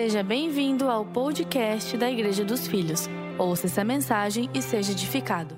Seja 0.00 0.22
bem-vindo 0.22 0.88
ao 0.88 1.04
podcast 1.04 1.96
da 1.96 2.08
Igreja 2.08 2.44
dos 2.44 2.68
Filhos. 2.68 3.10
Ouça 3.36 3.66
essa 3.66 3.82
mensagem 3.82 4.48
e 4.54 4.62
seja 4.62 4.92
edificado. 4.92 5.56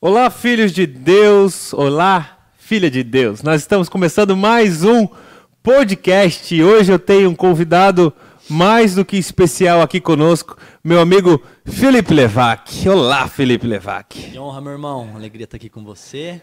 Olá, 0.00 0.28
filhos 0.28 0.72
de 0.72 0.84
Deus. 0.88 1.72
Olá, 1.72 2.50
filha 2.58 2.90
de 2.90 3.04
Deus. 3.04 3.44
Nós 3.44 3.60
estamos 3.60 3.88
começando 3.88 4.36
mais 4.36 4.82
um 4.82 5.06
podcast. 5.62 6.60
Hoje 6.60 6.90
eu 6.90 6.98
tenho 6.98 7.30
um 7.30 7.34
convidado 7.36 8.12
mais 8.50 8.96
do 8.96 9.04
que 9.04 9.16
especial 9.16 9.80
aqui 9.80 10.00
conosco, 10.00 10.56
meu 10.82 11.00
amigo 11.00 11.40
Felipe 11.64 12.12
Levac. 12.12 12.88
Olá, 12.88 13.28
Felipe 13.28 13.68
Levac. 13.68 14.32
Que 14.32 14.36
honra, 14.36 14.60
meu 14.60 14.72
irmão. 14.72 15.12
Alegria 15.14 15.44
estar 15.44 15.58
aqui 15.58 15.68
com 15.68 15.84
você. 15.84 16.42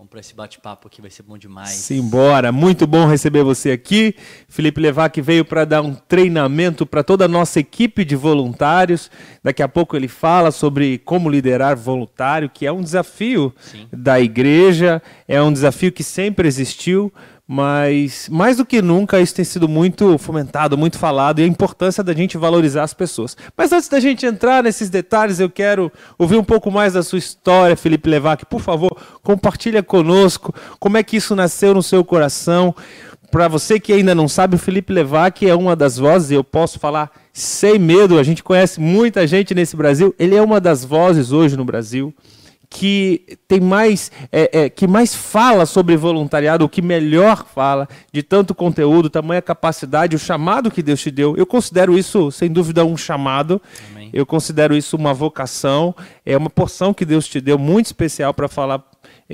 Vamos 0.00 0.08
para 0.08 0.20
esse 0.20 0.34
bate-papo 0.34 0.88
aqui, 0.88 1.02
vai 1.02 1.10
ser 1.10 1.22
bom 1.24 1.36
demais. 1.36 1.68
Simbora, 1.68 2.50
muito 2.50 2.86
bom 2.86 3.06
receber 3.06 3.42
você 3.42 3.70
aqui. 3.70 4.16
Felipe 4.48 4.80
Levac 4.80 5.20
veio 5.20 5.44
para 5.44 5.66
dar 5.66 5.82
um 5.82 5.94
treinamento 5.94 6.86
para 6.86 7.04
toda 7.04 7.26
a 7.26 7.28
nossa 7.28 7.60
equipe 7.60 8.02
de 8.02 8.16
voluntários. 8.16 9.10
Daqui 9.44 9.62
a 9.62 9.68
pouco 9.68 9.94
ele 9.94 10.08
fala 10.08 10.50
sobre 10.52 10.96
como 10.96 11.28
liderar 11.28 11.76
voluntário, 11.76 12.48
que 12.48 12.64
é 12.64 12.72
um 12.72 12.80
desafio 12.80 13.54
Sim. 13.60 13.88
da 13.92 14.18
igreja, 14.18 15.02
é 15.28 15.42
um 15.42 15.52
desafio 15.52 15.92
que 15.92 16.02
sempre 16.02 16.48
existiu, 16.48 17.12
mas 17.52 18.28
mais 18.30 18.58
do 18.58 18.64
que 18.64 18.80
nunca 18.80 19.20
isso 19.20 19.34
tem 19.34 19.44
sido 19.44 19.68
muito 19.68 20.16
fomentado, 20.18 20.78
muito 20.78 20.96
falado 20.96 21.40
e 21.40 21.42
a 21.42 21.46
importância 21.48 22.00
da 22.00 22.12
gente 22.12 22.38
valorizar 22.38 22.84
as 22.84 22.94
pessoas. 22.94 23.36
Mas 23.56 23.72
antes 23.72 23.88
da 23.88 23.98
gente 23.98 24.24
entrar 24.24 24.62
nesses 24.62 24.88
detalhes, 24.88 25.40
eu 25.40 25.50
quero 25.50 25.90
ouvir 26.16 26.36
um 26.36 26.44
pouco 26.44 26.70
mais 26.70 26.92
da 26.92 27.02
sua 27.02 27.18
história, 27.18 27.76
Felipe 27.76 28.08
Levac. 28.08 28.46
Por 28.46 28.60
favor, 28.60 28.96
compartilha 29.20 29.82
conosco 29.82 30.54
como 30.78 30.96
é 30.96 31.02
que 31.02 31.16
isso 31.16 31.34
nasceu 31.34 31.74
no 31.74 31.82
seu 31.82 32.04
coração. 32.04 32.72
Para 33.32 33.48
você 33.48 33.80
que 33.80 33.92
ainda 33.92 34.14
não 34.14 34.28
sabe, 34.28 34.54
o 34.54 34.58
Felipe 34.58 34.92
Levac 34.92 35.44
é 35.44 35.52
uma 35.52 35.74
das 35.74 35.98
vozes, 35.98 36.30
eu 36.30 36.44
posso 36.44 36.78
falar 36.78 37.10
sem 37.32 37.80
medo, 37.80 38.16
a 38.16 38.22
gente 38.22 38.44
conhece 38.44 38.78
muita 38.78 39.26
gente 39.26 39.56
nesse 39.56 39.74
Brasil, 39.74 40.14
ele 40.20 40.36
é 40.36 40.42
uma 40.42 40.60
das 40.60 40.84
vozes 40.84 41.32
hoje 41.32 41.56
no 41.56 41.64
Brasil 41.64 42.14
que 42.72 43.36
tem 43.48 43.58
mais 43.58 44.12
é, 44.30 44.60
é, 44.60 44.70
que 44.70 44.86
mais 44.86 45.12
fala 45.12 45.66
sobre 45.66 45.96
voluntariado, 45.96 46.64
o 46.64 46.68
que 46.68 46.80
melhor 46.80 47.44
fala 47.52 47.88
de 48.12 48.22
tanto 48.22 48.54
conteúdo, 48.54 49.10
tamanha 49.10 49.42
capacidade, 49.42 50.14
o 50.14 50.18
chamado 50.18 50.70
que 50.70 50.80
Deus 50.80 51.00
te 51.00 51.10
deu. 51.10 51.36
Eu 51.36 51.44
considero 51.44 51.98
isso, 51.98 52.30
sem 52.30 52.50
dúvida, 52.50 52.84
um 52.84 52.96
chamado. 52.96 53.60
Amém. 53.90 54.08
Eu 54.12 54.24
considero 54.24 54.76
isso 54.76 54.96
uma 54.96 55.12
vocação, 55.12 55.94
é 56.24 56.36
uma 56.36 56.48
porção 56.48 56.94
que 56.94 57.04
Deus 57.04 57.26
te 57.26 57.40
deu 57.40 57.58
muito 57.58 57.86
especial 57.86 58.32
para 58.32 58.48
falar 58.48 58.84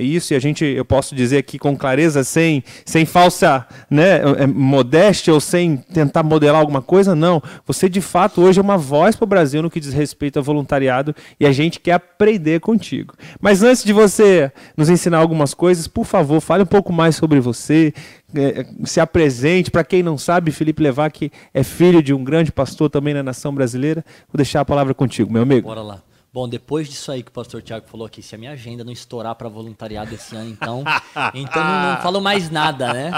isso 0.03 0.33
e 0.33 0.35
a 0.35 0.39
gente 0.39 0.63
eu 0.63 0.85
posso 0.85 1.15
dizer 1.15 1.37
aqui 1.37 1.57
com 1.57 1.75
clareza 1.75 2.23
sem 2.23 2.63
sem 2.85 3.05
falsa 3.05 3.65
né 3.89 4.21
é, 4.37 4.47
modéstia 4.47 5.33
ou 5.33 5.39
sem 5.39 5.77
tentar 5.77 6.23
modelar 6.23 6.59
alguma 6.59 6.81
coisa 6.81 7.15
não. 7.15 7.41
Você 7.65 7.89
de 7.89 8.01
fato 8.01 8.41
hoje 8.41 8.59
é 8.59 8.61
uma 8.61 8.77
voz 8.77 9.15
para 9.15 9.25
o 9.25 9.27
Brasil 9.27 9.61
no 9.61 9.69
que 9.69 9.79
diz 9.79 9.93
respeito 9.93 10.39
a 10.39 10.41
voluntariado 10.41 11.15
e 11.39 11.45
a 11.45 11.51
gente 11.51 11.79
quer 11.79 11.93
aprender 11.93 12.59
contigo. 12.59 13.13
Mas 13.39 13.63
antes 13.63 13.83
de 13.83 13.93
você 13.93 14.51
nos 14.75 14.89
ensinar 14.89 15.17
algumas 15.17 15.53
coisas 15.53 15.87
por 15.87 16.05
favor 16.05 16.39
fale 16.39 16.63
um 16.63 16.67
pouco 16.67 16.91
mais 16.93 17.15
sobre 17.15 17.39
você 17.39 17.93
é, 18.35 18.65
se 18.83 18.99
apresente. 18.99 19.71
Para 19.71 19.83
quem 19.83 20.03
não 20.03 20.17
sabe 20.17 20.51
Felipe 20.51 20.83
Levac 20.83 21.31
é 21.53 21.63
filho 21.63 22.01
de 22.01 22.13
um 22.13 22.23
grande 22.23 22.51
pastor 22.51 22.89
também 22.89 23.13
na 23.13 23.23
nação 23.23 23.53
brasileira. 23.53 24.03
Vou 24.31 24.37
deixar 24.37 24.61
a 24.61 24.65
palavra 24.65 24.93
contigo 24.93 25.31
meu 25.31 25.43
amigo. 25.43 25.67
Bora 25.67 25.81
lá. 25.81 26.06
Bom, 26.37 26.47
depois 26.47 26.87
disso 26.87 27.11
aí 27.11 27.23
que 27.23 27.29
o 27.29 27.33
pastor 27.33 27.63
Tiago 27.63 27.87
falou 27.87 28.05
aqui, 28.05 28.21
se 28.21 28.35
a 28.35 28.37
minha 28.37 28.51
agenda 28.51 28.83
não 28.83 28.91
estourar 28.91 29.33
para 29.33 29.49
voluntariado 29.49 30.13
esse 30.13 30.35
ano, 30.35 30.51
então, 30.51 30.83
então 31.33 31.63
não, 31.63 31.93
não 31.95 32.01
falo 32.03 32.21
mais 32.21 32.51
nada, 32.51 32.93
né? 32.93 33.09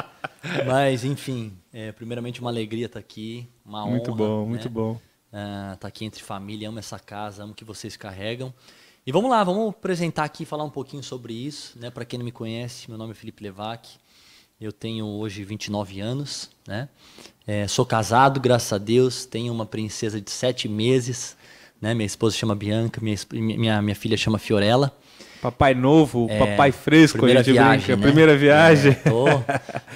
Mas, 0.65 1.03
enfim, 1.03 1.51
é, 1.73 1.91
primeiramente 1.91 2.39
uma 2.39 2.49
alegria 2.49 2.85
estar 2.85 2.97
aqui, 2.97 3.45
uma 3.65 3.81
honra. 3.81 3.91
muito 3.91 4.15
bom 4.15 4.43
né? 4.43 4.47
muito 4.47 4.69
bom 4.69 5.01
Estar 5.25 5.75
tá 5.75 5.87
aqui 5.89 6.05
entre 6.05 6.23
família, 6.23 6.69
amo 6.69 6.79
essa 6.79 6.97
casa, 6.97 7.43
amo 7.43 7.53
que 7.53 7.65
vocês 7.65 7.97
carregam. 7.97 8.53
E 9.05 9.11
vamos 9.11 9.29
lá, 9.29 9.43
vamos 9.43 9.67
apresentar 9.67 10.23
aqui, 10.23 10.45
falar 10.45 10.63
um 10.63 10.69
pouquinho 10.69 11.03
sobre 11.03 11.33
isso, 11.33 11.77
né? 11.77 11.89
Para 11.91 12.05
quem 12.05 12.19
não 12.19 12.23
me 12.23 12.31
conhece, 12.31 12.89
meu 12.89 12.97
nome 12.97 13.11
é 13.11 13.15
Felipe 13.15 13.43
Levac, 13.43 13.97
eu 14.61 14.71
tenho 14.71 15.05
hoje 15.05 15.43
29 15.43 15.99
anos, 15.99 16.49
né? 16.65 16.87
É, 17.45 17.67
sou 17.67 17.85
casado, 17.85 18.39
graças 18.39 18.71
a 18.71 18.77
Deus, 18.77 19.25
tenho 19.25 19.51
uma 19.51 19.65
princesa 19.65 20.21
de 20.21 20.31
sete 20.31 20.69
meses, 20.69 21.35
né? 21.81 21.93
Minha 21.93 22.05
esposa 22.05 22.35
chama 22.35 22.55
Bianca, 22.55 22.99
minha, 23.01 23.15
minha, 23.33 23.81
minha 23.81 23.95
filha 23.95 24.17
chama 24.17 24.37
Fiorella. 24.37 24.93
Papai 25.41 25.73
novo, 25.73 26.27
papai 26.37 26.69
fresco, 26.73 27.17
É, 27.17 27.19
primeira 27.19 27.39
a 27.39 27.43
gente 27.43 27.53
viagem, 27.53 27.79
brinca. 27.79 27.95
né? 27.95 28.01
Primeira 28.03 28.37
viagem. 28.37 28.91
É, 28.91 28.95
tô, 28.95 29.25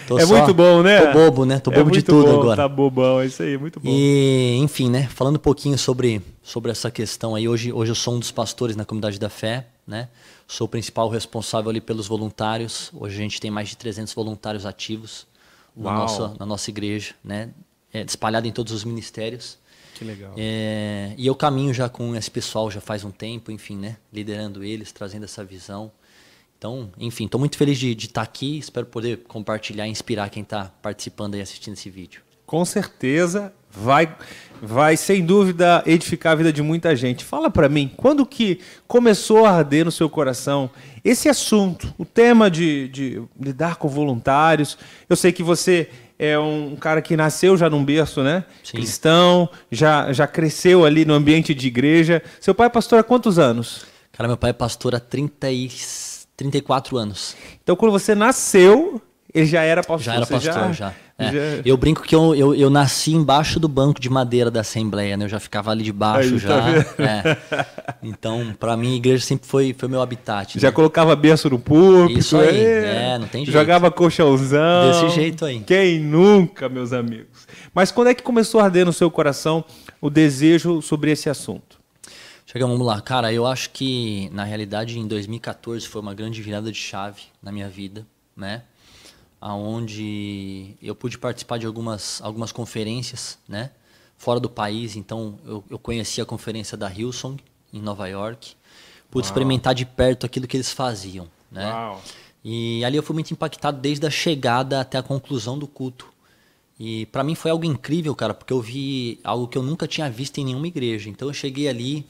tô 0.07 0.17
É 0.19 0.25
só- 0.25 0.37
muito 0.37 0.53
bom, 0.53 0.81
né? 0.81 1.01
Tô 1.01 1.11
bobo, 1.11 1.45
né? 1.45 1.59
Tô 1.59 1.69
É 1.69 1.75
bobo 1.75 1.91
de 1.91 1.97
muito 1.97 2.05
tudo 2.05 2.31
bom, 2.31 2.39
agora. 2.39 2.55
Tá 2.61 2.67
bobão, 2.69 3.19
é 3.19 3.25
isso 3.25 3.43
aí, 3.43 3.57
muito 3.57 3.77
bom. 3.77 3.89
E, 3.91 4.55
enfim, 4.61 4.89
né? 4.89 5.03
Falando 5.13 5.35
um 5.35 5.39
pouquinho 5.39 5.77
sobre, 5.77 6.21
sobre 6.41 6.71
essa 6.71 6.89
questão 6.89 7.35
aí, 7.35 7.45
hoje, 7.49 7.73
hoje 7.73 7.91
eu 7.91 7.95
sou 7.95 8.15
um 8.15 8.19
dos 8.19 8.31
pastores 8.31 8.77
na 8.77 8.85
comunidade 8.85 9.19
da 9.19 9.29
fé, 9.29 9.67
né? 9.85 10.07
Sou 10.47 10.63
o 10.63 10.67
principal 10.69 11.09
responsável 11.09 11.69
ali 11.69 11.81
pelos 11.81 12.07
voluntários. 12.07 12.89
Hoje 12.93 13.15
a 13.17 13.19
gente 13.21 13.41
tem 13.41 13.51
mais 13.51 13.67
de 13.67 13.75
300 13.75 14.13
voluntários 14.13 14.65
ativos 14.65 15.27
na 15.75 15.89
Uau. 15.89 15.97
nossa, 15.99 16.33
na 16.39 16.45
nossa 16.45 16.69
igreja, 16.69 17.15
né? 17.21 17.49
É, 17.93 18.01
espalhado 18.03 18.47
em 18.47 18.51
todos 18.51 18.71
os 18.71 18.85
ministérios. 18.85 19.57
Que 19.95 20.03
legal. 20.03 20.33
É, 20.37 21.13
e 21.17 21.27
eu 21.27 21.35
caminho 21.35 21.73
já 21.73 21.87
com 21.89 22.15
esse 22.15 22.29
pessoal 22.29 22.69
já 22.71 22.81
faz 22.81 23.03
um 23.03 23.11
tempo, 23.11 23.51
enfim, 23.51 23.77
né? 23.77 23.97
Liderando 24.11 24.63
eles, 24.63 24.91
trazendo 24.91 25.25
essa 25.25 25.43
visão. 25.43 25.91
Então, 26.57 26.91
enfim, 26.97 27.25
estou 27.25 27.39
muito 27.39 27.57
feliz 27.57 27.77
de 27.77 27.91
estar 27.91 28.21
aqui. 28.21 28.57
Espero 28.57 28.85
poder 28.85 29.17
compartilhar 29.27 29.87
e 29.87 29.91
inspirar 29.91 30.29
quem 30.29 30.43
está 30.43 30.71
participando 30.81 31.35
e 31.35 31.41
assistindo 31.41 31.73
esse 31.73 31.89
vídeo. 31.89 32.21
Com 32.45 32.63
certeza 32.65 33.53
vai, 33.69 34.15
vai 34.61 34.95
sem 34.95 35.25
dúvida 35.25 35.83
edificar 35.85 36.33
a 36.33 36.35
vida 36.35 36.53
de 36.53 36.61
muita 36.61 36.95
gente. 36.95 37.23
Fala 37.23 37.49
pra 37.49 37.67
mim, 37.67 37.91
quando 37.97 38.25
que 38.25 38.59
começou 38.87 39.45
a 39.45 39.51
arder 39.57 39.83
no 39.83 39.91
seu 39.91 40.09
coração 40.09 40.69
esse 41.03 41.27
assunto, 41.27 41.93
o 41.97 42.05
tema 42.05 42.49
de, 42.49 42.87
de 42.89 43.21
lidar 43.39 43.75
com 43.75 43.87
voluntários? 43.87 44.77
Eu 45.09 45.15
sei 45.15 45.31
que 45.31 45.43
você 45.43 45.89
é 46.17 46.37
um 46.37 46.75
cara 46.75 47.01
que 47.01 47.17
nasceu 47.17 47.57
já 47.57 47.69
num 47.69 47.83
berço, 47.83 48.21
né? 48.23 48.45
Sim. 48.63 48.77
Cristão, 48.77 49.49
já, 49.71 50.11
já 50.13 50.27
cresceu 50.27 50.85
ali 50.85 51.05
no 51.05 51.13
ambiente 51.13 51.53
de 51.53 51.67
igreja. 51.67 52.21
Seu 52.39 52.53
pai 52.53 52.67
é 52.67 52.69
pastor 52.69 52.99
há 52.99 53.03
quantos 53.03 53.39
anos? 53.39 53.85
Cara, 54.11 54.27
meu 54.27 54.37
pai 54.37 54.51
é 54.51 54.53
pastor 54.53 54.95
há 54.95 54.99
30 54.99 55.51
e 55.51 55.69
34 56.37 56.97
anos. 56.97 57.35
Então, 57.63 57.75
quando 57.75 57.91
você 57.91 58.13
nasceu, 58.13 59.01
ele 59.33 59.45
já 59.45 59.61
era 59.63 59.81
pastor. 59.81 59.99
Já 60.01 60.15
era 60.15 60.25
pastor, 60.25 60.73
já. 60.73 60.93
É. 61.27 61.31
já- 61.57 61.61
Eu 61.65 61.77
brinco 61.77 62.01
que 62.03 62.15
eu, 62.15 62.33
eu, 62.35 62.53
eu 62.55 62.69
nasci 62.69 63.13
embaixo 63.13 63.59
do 63.59 63.67
banco 63.67 63.99
de 63.99 64.09
madeira 64.09 64.49
da 64.51 64.61
Assembleia, 64.61 65.15
né? 65.17 65.25
Eu 65.25 65.29
já 65.29 65.39
ficava 65.39 65.71
ali 65.71 65.83
debaixo 65.83 66.33
Aí, 66.33 66.37
já. 66.39 66.83
tá 66.83 67.01
é. 67.03 67.37
Então, 68.01 68.55
para 68.59 68.75
mim, 68.77 68.93
a 68.93 68.95
igreja 68.97 69.23
sempre 69.25 69.47
foi, 69.47 69.73
foi 69.77 69.87
meu 69.89 70.01
habitat. 70.01 70.59
Já 70.59 70.67
né? 70.69 70.71
colocava 70.73 71.15
berço 71.15 71.49
no 71.49 71.59
púlpito. 71.59 72.19
Isso 72.19 72.37
aí, 72.37 72.57
é, 72.63 73.17
não 73.19 73.27
tem 73.27 73.45
jeito. 73.45 73.57
Jogava 73.57 73.89
colchãozão. 73.91 75.03
Desse 75.03 75.15
jeito 75.15 75.45
aí. 75.45 75.59
Quem 75.61 75.99
nunca, 75.99 76.67
meus 76.69 76.93
amigos? 76.93 77.47
Mas 77.73 77.91
quando 77.91 78.07
é 78.07 78.13
que 78.13 78.21
começou 78.23 78.59
a 78.59 78.65
arder 78.65 78.85
no 78.85 78.93
seu 78.93 79.09
coração 79.09 79.63
o 80.01 80.09
desejo 80.09 80.81
sobre 80.81 81.11
esse 81.11 81.29
assunto? 81.29 81.81
Chega, 82.45 82.67
vamos 82.67 82.85
lá. 82.85 83.01
Cara, 83.01 83.33
eu 83.33 83.47
acho 83.47 83.71
que, 83.71 84.29
na 84.31 84.43
realidade, 84.43 84.99
em 84.99 85.07
2014 85.07 85.87
foi 85.87 86.01
uma 86.01 86.13
grande 86.13 86.41
virada 86.41 86.71
de 86.71 86.77
chave 86.77 87.21
na 87.41 87.51
minha 87.51 87.67
vida, 87.67 88.05
né? 88.37 88.61
Onde 89.51 90.75
eu 90.81 90.95
pude 90.95 91.17
participar 91.17 91.57
de 91.57 91.65
algumas, 91.65 92.21
algumas 92.21 92.51
conferências, 92.51 93.37
né? 93.47 93.71
Fora 94.17 94.39
do 94.39 94.49
país. 94.49 94.95
Então, 94.95 95.37
eu, 95.45 95.63
eu 95.69 95.77
conheci 95.77 96.21
a 96.21 96.25
conferência 96.25 96.77
da 96.77 96.89
Hillsong, 96.89 97.37
em 97.73 97.81
Nova 97.81 98.07
York. 98.07 98.55
Pude 99.11 99.27
experimentar 99.27 99.75
de 99.75 99.85
perto 99.85 100.25
aquilo 100.25 100.47
que 100.47 100.55
eles 100.55 100.71
faziam, 100.71 101.27
né? 101.51 101.71
Uau. 101.71 102.01
E 102.43 102.83
ali 102.83 102.97
eu 102.97 103.03
fui 103.03 103.13
muito 103.13 103.31
impactado 103.31 103.79
desde 103.79 104.05
a 104.05 104.09
chegada 104.09 104.81
até 104.81 104.97
a 104.97 105.03
conclusão 105.03 105.57
do 105.57 105.67
culto. 105.67 106.11
E 106.79 107.05
para 107.07 107.23
mim 107.23 107.35
foi 107.35 107.51
algo 107.51 107.63
incrível, 107.63 108.13
cara, 108.15 108.33
porque 108.33 108.51
eu 108.51 108.59
vi 108.59 109.19
algo 109.23 109.47
que 109.47 109.57
eu 109.57 109.63
nunca 109.63 109.87
tinha 109.87 110.09
visto 110.09 110.39
em 110.39 110.45
nenhuma 110.45 110.67
igreja. 110.67 111.09
Então 111.09 111.27
eu 111.27 111.33
cheguei 111.33 111.69
ali, 111.69 112.05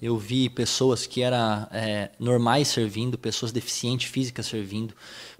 eu 0.00 0.16
vi 0.16 0.48
pessoas 0.48 1.06
que 1.06 1.20
eram 1.20 1.66
é, 1.70 2.10
normais 2.18 2.68
servindo, 2.68 3.18
pessoas 3.18 3.52
deficientes 3.52 4.10
físicas 4.10 4.46
servindo, 4.46 4.94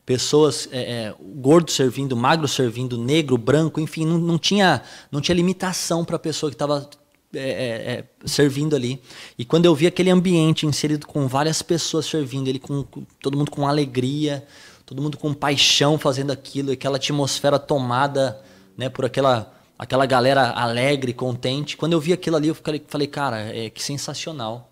pessoas 0.05 0.69
é, 0.71 0.81
é, 0.81 1.15
gordo 1.37 1.71
servindo, 1.71 2.17
magro 2.17 2.47
servindo, 2.47 2.99
negro, 2.99 3.39
branco, 3.39 3.81
enfim, 3.81 4.05
não, 4.05 4.19
não 4.19 4.39
tinha 4.39 4.83
não 5.11 5.21
tinha 5.21 5.35
limitação 5.35 6.05
para 6.05 6.17
a 6.17 6.19
pessoa 6.19 6.51
que 6.51 6.55
estava 6.55 6.89
é, 7.35 7.39
é, 7.39 7.93
é, 7.93 8.05
servindo 8.27 8.77
ali. 8.77 9.03
E 9.39 9.45
quando 9.45 9.65
eu 9.65 9.75
vi 9.75 9.87
aquele 9.87 10.11
ambiente 10.11 10.67
inserido 10.67 11.07
com 11.07 11.27
várias 11.27 11.63
pessoas 11.63 12.07
servindo, 12.07 12.49
ele 12.49 12.59
com, 12.59 12.85
com- 12.85 13.05
todo 13.21 13.37
mundo 13.37 13.51
com 13.51 13.67
alegria, 13.67 14.47
todo 14.87 15.03
mundo 15.03 15.17
com 15.17 15.33
paixão 15.35 15.99
fazendo 15.99 16.31
aquilo, 16.31 16.71
aquela 16.71 16.97
atmosfera 16.97 17.59
tomada, 17.59 18.41
né, 18.77 18.89
por 18.89 19.05
aquela 19.05 19.53
aquela 19.77 20.07
galera 20.07 20.51
alegre, 20.51 21.13
contente. 21.13 21.77
Quando 21.77 21.95
eu 21.95 22.01
vi 22.01 22.13
aquilo 22.13 22.37
ali, 22.37 22.49
eu 22.49 22.55
falei, 22.55 22.83
falei 22.87 23.07
cara, 23.09 23.39
é 23.41 23.69
que 23.69 23.83
sensacional. 23.83 24.71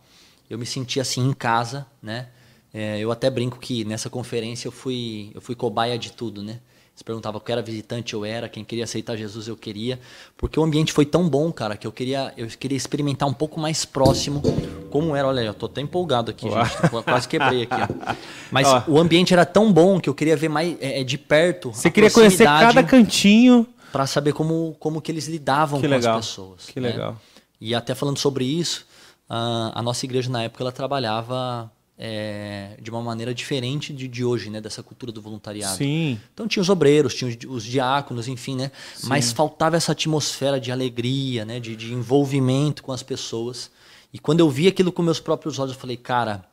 Eu 0.48 0.58
me 0.58 0.64
senti 0.66 1.00
assim 1.00 1.26
em 1.26 1.32
casa, 1.32 1.86
né? 2.00 2.28
É, 2.74 2.98
eu 2.98 3.12
até 3.12 3.28
brinco 3.28 3.58
que 3.58 3.84
nessa 3.84 4.08
conferência 4.08 4.66
eu 4.66 4.72
fui 4.72 5.30
eu 5.34 5.40
fui 5.40 5.54
cobaia 5.54 5.98
de 5.98 6.12
tudo, 6.12 6.42
né? 6.42 6.60
Se 6.94 7.02
perguntava 7.02 7.40
que 7.40 7.50
era 7.50 7.62
visitante 7.62 8.12
eu 8.12 8.24
era, 8.24 8.48
quem 8.48 8.64
queria 8.64 8.84
aceitar 8.84 9.16
Jesus 9.16 9.48
eu 9.48 9.56
queria, 9.56 9.98
porque 10.36 10.60
o 10.60 10.62
ambiente 10.62 10.92
foi 10.92 11.06
tão 11.06 11.28
bom, 11.28 11.50
cara, 11.50 11.76
que 11.76 11.86
eu 11.86 11.92
queria 11.92 12.32
eu 12.36 12.46
queria 12.48 12.76
experimentar 12.76 13.28
um 13.28 13.32
pouco 13.32 13.58
mais 13.60 13.84
próximo 13.84 14.42
como 14.90 15.16
era. 15.16 15.28
Olha, 15.28 15.40
eu 15.40 15.54
tô 15.54 15.66
até 15.66 15.80
empolgado 15.80 16.30
aqui, 16.30 16.48
Uau. 16.48 16.64
gente, 16.64 17.04
quase 17.04 17.28
quebrei 17.28 17.62
aqui. 17.62 17.94
Mas 18.50 18.68
Ó. 18.68 18.84
o 18.88 18.98
ambiente 18.98 19.32
era 19.32 19.44
tão 19.44 19.72
bom 19.72 20.00
que 20.00 20.08
eu 20.08 20.14
queria 20.14 20.36
ver 20.36 20.48
mais 20.48 20.76
é, 20.80 21.00
é 21.00 21.04
de 21.04 21.16
perto. 21.18 21.72
Você 21.72 21.90
queria 21.90 22.10
conhecer 22.10 22.44
cada 22.44 22.82
cantinho 22.82 23.66
para 23.90 24.06
saber 24.06 24.32
como 24.32 24.76
como 24.78 25.00
que 25.00 25.10
eles 25.10 25.26
lidavam 25.28 25.80
que 25.80 25.86
com 25.86 25.94
legal. 25.94 26.18
as 26.18 26.26
pessoas. 26.26 26.66
Que 26.66 26.80
né? 26.80 26.90
legal. 26.90 27.20
E 27.60 27.74
até 27.74 27.94
falando 27.94 28.18
sobre 28.18 28.44
isso, 28.44 28.86
a, 29.28 29.78
a 29.78 29.82
nossa 29.82 30.04
igreja 30.04 30.30
na 30.30 30.42
época 30.42 30.62
ela 30.62 30.72
trabalhava 30.72 31.70
é, 32.04 32.76
de 32.82 32.90
uma 32.90 33.00
maneira 33.00 33.32
diferente 33.32 33.92
de, 33.92 34.08
de 34.08 34.24
hoje, 34.24 34.50
né? 34.50 34.60
Dessa 34.60 34.82
cultura 34.82 35.12
do 35.12 35.22
voluntariado. 35.22 35.76
Sim. 35.76 36.18
Então 36.34 36.48
tinha 36.48 36.60
os 36.60 36.68
obreiros, 36.68 37.14
tinha 37.14 37.30
os, 37.30 37.36
os 37.48 37.64
diáconos, 37.64 38.26
enfim, 38.26 38.56
né? 38.56 38.72
Sim. 38.96 39.06
Mas 39.06 39.30
faltava 39.30 39.76
essa 39.76 39.92
atmosfera 39.92 40.58
de 40.58 40.72
alegria, 40.72 41.44
né? 41.44 41.60
De, 41.60 41.76
de 41.76 41.94
envolvimento 41.94 42.82
com 42.82 42.90
as 42.90 43.04
pessoas. 43.04 43.70
E 44.12 44.18
quando 44.18 44.40
eu 44.40 44.50
vi 44.50 44.66
aquilo 44.66 44.90
com 44.90 45.00
meus 45.00 45.20
próprios 45.20 45.60
olhos, 45.60 45.74
eu 45.74 45.78
falei, 45.78 45.96
cara, 45.96 46.44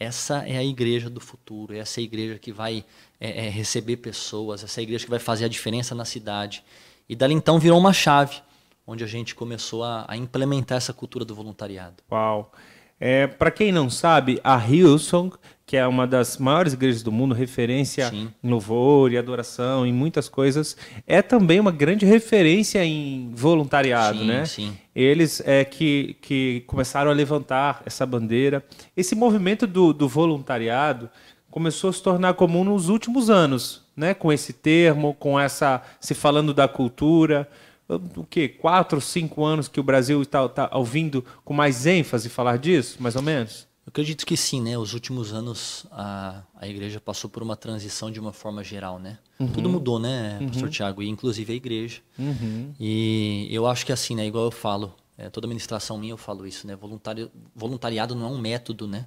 essa 0.00 0.38
é 0.38 0.56
a 0.58 0.64
igreja 0.64 1.08
do 1.08 1.20
futuro, 1.20 1.76
essa 1.76 2.00
é 2.00 2.02
a 2.02 2.04
igreja 2.04 2.36
que 2.36 2.50
vai 2.50 2.84
é, 3.20 3.46
é, 3.46 3.48
receber 3.48 3.98
pessoas, 3.98 4.64
essa 4.64 4.80
é 4.80 4.82
a 4.82 4.82
igreja 4.82 5.04
que 5.04 5.10
vai 5.10 5.20
fazer 5.20 5.44
a 5.44 5.48
diferença 5.48 5.94
na 5.94 6.04
cidade. 6.04 6.64
E 7.08 7.14
dali 7.14 7.34
então 7.34 7.60
virou 7.60 7.78
uma 7.78 7.92
chave, 7.92 8.42
onde 8.84 9.04
a 9.04 9.06
gente 9.06 9.32
começou 9.32 9.84
a, 9.84 10.06
a 10.08 10.16
implementar 10.16 10.76
essa 10.76 10.92
cultura 10.92 11.24
do 11.24 11.36
voluntariado. 11.36 12.02
Uau! 12.10 12.50
É, 13.00 13.26
Para 13.26 13.50
quem 13.50 13.70
não 13.70 13.88
sabe, 13.88 14.40
a 14.42 14.56
Hillsong, 14.56 15.36
que 15.64 15.76
é 15.76 15.86
uma 15.86 16.06
das 16.06 16.38
maiores 16.38 16.72
igrejas 16.72 17.02
do 17.02 17.12
mundo, 17.12 17.34
referência 17.34 18.08
Sim. 18.08 18.32
em 18.42 18.48
louvor 18.48 19.12
e 19.12 19.18
adoração, 19.18 19.86
em 19.86 19.92
muitas 19.92 20.28
coisas, 20.28 20.76
é 21.06 21.20
também 21.20 21.60
uma 21.60 21.70
grande 21.70 22.06
referência 22.06 22.82
em 22.84 23.30
voluntariado, 23.34 24.20
sim, 24.20 24.26
né? 24.26 24.44
Sim. 24.46 24.76
Eles 24.94 25.42
é 25.44 25.64
que, 25.64 26.16
que 26.22 26.64
começaram 26.66 27.10
a 27.10 27.14
levantar 27.14 27.82
essa 27.84 28.06
bandeira. 28.06 28.64
Esse 28.96 29.14
movimento 29.14 29.66
do, 29.66 29.92
do 29.92 30.08
voluntariado 30.08 31.10
começou 31.50 31.90
a 31.90 31.92
se 31.92 32.02
tornar 32.02 32.32
comum 32.34 32.64
nos 32.64 32.88
últimos 32.88 33.28
anos, 33.28 33.84
né? 33.94 34.14
Com 34.14 34.32
esse 34.32 34.54
termo, 34.54 35.14
com 35.14 35.38
essa 35.38 35.82
se 36.00 36.14
falando 36.14 36.54
da 36.54 36.66
cultura 36.66 37.46
o 37.88 38.24
que 38.24 38.48
quatro, 38.48 39.00
cinco 39.00 39.44
anos 39.44 39.66
que 39.66 39.80
o 39.80 39.82
Brasil 39.82 40.20
está 40.20 40.48
tá 40.48 40.70
ouvindo 40.74 41.24
com 41.44 41.54
mais 41.54 41.86
ênfase 41.86 42.28
falar 42.28 42.58
disso, 42.58 42.96
mais 43.00 43.16
ou 43.16 43.22
menos? 43.22 43.66
Eu 43.86 43.90
acredito 43.90 44.26
que 44.26 44.36
sim, 44.36 44.60
né? 44.60 44.76
Os 44.76 44.92
últimos 44.92 45.32
anos 45.32 45.86
a, 45.90 46.42
a 46.54 46.68
igreja 46.68 47.00
passou 47.00 47.30
por 47.30 47.42
uma 47.42 47.56
transição 47.56 48.10
de 48.10 48.20
uma 48.20 48.34
forma 48.34 48.62
geral, 48.62 48.98
né? 48.98 49.18
Uhum. 49.40 49.48
Tudo 49.48 49.68
mudou, 49.70 49.98
né, 49.98 50.36
uhum. 50.40 50.48
pastor 50.48 50.68
Tiago? 50.68 51.02
E 51.02 51.08
inclusive 51.08 51.50
a 51.50 51.56
igreja. 51.56 52.02
Uhum. 52.18 52.74
E 52.78 53.48
eu 53.50 53.66
acho 53.66 53.86
que 53.86 53.92
assim, 53.92 54.14
né? 54.14 54.26
Igual 54.26 54.44
eu 54.44 54.50
falo, 54.50 54.94
é, 55.16 55.30
toda 55.30 55.46
ministração 55.46 55.96
minha 55.96 56.12
eu 56.12 56.18
falo 56.18 56.46
isso, 56.46 56.66
né? 56.66 56.76
Voluntário, 56.76 57.30
voluntariado 57.56 58.14
não 58.14 58.26
é 58.26 58.30
um 58.30 58.38
método, 58.38 58.86
né? 58.86 59.06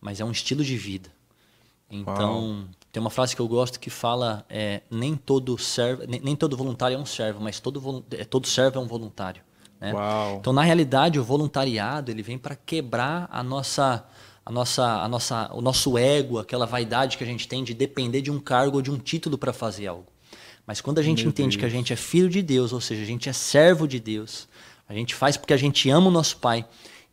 Mas 0.00 0.20
é 0.20 0.24
um 0.24 0.30
estilo 0.30 0.64
de 0.64 0.76
vida. 0.78 1.10
Então, 1.90 2.50
Uau. 2.50 2.64
Tem 2.94 3.00
uma 3.00 3.10
frase 3.10 3.34
que 3.34 3.42
eu 3.42 3.48
gosto 3.48 3.80
que 3.80 3.90
fala: 3.90 4.46
é, 4.48 4.80
nem 4.88 5.16
todo 5.16 5.58
servo, 5.58 6.04
nem, 6.06 6.20
nem, 6.20 6.36
todo 6.36 6.56
voluntário 6.56 6.94
é 6.94 6.98
um 6.98 7.04
servo, 7.04 7.40
mas 7.40 7.58
todo, 7.58 8.04
é, 8.12 8.24
todo 8.24 8.46
servo 8.46 8.78
é 8.78 8.80
um 8.80 8.86
voluntário. 8.86 9.42
Né? 9.80 9.92
Então, 10.38 10.52
na 10.52 10.62
realidade, 10.62 11.18
o 11.18 11.24
voluntariado 11.24 12.12
ele 12.12 12.22
vem 12.22 12.38
para 12.38 12.54
quebrar 12.54 13.28
a 13.32 13.42
nossa, 13.42 14.06
a 14.46 14.52
nossa, 14.52 14.84
a 15.02 15.08
nossa, 15.08 15.50
o 15.52 15.60
nosso 15.60 15.98
ego, 15.98 16.38
aquela 16.38 16.66
vaidade 16.66 17.18
que 17.18 17.24
a 17.24 17.26
gente 17.26 17.48
tem 17.48 17.64
de 17.64 17.74
depender 17.74 18.22
de 18.22 18.30
um 18.30 18.38
cargo 18.38 18.76
ou 18.76 18.82
de 18.82 18.92
um 18.92 18.96
título 18.96 19.36
para 19.36 19.52
fazer 19.52 19.88
algo. 19.88 20.06
Mas 20.64 20.80
quando 20.80 21.00
a 21.00 21.02
gente 21.02 21.22
Meu 21.22 21.30
entende 21.30 21.56
Deus. 21.56 21.60
que 21.60 21.66
a 21.66 21.68
gente 21.68 21.92
é 21.92 21.96
filho 21.96 22.28
de 22.28 22.42
Deus, 22.42 22.72
ou 22.72 22.80
seja, 22.80 23.02
a 23.02 23.06
gente 23.06 23.28
é 23.28 23.32
servo 23.32 23.88
de 23.88 23.98
Deus, 23.98 24.46
a 24.88 24.94
gente 24.94 25.16
faz 25.16 25.36
porque 25.36 25.52
a 25.52 25.56
gente 25.56 25.90
ama 25.90 26.06
o 26.06 26.12
nosso 26.12 26.36
Pai 26.36 26.64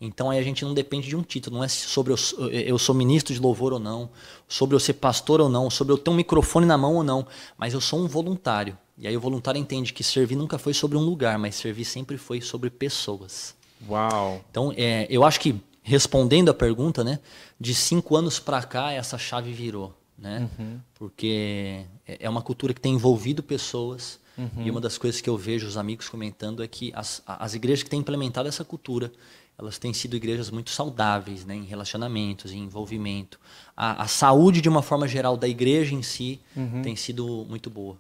então 0.02 0.32
aí 0.32 0.40
a 0.40 0.44
gente 0.44 0.66
não 0.66 0.74
depende 0.74 1.08
de 1.08 1.16
um 1.16 1.22
título, 1.22 1.58
não 1.58 1.64
é 1.64 1.68
sobre 1.68 2.12
eu, 2.12 2.50
eu 2.50 2.80
sou 2.80 2.96
ministro 2.96 3.32
de 3.34 3.40
louvor 3.40 3.72
ou 3.72 3.80
não, 3.80 4.10
sobre 4.48 4.76
eu 4.76 4.80
ser 4.80 4.94
pastor 4.94 5.40
ou 5.40 5.48
não, 5.48 5.70
sobre 5.70 5.94
eu 5.94 5.98
ter 5.98 6.10
um 6.10 6.16
microfone 6.16 6.66
na 6.66 6.76
mão 6.76 6.96
ou 6.96 7.04
não, 7.04 7.26
mas 7.56 7.76
eu 7.76 7.80
sou 7.80 8.00
um 8.00 8.08
voluntário. 8.08 8.76
E 8.98 9.08
aí 9.08 9.16
o 9.16 9.20
voluntário 9.20 9.60
entende 9.60 9.94
que 9.94 10.04
servir 10.04 10.36
nunca 10.36 10.58
foi 10.58 10.74
sobre 10.74 10.98
um 10.98 11.02
lugar, 11.02 11.38
mas 11.38 11.54
servir 11.54 11.86
sempre 11.86 12.18
foi 12.18 12.42
sobre 12.42 12.72
pessoas. 12.72 13.56
Uau! 13.88 14.44
Então 14.50 14.74
é, 14.76 15.06
eu 15.08 15.24
acho 15.24 15.40
que 15.40 15.62
respondendo 15.84 16.50
a 16.50 16.54
pergunta, 16.54 17.04
né, 17.04 17.20
de 17.60 17.76
cinco 17.76 18.16
anos 18.16 18.40
para 18.40 18.64
cá 18.64 18.92
essa 18.92 19.20
chave 19.20 19.54
virou, 19.54 19.94
né? 20.18 20.50
Uhum. 20.60 20.80
Porque 20.96 21.86
é, 22.08 22.18
é 22.22 22.30
uma 22.30 22.42
cultura 22.42 22.74
que 22.74 22.82
tem 22.82 22.96
envolvido 22.96 23.44
pessoas. 23.44 24.20
Uhum. 24.38 24.66
E 24.66 24.72
uma 24.72 24.80
das 24.80 24.98
coisas 24.98 25.20
que 25.20 25.30
eu 25.30 25.38
vejo 25.38 25.68
os 25.68 25.78
amigos 25.78 26.08
comentando 26.08 26.64
é 26.64 26.68
que 26.68 26.92
as, 26.96 27.22
as 27.26 27.54
igrejas 27.54 27.84
que 27.84 27.90
têm 27.90 28.00
implementado 28.00 28.48
essa 28.48 28.64
cultura 28.64 29.12
elas 29.58 29.78
têm 29.78 29.94
sido 29.94 30.16
igrejas 30.16 30.50
muito 30.50 30.72
saudáveis 30.72 31.46
né, 31.46 31.56
em 31.56 31.64
relacionamentos, 31.64 32.52
em 32.52 32.64
envolvimento. 32.64 33.40
A, 33.78 34.04
a 34.04 34.08
saúde, 34.08 34.62
de 34.62 34.70
uma 34.70 34.82
forma 34.82 35.08
geral, 35.08 35.38
da 35.38 35.48
igreja 35.48 35.94
em 35.94 36.02
si 36.02 36.40
uhum. 36.56 36.82
tem 36.82 36.96
sido 36.96 37.46
muito 37.48 37.70
boa. 37.70 37.96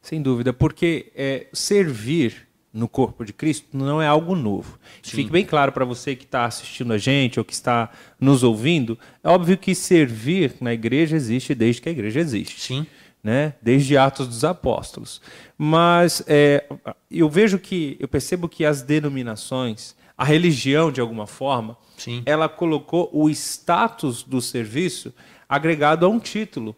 Sem 0.00 0.22
dúvida, 0.22 0.52
porque 0.52 1.12
é, 1.14 1.46
servir 1.52 2.48
no 2.72 2.88
corpo 2.88 3.24
de 3.24 3.32
Cristo 3.32 3.66
não 3.72 4.00
é 4.00 4.06
algo 4.06 4.34
novo. 4.34 4.78
Sim. 5.02 5.16
Fique 5.16 5.30
bem 5.30 5.44
claro 5.44 5.72
para 5.72 5.84
você 5.84 6.14
que 6.14 6.24
está 6.24 6.44
assistindo 6.44 6.92
a 6.92 6.98
gente 6.98 7.38
ou 7.38 7.44
que 7.44 7.52
está 7.52 7.90
nos 8.20 8.42
ouvindo, 8.42 8.98
é 9.22 9.28
óbvio 9.28 9.56
que 9.56 9.74
servir 9.74 10.54
na 10.60 10.72
igreja 10.72 11.16
existe 11.16 11.54
desde 11.54 11.82
que 11.82 11.88
a 11.88 11.92
igreja 11.92 12.20
existe. 12.20 12.60
Sim. 12.60 12.86
Né? 13.22 13.54
Desde 13.60 13.96
Atos 13.96 14.28
dos 14.28 14.44
Apóstolos. 14.44 15.20
Mas 15.56 16.22
é, 16.26 16.64
eu 17.10 17.28
vejo 17.28 17.58
que, 17.58 17.96
eu 17.98 18.06
percebo 18.06 18.48
que 18.48 18.64
as 18.64 18.80
denominações, 18.80 19.96
a 20.18 20.24
religião, 20.24 20.90
de 20.90 21.00
alguma 21.00 21.28
forma, 21.28 21.78
Sim. 21.96 22.24
ela 22.26 22.48
colocou 22.48 23.08
o 23.12 23.30
status 23.30 24.24
do 24.24 24.40
serviço 24.40 25.14
agregado 25.48 26.04
a 26.04 26.08
um 26.08 26.18
título. 26.18 26.74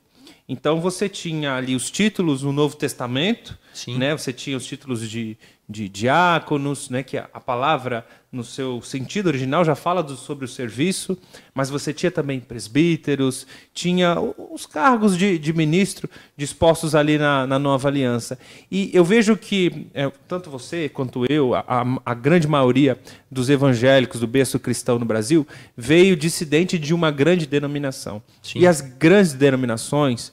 Então 0.47 0.79
você 0.79 1.09
tinha 1.09 1.55
ali 1.55 1.75
os 1.75 1.91
títulos 1.91 2.43
no 2.43 2.53
Novo 2.53 2.77
Testamento, 2.77 3.59
Sim. 3.73 3.97
né? 3.97 4.13
Você 4.13 4.31
tinha 4.31 4.57
os 4.59 4.67
títulos 4.67 5.09
de, 5.09 5.39
de 5.71 5.89
diáconos, 5.89 6.91
né? 6.91 7.03
Que 7.05 7.17
a, 7.17 7.29
a 7.33 7.41
palavra 7.41 8.05
no 8.33 8.45
seu 8.45 8.81
sentido 8.83 9.27
original 9.27 9.65
já 9.65 9.75
fala 9.75 10.03
do, 10.03 10.17
sobre 10.17 10.45
o 10.45 10.49
serviço, 10.49 11.19
mas 11.55 11.71
você 11.71 11.93
tinha 11.93 12.11
também 12.11 12.39
presbíteros, 12.39 13.47
tinha 13.75 14.17
os 14.21 14.67
cargos 14.67 15.17
de, 15.17 15.39
de 15.39 15.53
ministro 15.53 16.09
dispostos 16.37 16.95
ali 16.95 17.19
na, 17.19 17.47
na, 17.47 17.59
nova 17.59 17.89
aliança. 17.89 18.39
E 18.71 18.91
eu 18.93 19.05
vejo 19.05 19.37
que 19.37 19.87
é, 19.95 20.11
tanto 20.29 20.51
você 20.51 20.89
quanto 20.89 21.25
eu, 21.31 21.55
a, 21.55 21.65
a, 22.05 22.15
grande 22.15 22.47
maioria 22.47 22.99
dos 23.31 23.49
evangélicos 23.51 24.21
do 24.21 24.27
berço 24.27 24.59
cristão 24.61 24.99
no 24.99 25.05
Brasil 25.05 25.47
veio 25.77 26.17
dissidente 26.17 26.79
de 26.79 26.95
uma 26.95 27.11
grande 27.11 27.47
denominação. 27.47 28.23
Sim. 28.43 28.61
E 28.61 28.67
as 28.67 28.81
grandes 28.81 29.35
denominações 29.35 30.33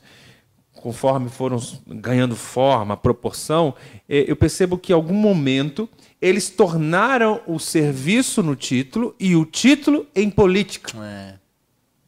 conforme 0.82 1.30
foram 1.30 1.60
ganhando 1.88 2.36
forma, 2.36 2.96
proporção, 2.96 3.74
é, 4.08 4.26
eu 4.28 4.36
percebo 4.36 4.78
que 4.78 4.92
em 4.92 4.96
algum 4.96 5.14
momento 5.14 5.90
eles 6.22 6.50
tornaram 6.50 7.42
o 7.46 7.60
serviço 7.60 8.42
no 8.42 8.56
título 8.56 9.16
e 9.20 9.36
o 9.36 9.46
título 9.46 10.08
em 10.16 10.30
política. 10.30 10.92
É. 11.04 11.36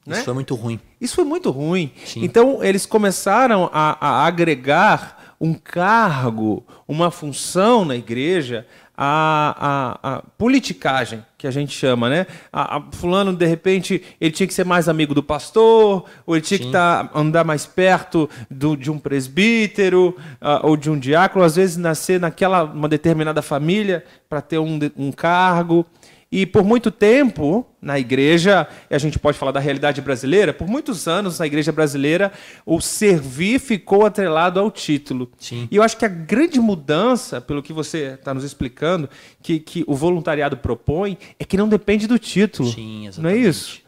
Isso 0.08 0.20
né? 0.20 0.24
foi 0.24 0.34
muito 0.34 0.56
ruim. 0.56 0.80
Isso 1.00 1.16
foi 1.16 1.24
muito 1.24 1.52
ruim. 1.52 1.92
Sim. 2.06 2.24
Então 2.24 2.64
eles 2.64 2.86
começaram 2.86 3.70
a, 3.72 3.98
a 4.00 4.26
agregar 4.26 5.36
um 5.40 5.54
cargo, 5.54 6.66
uma 6.88 7.12
função 7.12 7.86
na 7.86 7.96
igreja 7.96 8.66
a, 9.02 9.56
a, 10.04 10.16
a, 10.16 10.22
politicagem, 10.38 11.24
que 11.38 11.48
a 11.48 11.52
gente 11.52 11.72
chama, 11.72 12.10
né? 12.10 12.28
A, 12.52 12.76
a, 12.76 12.84
fulano, 12.92 13.34
de 13.34 13.46
repente, 13.46 14.04
ele 14.20 14.32
tinha 14.32 14.46
que 14.46 14.54
ser 14.54 14.66
mais 14.66 14.90
amigo 14.90 15.14
do 15.14 15.24
pastor, 15.24 16.04
ou 16.26 16.36
ele 16.36 16.44
tinha 16.44 16.58
Sim. 16.58 16.66
que 16.66 16.72
tá, 16.72 17.10
andar 17.16 17.46
mais 17.46 17.66
perto 17.66 18.30
do, 18.52 18.76
de 18.76 18.92
um 18.92 19.00
presbítero 19.00 20.18
uh, 20.42 20.68
ou 20.68 20.76
de 20.76 20.92
um 20.92 21.00
diácono, 21.00 21.46
às 21.46 21.56
vezes 21.56 21.78
nascer 21.78 22.20
naquela 22.20 22.64
uma 22.66 22.90
determinada 22.90 23.42
família 23.42 24.04
para 24.28 24.42
ter 24.42 24.60
um, 24.60 24.78
um 24.98 25.14
cargo. 25.14 25.86
E 26.32 26.46
por 26.46 26.64
muito 26.64 26.92
tempo, 26.92 27.66
na 27.82 27.98
igreja, 27.98 28.68
e 28.88 28.94
a 28.94 29.00
gente 29.00 29.18
pode 29.18 29.36
falar 29.36 29.52
da 29.52 29.60
realidade 29.60 30.00
brasileira, 30.00 30.54
por 30.54 30.68
muitos 30.68 31.08
anos 31.08 31.40
na 31.40 31.48
igreja 31.48 31.72
brasileira, 31.72 32.32
o 32.64 32.80
servir 32.80 33.60
ficou 33.60 34.06
atrelado 34.06 34.60
ao 34.60 34.70
título. 34.70 35.32
Sim. 35.40 35.68
E 35.72 35.76
eu 35.76 35.82
acho 35.82 35.98
que 35.98 36.06
a 36.06 36.10
grande 36.10 36.60
mudança, 36.60 37.42
pelo 37.42 37.64
que 37.64 37.74
você 37.74 38.14
está 38.14 38.32
nos 38.32 38.44
explicando, 38.44 39.10
que, 39.42 39.60
que 39.60 39.84
o 39.88 39.96
voluntariado 39.96 40.56
propõe, 40.56 41.18
é 41.40 41.44
que 41.44 41.58
não 41.58 41.68
depende 41.68 42.06
do 42.06 42.20
título. 42.20 42.72
Sim, 42.72 43.08
exatamente. 43.08 43.22
Não 43.22 43.30
é 43.30 43.50
isso? 43.50 43.82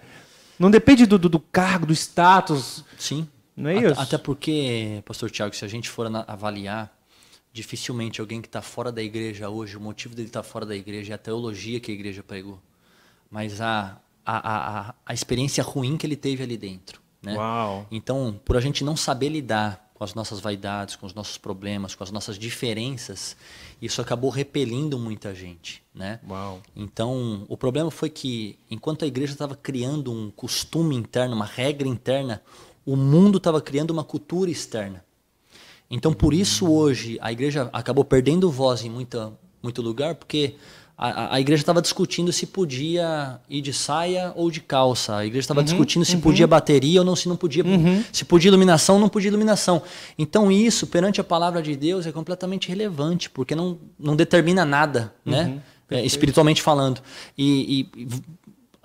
Não 0.58 0.72
depende 0.72 1.06
do, 1.06 1.20
do, 1.20 1.30
do 1.30 1.40
cargo, 1.40 1.86
do 1.86 1.94
status. 1.94 2.84
Sim. 2.98 3.28
Não 3.56 3.70
é 3.70 3.76
isso? 3.76 4.02
Até 4.02 4.18
porque, 4.18 5.04
pastor 5.06 5.30
Tiago, 5.30 5.56
se 5.56 5.64
a 5.64 5.68
gente 5.68 5.90
for 5.90 6.08
avaliar 6.28 6.92
dificilmente 7.54 8.22
alguém 8.22 8.42
que 8.42 8.48
está 8.48 8.62
fora 8.62 8.92
da 8.92 9.02
igreja 9.02 9.50
hoje, 9.50 9.78
o 9.78 9.82
motivo 9.82 10.16
dele 10.16 10.30
estar 10.30 10.44
tá 10.44 10.48
fora 10.48 10.66
da 10.66 10.76
igreja 10.76 11.14
é 11.14 11.16
a 11.16 11.18
teologia 11.18 11.80
que 11.80 11.92
a 11.92 11.94
igreja 11.94 12.24
pregou, 12.24 12.60
mas 13.30 13.60
a, 13.60 14.00
a, 14.26 14.90
a, 14.90 14.96
a 15.06 15.14
experiência 15.14 15.64
ruim 15.64 15.98
que 15.98 16.06
ele 16.06 16.16
teve 16.16 16.44
ali 16.44 16.58
dentro. 16.58 17.02
Né? 17.22 17.36
Então, 17.92 18.40
por 18.44 18.58
a 18.58 18.62
gente 18.62 18.84
não 18.84 18.96
saber 18.96 19.30
lidar 19.30 19.92
com 19.94 20.04
as 20.04 20.16
nossas 20.16 20.40
vaidades, 20.40 20.96
com 20.96 21.06
os 21.06 21.14
nossos 21.14 21.38
problemas, 21.38 21.94
com 21.94 22.04
as 22.04 22.10
nossas 22.10 22.40
diferenças, 22.40 23.38
isso 23.80 24.02
acabou 24.02 24.32
repelindo 24.32 24.98
muita 24.98 25.36
gente, 25.36 25.84
né? 25.94 26.20
Uau. 26.28 26.60
Então, 26.76 27.46
o 27.48 27.56
problema 27.56 27.92
foi 27.92 28.10
que 28.10 28.58
enquanto 28.68 29.06
a 29.06 29.08
igreja 29.08 29.34
estava 29.34 29.56
criando 29.56 30.12
um 30.12 30.32
costume 30.32 30.96
interno, 30.96 31.36
uma 31.36 31.46
regra 31.46 31.88
interna, 31.88 32.42
o 32.84 32.96
mundo 32.96 33.38
estava 33.38 33.62
criando 33.62 33.92
uma 33.92 34.04
cultura 34.04 34.50
externa. 34.50 35.06
Então, 35.92 36.14
por 36.14 36.34
isso 36.34 36.72
hoje 36.72 37.18
a 37.22 37.34
igreja 37.34 37.70
acabou 37.74 38.06
perdendo 38.06 38.50
voz 38.50 38.86
em 38.86 38.90
muita, 38.90 39.34
muito 39.62 39.82
lugar, 39.82 40.16
porque 40.16 40.56
a, 40.98 41.36
a 41.36 41.42
igreja 41.42 41.62
estava 41.62 41.82
discutindo 41.82 42.32
se 42.32 42.46
podia 42.46 43.42
ir 43.50 43.62
de 43.62 43.74
saia 43.74 44.32
ou 44.36 44.50
de 44.50 44.62
calça. 44.62 45.18
A 45.18 45.26
igreja 45.26 45.44
estava 45.44 45.60
uhum, 45.60 45.66
discutindo 45.66 46.06
se 46.06 46.16
uhum. 46.16 46.22
podia 46.22 46.48
bateria 46.48 47.02
ou 47.02 47.06
não, 47.06 47.14
se 47.14 47.28
não 47.28 47.36
podia, 47.36 47.66
uhum. 47.66 48.02
se 48.10 48.24
podia 48.24 48.48
iluminação 48.48 48.96
ou 48.96 49.02
não 49.02 49.10
podia 49.10 49.28
iluminação. 49.28 49.82
Então 50.18 50.50
isso, 50.50 50.88
perante 50.88 51.20
a 51.20 51.24
palavra 51.26 51.62
de 51.62 51.76
Deus, 51.76 52.08
é 52.08 52.12
completamente 52.12 52.70
relevante, 52.70 53.30
porque 53.30 53.54
não, 53.54 53.78
não 54.00 54.16
determina 54.16 54.64
nada, 54.64 55.14
né? 55.26 55.46
Uhum. 55.46 55.62
É, 55.98 56.06
espiritualmente 56.06 56.62
falando. 56.62 57.02
E, 57.38 57.90
e 57.98 58.08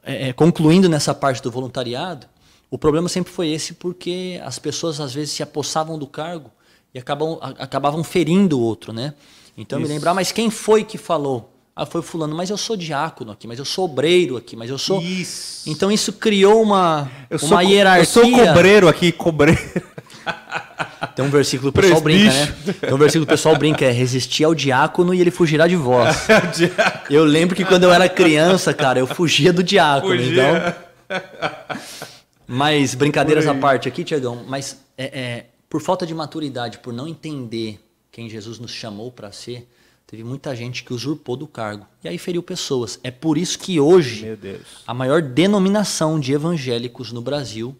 é, 0.03 0.31
é, 0.31 0.33
concluindo 0.33 0.89
nessa 0.89 1.15
parte 1.15 1.41
do 1.41 1.53
voluntariado, 1.53 2.27
o 2.69 2.77
problema 2.77 3.09
sempre 3.09 3.33
foi 3.33 3.49
esse, 3.51 3.75
porque 3.75 4.41
as 4.45 4.59
pessoas 4.59 5.01
às 5.01 5.15
vezes 5.15 5.31
se 5.31 5.41
apossavam 5.41 5.97
do 5.97 6.07
cargo 6.09 6.51
e 6.97 6.99
acabam, 6.99 7.39
acabavam 7.59 8.03
ferindo 8.03 8.59
o 8.59 8.63
outro, 8.63 8.91
né? 8.91 9.13
Então 9.55 9.79
Isso. 9.79 9.87
me 9.87 9.95
lembrar, 9.95 10.15
mas 10.15 10.33
quem 10.33 10.49
foi 10.49 10.83
que 10.83 10.97
falou? 10.97 11.53
Ah, 11.75 11.85
foi 11.85 12.01
fulano, 12.01 12.35
mas 12.35 12.49
eu 12.49 12.57
sou 12.57 12.75
diácono 12.75 13.33
aqui, 13.33 13.47
mas 13.47 13.59
eu 13.59 13.67
sou 13.67 13.85
obreiro 13.85 14.35
aqui, 14.35 14.57
mas 14.57 14.71
eu 14.71 14.79
sou. 14.79 15.03
Isso. 15.03 15.69
Então 15.69 15.93
isso 15.93 16.15
criou 16.15 16.63
uma, 16.63 17.11
eu 17.29 17.39
uma 17.43 17.61
hierarquia. 17.61 18.01
Eu 18.01 18.07
sou 18.07 18.31
cobreiro 18.31 18.89
aqui, 18.89 19.13
cobreiro. 19.13 19.61
Tem 21.15 21.23
um 21.23 21.29
versículo 21.29 21.71
que 21.71 21.79
o 21.79 21.83
pessoal 21.83 22.01
brinca, 22.01 22.33
né? 22.33 22.55
Tem 22.81 22.95
um 22.95 22.99
versículo 22.99 23.27
que 23.27 23.33
o 23.33 23.37
pessoal 23.37 23.57
brinca, 23.59 23.85
é 23.85 23.91
resistir 23.91 24.45
ao 24.45 24.55
diácono 24.55 25.13
e 25.13 25.21
ele 25.21 25.31
fugirá 25.31 25.67
de 25.67 25.77
vós. 25.77 26.27
eu 27.11 27.25
lembro 27.25 27.55
que 27.55 27.65
quando 27.65 27.85
eu 27.85 27.93
era 27.93 28.09
criança, 28.09 28.73
cara, 28.73 28.99
eu 28.99 29.07
fugia 29.07 29.53
do 29.53 29.63
diácono, 29.63 30.17
fugia. 30.17 30.75
então. 31.09 31.21
Mas 32.47 32.95
brincadeiras 32.95 33.47
à 33.47 33.55
parte 33.55 33.89
aqui, 33.89 34.05
Tiagão, 34.05 34.45
mas 34.47 34.81
é, 34.97 35.05
é, 35.05 35.47
por 35.69 35.81
falta 35.81 36.07
de 36.07 36.15
maturidade, 36.15 36.79
por 36.79 36.93
não 36.93 37.09
entender 37.09 37.81
quem 38.11 38.29
Jesus 38.29 38.59
nos 38.59 38.71
chamou 38.71 39.11
para 39.11 39.31
ser, 39.33 39.69
Teve 40.07 40.23
muita 40.23 40.55
gente 40.55 40.85
que 40.85 40.95
usurpou 40.95 41.37
do 41.37 41.49
cargo. 41.49 41.85
E 42.05 42.09
aí 42.09 42.17
feriu 42.17 42.41
pessoas. 42.41 43.01
É 43.03 43.11
por 43.11 43.37
isso 43.37 43.59
que 43.59 43.81
hoje 43.81 44.39
a 44.87 44.95
maior 44.95 45.21
denominação 45.21 46.21
de 46.21 46.33
evangélicos 46.33 47.11
no 47.11 47.21
Brasil 47.21 47.77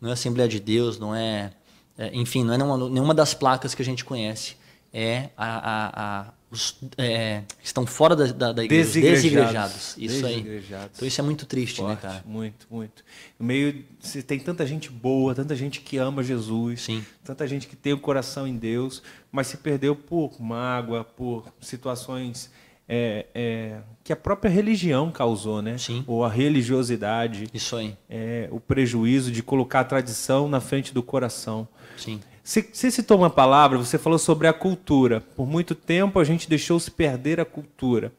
não 0.00 0.08
é 0.08 0.12
Assembleia 0.14 0.48
de 0.48 0.58
Deus, 0.58 0.98
não 0.98 1.14
é. 1.14 1.52
é 1.98 2.10
enfim, 2.14 2.44
não 2.44 2.54
é 2.54 2.58
nenhuma, 2.58 2.88
nenhuma, 2.88 3.14
das 3.14 3.34
placas 3.34 3.74
que 3.74 3.82
a 3.82 3.84
gente 3.84 4.06
conhece. 4.06 4.56
É 4.90 5.28
a, 5.36 5.46
a, 5.46 6.22
a 6.22 6.32
os, 6.56 6.78
é, 6.96 7.42
estão 7.62 7.86
fora 7.86 8.16
da, 8.16 8.26
da, 8.26 8.52
da 8.52 8.64
igreja, 8.64 8.84
desigrejados. 8.84 9.22
desigrejados. 9.22 9.96
Isso 9.98 10.26
desigrejados. 10.26 10.84
aí. 10.84 10.90
Então 10.94 11.08
isso 11.08 11.20
é 11.20 11.24
muito 11.24 11.46
triste, 11.46 11.82
né, 11.82 11.88
Forte, 11.88 12.06
né, 12.06 12.12
cara? 12.12 12.24
Muito, 12.26 12.66
muito. 12.70 13.04
No 13.38 13.46
meio, 13.46 13.84
se 14.00 14.22
tem 14.22 14.38
tanta 14.38 14.66
gente 14.66 14.90
boa, 14.90 15.34
tanta 15.34 15.54
gente 15.54 15.80
que 15.80 15.98
ama 15.98 16.22
Jesus, 16.22 16.82
Sim. 16.82 17.04
tanta 17.22 17.46
gente 17.46 17.66
que 17.66 17.76
tem 17.76 17.92
o 17.92 17.98
coração 17.98 18.46
em 18.46 18.56
Deus, 18.56 19.02
mas 19.30 19.46
se 19.46 19.58
perdeu 19.58 19.94
por 19.94 20.40
mágoa, 20.40 21.04
por 21.04 21.44
situações 21.60 22.50
é, 22.88 23.26
é, 23.34 23.80
que 24.04 24.12
a 24.12 24.16
própria 24.16 24.48
religião 24.48 25.10
causou, 25.10 25.60
né? 25.60 25.76
Sim. 25.76 26.04
Ou 26.06 26.24
a 26.24 26.28
religiosidade. 26.28 27.48
Isso 27.52 27.76
aí. 27.76 27.96
É, 28.08 28.48
o 28.50 28.60
prejuízo 28.60 29.30
de 29.30 29.42
colocar 29.42 29.80
a 29.80 29.84
tradição 29.84 30.48
na 30.48 30.60
frente 30.60 30.94
do 30.94 31.02
coração. 31.02 31.66
Sim. 31.96 32.20
Você, 32.46 32.92
citou 32.92 33.18
uma 33.18 33.28
palavra, 33.28 33.76
você 33.76 33.98
falou 33.98 34.20
sobre 34.20 34.46
a 34.46 34.52
cultura. 34.52 35.20
Por 35.20 35.48
muito 35.48 35.74
tempo 35.74 36.20
a 36.20 36.22
gente 36.22 36.48
deixou 36.48 36.78
se 36.78 36.92
perder 36.92 37.40
a 37.40 37.44
cultura. 37.44 38.12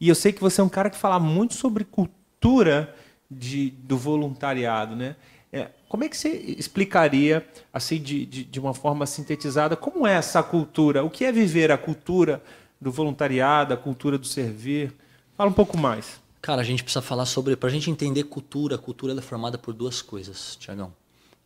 E 0.00 0.08
eu 0.08 0.14
sei 0.14 0.32
que 0.32 0.40
você 0.40 0.62
é 0.62 0.64
um 0.64 0.70
cara 0.70 0.88
que 0.88 0.96
fala 0.96 1.20
muito 1.20 1.52
sobre 1.52 1.84
cultura 1.84 2.94
de, 3.30 3.68
do 3.68 3.98
voluntariado, 3.98 4.96
né? 4.96 5.16
É, 5.52 5.68
como 5.86 6.02
é 6.02 6.08
que 6.08 6.16
você 6.16 6.30
explicaria, 6.30 7.46
assim, 7.74 8.00
de, 8.00 8.24
de, 8.24 8.44
de, 8.44 8.58
uma 8.58 8.72
forma 8.72 9.04
sintetizada, 9.04 9.76
como 9.76 10.06
é 10.06 10.14
essa 10.14 10.42
cultura? 10.42 11.04
O 11.04 11.10
que 11.10 11.22
é 11.22 11.30
viver 11.30 11.70
a 11.70 11.76
cultura 11.76 12.42
do 12.80 12.90
voluntariado, 12.90 13.74
a 13.74 13.76
cultura 13.76 14.16
do 14.16 14.26
servir? 14.26 14.94
Fala 15.36 15.50
um 15.50 15.54
pouco 15.54 15.76
mais. 15.76 16.22
Cara, 16.40 16.62
a 16.62 16.64
gente 16.64 16.82
precisa 16.82 17.02
falar 17.02 17.26
sobre. 17.26 17.54
Para 17.54 17.68
a 17.68 17.72
gente 17.72 17.90
entender 17.90 18.24
cultura, 18.24 18.76
a 18.76 18.78
cultura 18.78 19.12
é 19.12 19.20
formada 19.20 19.58
por 19.58 19.74
duas 19.74 20.00
coisas, 20.00 20.56
Tiagão. 20.56 20.90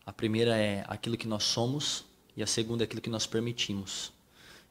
A 0.07 0.13
primeira 0.13 0.57
é 0.57 0.85
aquilo 0.87 1.17
que 1.17 1.27
nós 1.27 1.43
somos 1.43 2.07
e 2.39 2.43
a 2.43 2.47
segunda 2.47 2.85
é 2.85 2.87
aquilo 2.87 3.03
que 3.03 3.11
nós 3.11 3.27
permitimos. 3.27 4.13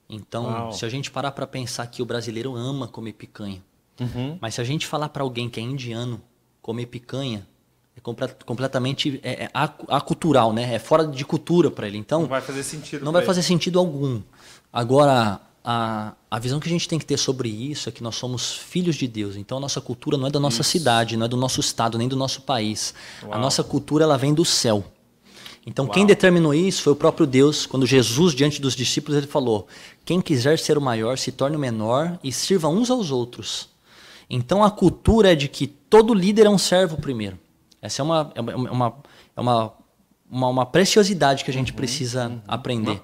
Então, 0.10 0.46
Uau. 0.46 0.72
se 0.72 0.86
a 0.86 0.90
gente 0.90 1.12
parar 1.12 1.34
para 1.34 1.46
pensar 1.46 1.86
que 1.88 2.02
o 2.02 2.06
brasileiro 2.06 2.56
ama 2.56 2.88
comer 2.88 3.12
picanha, 3.12 3.62
uhum. 4.00 4.38
mas 4.40 4.56
se 4.56 4.62
a 4.62 4.64
gente 4.64 4.88
falar 4.88 5.10
para 5.10 5.22
alguém 5.22 5.50
que 5.50 5.60
é 5.60 5.64
indiano 5.64 6.22
comer 6.62 6.86
picanha, 6.86 7.46
é 7.94 8.00
completamente 8.46 9.20
é, 9.22 9.44
é 9.44 9.50
acultural, 9.54 10.54
né? 10.54 10.76
É 10.76 10.80
fora 10.80 11.06
de 11.06 11.26
cultura 11.26 11.70
para 11.70 11.88
ele. 11.88 11.98
Então, 11.98 12.22
não 12.22 12.28
vai 12.30 12.40
fazer 12.40 12.64
sentido. 12.64 13.04
Não 13.04 13.12
vai 13.12 13.22
ele. 13.22 13.28
fazer 13.28 13.44
sentido 13.44 13.80
algum. 13.80 14.22
Agora, 14.72 15.42
a, 15.62 16.14
a 16.32 16.40
visão 16.40 16.62
que 16.62 16.70
a 16.70 16.72
gente 16.72 16.88
tem 16.88 16.98
que 16.98 17.06
ter 17.06 17.18
sobre 17.18 17.50
isso 17.50 17.90
é 17.90 17.92
que 17.92 18.02
nós 18.02 18.16
somos 18.16 18.54
filhos 18.54 18.96
de 18.96 19.10
Deus. 19.10 19.36
Então, 19.36 19.58
a 19.58 19.62
nossa 19.62 19.82
cultura 19.82 20.16
não 20.16 20.28
é 20.28 20.30
da 20.30 20.40
nossa 20.40 20.62
isso. 20.62 20.72
cidade, 20.72 21.18
não 21.18 21.26
é 21.26 21.30
do 21.30 21.36
nosso 21.36 21.60
estado, 21.60 21.98
nem 21.98 22.08
do 22.08 22.16
nosso 22.16 22.44
país. 22.44 22.94
Uau. 23.24 23.34
A 23.34 23.38
nossa 23.38 23.62
cultura 23.62 24.06
ela 24.06 24.18
vem 24.18 24.34
do 24.34 24.46
céu. 24.46 24.86
Então, 25.68 25.84
Uau. 25.84 25.94
quem 25.94 26.06
determinou 26.06 26.54
isso 26.54 26.82
foi 26.82 26.94
o 26.94 26.96
próprio 26.96 27.28
Deus. 27.28 27.66
Quando 27.66 27.86
Jesus, 27.86 28.34
diante 28.34 28.62
dos 28.62 28.74
discípulos, 28.74 29.18
ele 29.18 29.28
falou: 29.28 29.68
Quem 30.06 30.22
quiser 30.22 30.58
ser 30.58 30.78
o 30.78 30.82
maior, 30.82 31.18
se 31.18 31.30
torne 31.30 31.58
o 31.58 31.60
menor 31.60 32.18
e 32.24 32.32
sirva 32.32 32.70
uns 32.70 32.90
aos 32.90 33.12
outros. 33.12 33.68
Então, 34.30 34.64
a 34.64 34.72
cultura 34.72 35.34
é 35.34 35.36
de 35.36 35.50
que 35.50 35.68
todo 35.68 36.14
líder 36.14 36.46
é 36.46 36.50
um 36.50 36.58
servo 36.58 36.96
primeiro. 36.96 37.38
Essa 37.82 38.02
é 38.02 38.04
uma, 38.04 38.32
é 38.34 38.42
uma, 38.42 38.94
é 39.36 39.42
uma, 39.42 39.74
uma, 40.30 40.50
uma 40.50 40.66
preciosidade 40.66 41.44
que 41.44 41.52
a 41.52 41.54
gente 41.54 41.72
uhum, 41.72 41.78
precisa 41.78 42.30
uhum, 42.30 42.42
aprender. 42.48 43.02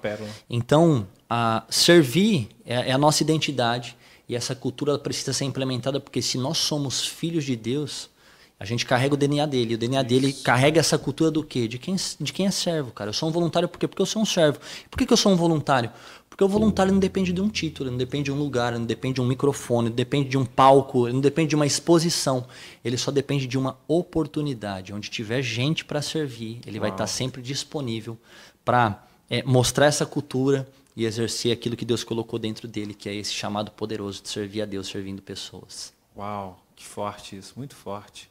Então, 0.48 1.06
a 1.28 1.64
servir 1.68 2.48
é, 2.64 2.88
é, 2.88 2.92
a 2.92 2.98
nossa 2.98 3.22
identidade 3.22 3.94
e 4.26 4.34
essa 4.34 4.54
cultura 4.54 4.98
precisa 4.98 5.34
ser 5.34 5.44
implementada 5.44 6.00
porque 6.00 6.22
se 6.22 6.38
nós 6.38 6.56
somos 6.56 7.06
filhos 7.06 7.44
de 7.44 7.56
Deus, 7.56 8.08
a 8.58 8.64
gente 8.64 8.86
carrega 8.86 9.14
o 9.14 9.16
DNA 9.16 9.46
dele. 9.46 9.74
O 9.74 9.78
DNA 9.78 10.00
Isso. 10.00 10.08
dele 10.08 10.32
carrega 10.32 10.80
essa 10.80 10.96
cultura 10.96 11.30
do 11.30 11.42
quê? 11.42 11.66
De 11.66 11.78
quem, 11.78 11.96
de 12.20 12.32
quem 12.32 12.46
é 12.46 12.50
servo, 12.50 12.92
cara. 12.92 13.10
Eu 13.10 13.12
sou 13.12 13.28
um 13.28 13.32
voluntário 13.32 13.68
por 13.68 13.78
quê? 13.78 13.88
Porque 13.88 14.00
eu 14.00 14.06
sou 14.06 14.22
um 14.22 14.24
servo. 14.24 14.58
Por 14.90 14.96
que, 14.96 15.06
que 15.06 15.12
eu 15.12 15.16
sou 15.16 15.32
um 15.32 15.36
voluntário? 15.36 15.90
Porque 16.28 16.42
o 16.42 16.48
voluntário 16.48 16.92
não 16.92 16.98
depende 16.98 17.32
de 17.32 17.40
um 17.40 17.48
título, 17.48 17.90
não 17.90 17.98
depende 17.98 18.24
de 18.24 18.32
um 18.32 18.38
lugar, 18.38 18.72
não 18.72 18.84
depende 18.84 19.14
de 19.14 19.20
um 19.20 19.26
microfone, 19.26 19.88
não 19.88 19.94
depende 19.94 20.28
de 20.28 20.38
um 20.38 20.44
palco, 20.44 21.08
não 21.08 21.20
depende 21.20 21.50
de 21.50 21.56
uma 21.56 21.66
exposição. 21.66 22.46
Ele 22.84 22.96
só 22.96 23.10
depende 23.10 23.46
de 23.46 23.56
uma 23.56 23.78
oportunidade. 23.86 24.92
Onde 24.92 25.10
tiver 25.10 25.42
gente 25.42 25.84
para 25.84 26.02
servir, 26.02 26.60
ele 26.66 26.78
Uau. 26.78 26.82
vai 26.82 26.90
estar 26.90 27.06
sempre 27.06 27.42
disponível 27.42 28.18
para 28.64 29.04
é, 29.28 29.42
mostrar 29.42 29.86
essa 29.86 30.06
cultura 30.06 30.66
e 30.96 31.04
exercer 31.04 31.52
aquilo 31.52 31.76
que 31.76 31.84
Deus 31.84 32.04
colocou 32.04 32.38
dentro 32.38 32.68
dele, 32.68 32.94
que 32.94 33.08
é 33.08 33.14
esse 33.14 33.32
chamado 33.32 33.70
poderoso 33.72 34.22
de 34.22 34.28
servir 34.28 34.62
a 34.62 34.64
Deus 34.64 34.86
servindo 34.86 35.20
pessoas. 35.20 35.92
Uau, 36.16 36.60
que 36.76 36.84
forte 36.84 37.36
isso, 37.36 37.54
muito 37.56 37.74
forte. 37.74 38.28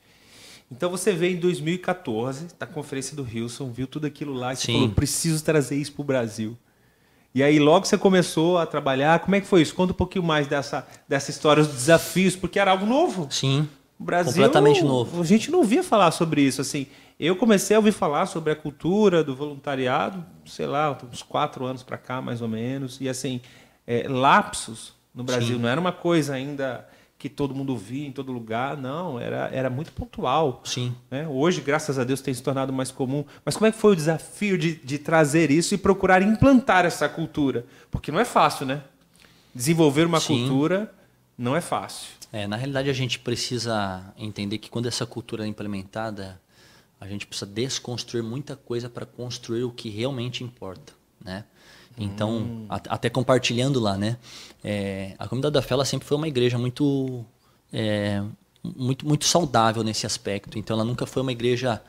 Então 0.76 0.90
você 0.90 1.14
veio 1.14 1.38
em 1.38 1.40
2014, 1.40 2.48
na 2.60 2.66
conferência 2.66 3.16
do 3.16 3.24
Wilson, 3.24 3.72
viu 3.72 3.86
tudo 3.86 4.08
aquilo 4.08 4.34
lá 4.34 4.54
e 4.54 4.56
você 4.56 4.72
falou, 4.72 4.90
preciso 4.90 5.44
trazer 5.44 5.76
isso 5.76 5.94
para 5.94 6.02
o 6.02 6.06
Brasil. 6.06 6.58
E 7.36 7.44
aí 7.44 7.60
logo 7.60 7.86
você 7.86 7.98
começou 7.98 8.58
a 8.58 8.66
trabalhar. 8.66 9.20
Como 9.20 9.36
é 9.36 9.42
que 9.42 9.48
foi 9.48 9.62
isso? 9.62 9.74
Conta 9.76 9.94
um 9.94 9.96
pouquinho 9.96 10.24
mais 10.24 10.48
dessa, 10.48 10.88
dessa 11.08 11.30
história, 11.30 11.64
dos 11.64 11.74
desafios, 11.74 12.36
porque 12.36 12.60
era 12.60 12.72
algo 12.72 12.86
novo. 12.86 13.28
Sim. 13.30 13.68
O 14.00 14.04
Brasil, 14.04 14.34
completamente 14.34 14.84
novo. 14.84 15.22
A 15.22 15.26
gente 15.26 15.52
não 15.52 15.60
ouvia 15.60 15.84
falar 15.84 16.12
sobre 16.12 16.42
isso. 16.42 16.62
Assim, 16.62 16.88
eu 17.20 17.36
comecei 17.36 17.76
a 17.76 17.80
ouvir 17.80 17.92
falar 17.92 18.26
sobre 18.26 18.52
a 18.52 18.56
cultura 18.56 19.24
do 19.24 19.36
voluntariado, 19.36 20.26
sei 20.46 20.66
lá, 20.66 20.98
uns 21.12 21.22
quatro 21.22 21.66
anos 21.66 21.84
para 21.84 21.98
cá, 21.98 22.20
mais 22.22 22.42
ou 22.42 22.48
menos. 22.48 23.00
E 23.00 23.08
assim, 23.08 23.42
é, 23.86 24.08
lapsos 24.08 24.94
no 25.14 25.24
Brasil. 25.24 25.56
Sim. 25.56 25.62
Não 25.62 25.70
era 25.70 25.80
uma 25.80 25.92
coisa 25.92 26.34
ainda 26.34 26.88
que 27.24 27.30
todo 27.30 27.56
mundo 27.56 27.78
via 27.78 28.06
em 28.06 28.12
todo 28.12 28.34
lugar, 28.34 28.76
não, 28.76 29.18
era, 29.18 29.48
era 29.54 29.70
muito 29.70 29.94
pontual. 29.94 30.62
Sim. 30.66 30.94
Né? 31.10 31.26
Hoje, 31.26 31.62
graças 31.62 31.98
a 31.98 32.04
Deus, 32.04 32.20
tem 32.20 32.34
se 32.34 32.44
tornado 32.44 32.74
mais 32.74 32.92
comum. 32.92 33.24
Mas 33.46 33.56
como 33.56 33.66
é 33.66 33.72
que 33.72 33.78
foi 33.78 33.94
o 33.94 33.96
desafio 33.96 34.58
de, 34.58 34.76
de 34.76 34.98
trazer 34.98 35.50
isso 35.50 35.74
e 35.74 35.78
procurar 35.78 36.22
implantar 36.22 36.84
essa 36.84 37.08
cultura? 37.08 37.66
Porque 37.90 38.12
não 38.12 38.20
é 38.20 38.26
fácil, 38.26 38.66
né? 38.66 38.84
Desenvolver 39.56 40.06
uma 40.06 40.20
Sim. 40.20 40.38
cultura 40.40 40.94
não 41.38 41.56
é 41.56 41.62
fácil. 41.62 42.10
É, 42.30 42.46
na 42.46 42.58
realidade, 42.58 42.90
a 42.90 42.94
gente 42.94 43.18
precisa 43.18 44.14
entender 44.18 44.58
que 44.58 44.70
quando 44.70 44.88
essa 44.88 45.06
cultura 45.06 45.46
é 45.46 45.48
implementada, 45.48 46.42
a 47.00 47.08
gente 47.08 47.26
precisa 47.26 47.50
desconstruir 47.50 48.22
muita 48.22 48.58
coisa 48.58 48.90
para 48.90 49.06
construir 49.06 49.64
o 49.64 49.72
que 49.72 49.88
realmente 49.88 50.44
importa, 50.44 50.92
né? 51.24 51.46
Então, 51.98 52.38
hum. 52.38 52.66
até 52.70 53.10
compartilhando 53.10 53.80
lá, 53.80 53.98
né? 53.98 54.18
É, 54.64 55.14
a 55.20 55.28
comunidade 55.28 55.54
da 55.54 55.62
fé 55.62 55.74
ela 55.74 55.86
sempre 55.86 56.08
foi 56.08 56.18
uma 56.18 56.28
igreja 56.28 56.58
muito, 56.58 57.24
é, 57.72 58.22
muito, 58.64 59.08
muito 59.08 59.26
saudável 59.26 59.84
nesse 59.84 60.06
aspecto. 60.06 60.58
Então, 60.58 60.76
ela 60.76 60.84
nunca 60.84 61.06
foi 61.06 61.22
uma 61.22 61.32
igreja 61.32 61.82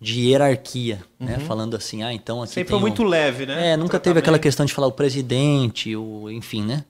de 0.00 0.20
hierarquia, 0.28 1.02
né? 1.18 1.38
Falando 1.40 1.76
assim, 1.76 2.02
ah, 2.02 2.12
então 2.12 2.42
aqui 2.42 2.54
Sempre 2.54 2.70
foi 2.70 2.80
muito 2.80 3.02
um- 3.02 3.06
leve, 3.06 3.44
né? 3.44 3.72
É, 3.72 3.76
nunca 3.76 4.00
teve 4.00 4.18
aquela 4.18 4.38
questão 4.38 4.64
de 4.64 4.72
falar 4.72 4.86
o 4.86 4.92
presidente, 4.92 5.94
o, 5.94 6.30
enfim, 6.30 6.62
né? 6.64 6.84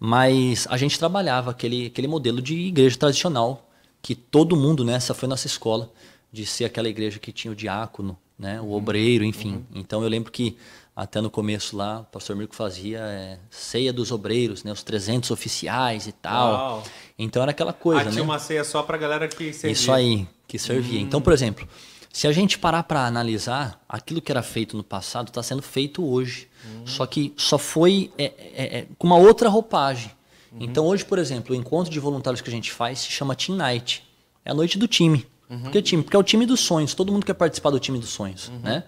Mas 0.00 0.66
a 0.68 0.76
gente 0.76 0.98
trabalhava 0.98 1.52
aquele, 1.52 1.86
aquele 1.86 2.08
modelo 2.08 2.42
de 2.42 2.54
igreja 2.54 2.96
tradicional, 2.96 3.68
que 4.02 4.14
todo 4.14 4.56
mundo, 4.56 4.84
né? 4.84 4.94
Essa 4.94 5.14
foi 5.14 5.28
nossa 5.28 5.46
escola, 5.46 5.88
de 6.32 6.44
ser 6.44 6.64
aquela 6.64 6.88
igreja 6.88 7.18
que 7.20 7.30
tinha 7.30 7.52
o 7.52 7.54
diácono, 7.54 8.18
né? 8.36 8.60
O 8.60 8.72
obreiro, 8.72 9.24
enfim. 9.24 9.64
Então 9.72 10.02
eu 10.02 10.08
lembro 10.08 10.32
que 10.32 10.56
até 10.98 11.20
no 11.20 11.30
começo 11.30 11.76
lá, 11.76 12.00
o 12.00 12.04
pastor 12.06 12.34
Mirko 12.34 12.56
fazia 12.56 12.98
é, 12.98 13.38
ceia 13.48 13.92
dos 13.92 14.10
obreiros, 14.10 14.64
né? 14.64 14.72
Os 14.72 14.82
300 14.82 15.30
oficiais 15.30 16.08
e 16.08 16.12
tal. 16.12 16.52
Uau. 16.52 16.82
Então 17.16 17.40
era 17.40 17.52
aquela 17.52 17.72
coisa, 17.72 18.00
ah, 18.00 18.04
né? 18.06 18.10
tinha 18.10 18.24
uma 18.24 18.40
ceia 18.40 18.64
só 18.64 18.82
pra 18.82 18.98
galera 18.98 19.28
que 19.28 19.52
servia. 19.52 19.70
Isso 19.70 19.92
aí, 19.92 20.26
que 20.48 20.58
servia. 20.58 21.00
Então, 21.00 21.22
por 21.22 21.32
exemplo, 21.32 21.68
se 22.12 22.26
a 22.26 22.32
gente 22.32 22.58
parar 22.58 22.82
para 22.82 23.06
analisar, 23.06 23.80
aquilo 23.88 24.20
que 24.20 24.32
era 24.32 24.42
feito 24.42 24.76
no 24.76 24.82
passado 24.82 25.28
está 25.28 25.40
sendo 25.40 25.62
feito 25.62 26.04
hoje. 26.04 26.48
Só 26.84 27.06
que 27.06 27.32
só 27.36 27.58
foi 27.58 28.10
é, 28.18 28.24
é, 28.24 28.78
é, 28.78 28.86
com 28.98 29.06
uma 29.06 29.16
outra 29.16 29.48
roupagem. 29.48 30.10
Então, 30.58 30.84
hoje, 30.84 31.04
por 31.04 31.20
exemplo, 31.20 31.54
o 31.54 31.56
encontro 31.56 31.92
de 31.92 32.00
voluntários 32.00 32.40
que 32.40 32.48
a 32.48 32.52
gente 32.52 32.72
faz 32.72 32.98
se 32.98 33.10
chama 33.12 33.36
Team 33.36 33.56
Night. 33.56 34.02
É 34.44 34.50
a 34.50 34.54
noite 34.54 34.76
do 34.76 34.88
time. 34.88 35.24
Por 35.48 35.70
que 35.70 35.80
time? 35.82 36.02
Porque 36.02 36.16
é 36.16 36.18
o 36.18 36.22
time 36.22 36.44
dos 36.44 36.60
sonhos. 36.60 36.92
Todo 36.94 37.10
mundo 37.12 37.24
quer 37.24 37.34
participar 37.34 37.70
do 37.70 37.80
time 37.80 37.98
dos 37.98 38.10
sonhos. 38.10 38.50
Né? 38.62 38.84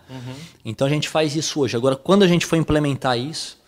Então, 0.64 0.86
a 0.86 0.90
gente 0.90 1.08
faz 1.08 1.34
isso 1.34 1.60
hoje. 1.60 1.76
Agora, 1.76 1.96
quando 1.96 2.22
a 2.22 2.28
gente 2.28 2.44
for 2.44 2.56
implementar 2.56 3.18
isso, 3.18 3.58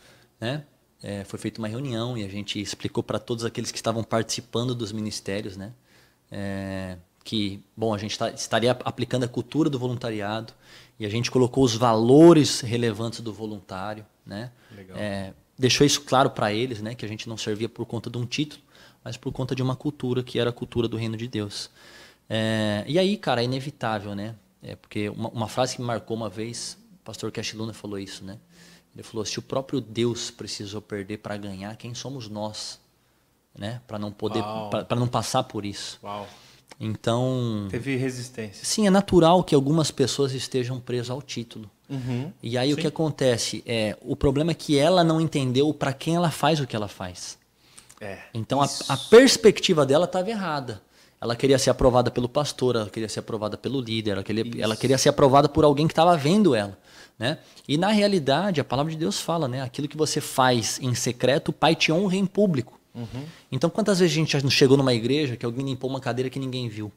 né? 0.40 0.64
É, 1.02 1.24
foi 1.24 1.36
feita 1.38 1.58
uma 1.60 1.66
reunião 1.66 2.16
e 2.16 2.24
a 2.24 2.28
gente 2.28 2.60
explicou 2.60 3.02
para 3.02 3.18
todos 3.18 3.44
aqueles 3.44 3.72
que 3.72 3.78
estavam 3.78 4.04
participando 4.04 4.72
dos 4.74 4.92
ministérios, 4.92 5.56
né? 5.56 5.72
É, 6.30 6.96
que, 7.24 7.60
bom, 7.76 7.92
a 7.94 7.98
gente 7.98 8.16
tá- 8.16 8.30
estaria 8.30 8.70
aplicando 8.70 9.24
a 9.24 9.28
cultura 9.28 9.68
do 9.68 9.78
voluntariado 9.78 10.52
e 11.00 11.04
a 11.06 11.08
gente 11.08 11.30
colocou 11.30 11.64
os 11.64 11.74
valores 11.74 12.60
relevantes 12.60 13.20
do 13.20 13.32
voluntário, 13.32 14.06
né? 14.24 14.52
É, 14.96 15.32
deixou 15.58 15.84
isso 15.86 16.02
claro 16.02 16.30
para 16.30 16.52
eles, 16.52 16.80
né? 16.80 16.94
Que 16.94 17.04
a 17.04 17.08
gente 17.08 17.28
não 17.28 17.36
servia 17.36 17.68
por 17.68 17.84
conta 17.84 18.08
de 18.08 18.18
um 18.18 18.24
título, 18.24 18.62
mas 19.02 19.16
por 19.16 19.32
conta 19.32 19.54
de 19.56 19.62
uma 19.62 19.74
cultura 19.74 20.22
que 20.22 20.38
era 20.38 20.50
a 20.50 20.52
cultura 20.52 20.86
do 20.86 20.96
reino 20.96 21.16
de 21.16 21.26
Deus. 21.26 21.68
É, 22.34 22.82
e 22.86 22.98
aí, 22.98 23.18
cara, 23.18 23.42
é 23.42 23.44
inevitável, 23.44 24.14
né? 24.14 24.34
É 24.62 24.74
porque 24.74 25.10
uma, 25.10 25.28
uma 25.28 25.48
frase 25.48 25.76
que 25.76 25.82
me 25.82 25.86
marcou 25.86 26.16
uma 26.16 26.30
vez, 26.30 26.78
o 26.94 27.04
pastor 27.04 27.30
Cash 27.30 27.52
Luna 27.52 27.74
falou 27.74 27.98
isso, 27.98 28.24
né? 28.24 28.38
Ele 28.94 29.02
falou: 29.02 29.22
se 29.26 29.38
o 29.38 29.42
próprio 29.42 29.82
Deus 29.82 30.30
precisou 30.30 30.80
perder 30.80 31.18
para 31.18 31.36
ganhar, 31.36 31.76
quem 31.76 31.94
somos 31.94 32.30
nós, 32.30 32.80
né? 33.54 33.82
Para 33.86 33.98
não 33.98 34.10
poder, 34.10 34.42
para 34.88 34.98
não 34.98 35.06
passar 35.06 35.42
por 35.42 35.66
isso. 35.66 35.98
Uau. 36.02 36.26
Então, 36.80 37.68
Teve 37.70 37.96
resistência. 37.96 38.64
sim, 38.64 38.86
é 38.86 38.90
natural 38.90 39.44
que 39.44 39.54
algumas 39.54 39.90
pessoas 39.90 40.32
estejam 40.32 40.80
presas 40.80 41.10
ao 41.10 41.20
título. 41.20 41.70
Uhum. 41.88 42.32
E 42.42 42.56
aí 42.56 42.72
o 42.72 42.76
que 42.78 42.86
acontece 42.86 43.62
é, 43.66 43.94
o 44.00 44.16
problema 44.16 44.52
é 44.52 44.54
que 44.54 44.78
ela 44.78 45.04
não 45.04 45.20
entendeu 45.20 45.72
para 45.74 45.92
quem 45.92 46.16
ela 46.16 46.30
faz 46.30 46.60
o 46.60 46.66
que 46.66 46.74
ela 46.74 46.88
faz. 46.88 47.38
É. 48.00 48.20
Então 48.32 48.62
a, 48.62 48.68
a 48.88 48.96
perspectiva 48.96 49.84
dela 49.84 50.06
estava 50.06 50.30
errada. 50.30 50.82
Ela 51.22 51.36
queria 51.36 51.56
ser 51.56 51.70
aprovada 51.70 52.10
pelo 52.10 52.28
pastor, 52.28 52.74
ela 52.74 52.90
queria 52.90 53.08
ser 53.08 53.20
aprovada 53.20 53.56
pelo 53.56 53.80
líder, 53.80 54.10
ela 54.10 54.24
queria, 54.24 54.44
ela 54.60 54.74
queria 54.74 54.98
ser 54.98 55.08
aprovada 55.08 55.48
por 55.48 55.62
alguém 55.62 55.86
que 55.86 55.92
estava 55.92 56.16
vendo 56.16 56.52
ela. 56.52 56.76
Né? 57.16 57.38
E 57.68 57.78
na 57.78 57.92
realidade, 57.92 58.60
a 58.60 58.64
palavra 58.64 58.90
de 58.90 58.98
Deus 58.98 59.20
fala, 59.20 59.46
né? 59.46 59.62
aquilo 59.62 59.86
que 59.86 59.96
você 59.96 60.20
faz 60.20 60.80
em 60.82 60.92
secreto, 60.96 61.50
o 61.50 61.52
pai 61.52 61.76
te 61.76 61.92
honra 61.92 62.16
em 62.16 62.26
público. 62.26 62.80
Então, 63.52 63.70
quantas 63.70 64.00
vezes 64.00 64.12
a 64.12 64.18
gente 64.18 64.50
chegou 64.50 64.76
numa 64.76 64.92
igreja 64.92 65.36
que 65.36 65.46
alguém 65.46 65.64
limpou 65.64 65.88
uma 65.88 66.00
cadeira 66.00 66.28
que 66.28 66.40
ninguém 66.40 66.68
viu? 66.68 66.90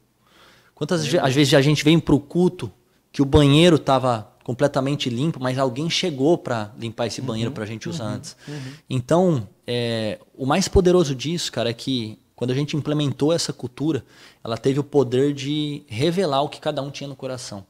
Quantas 0.74 1.02
às 1.14 1.32
vezes 1.32 1.54
a 1.54 1.62
gente 1.62 1.84
vem 1.84 2.00
para 2.00 2.14
o 2.14 2.18
culto 2.18 2.70
que 3.12 3.22
o 3.22 3.24
banheiro 3.24 3.76
estava 3.76 4.28
completamente 4.42 5.08
limpo, 5.08 5.38
mas 5.40 5.56
alguém 5.56 5.88
chegou 5.88 6.36
para 6.36 6.72
limpar 6.76 7.06
esse 7.06 7.22
banheiro 7.22 7.52
para 7.52 7.62
a 7.62 7.66
gente 7.66 7.88
usar 7.88 8.06
antes. 8.06 8.36
Então, 8.90 9.48
é, 9.64 10.18
o 10.36 10.44
mais 10.44 10.66
poderoso 10.66 11.14
disso, 11.14 11.52
cara, 11.52 11.70
é 11.70 11.72
que 11.72 12.18
quando 12.36 12.50
a 12.50 12.54
gente 12.54 12.76
implementou 12.76 13.32
essa 13.32 13.52
cultura, 13.52 14.04
ela 14.44 14.58
teve 14.58 14.78
o 14.78 14.84
poder 14.84 15.32
de 15.32 15.82
revelar 15.88 16.42
o 16.42 16.48
que 16.50 16.60
cada 16.60 16.82
um 16.82 16.90
tinha 16.90 17.08
no 17.08 17.16
coração. 17.16 17.64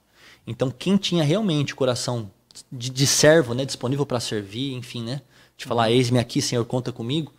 Então, 0.44 0.70
quem 0.70 0.96
tinha 0.96 1.22
realmente 1.22 1.72
o 1.72 1.76
coração 1.76 2.28
de, 2.70 2.90
de 2.90 3.06
servo, 3.06 3.54
né, 3.54 3.64
disponível 3.64 4.04
para 4.04 4.18
servir, 4.18 4.74
enfim, 4.74 5.04
né, 5.04 5.22
de 5.56 5.64
falar, 5.64 5.90
eis-me 5.92 6.18
aqui, 6.18 6.42
Senhor, 6.42 6.64
conta 6.64 6.92
comigo, 6.92 7.32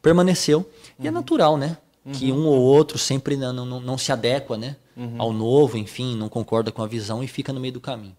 permaneceu. 0.00 0.70
E 0.98 1.08
é 1.08 1.10
natural, 1.10 1.56
né? 1.56 1.76
Que 2.12 2.32
um 2.32 2.46
ou 2.46 2.58
outro 2.58 2.96
sempre 2.96 3.36
não, 3.36 3.52
não, 3.52 3.80
não 3.80 3.98
se 3.98 4.10
adequa 4.10 4.56
né? 4.56 4.76
ao 5.18 5.32
novo, 5.32 5.76
enfim, 5.76 6.16
não 6.16 6.28
concorda 6.28 6.72
com 6.72 6.82
a 6.82 6.86
visão 6.86 7.22
e 7.22 7.28
fica 7.28 7.52
no 7.52 7.60
meio 7.60 7.74
do 7.74 7.80
caminho. 7.80 8.16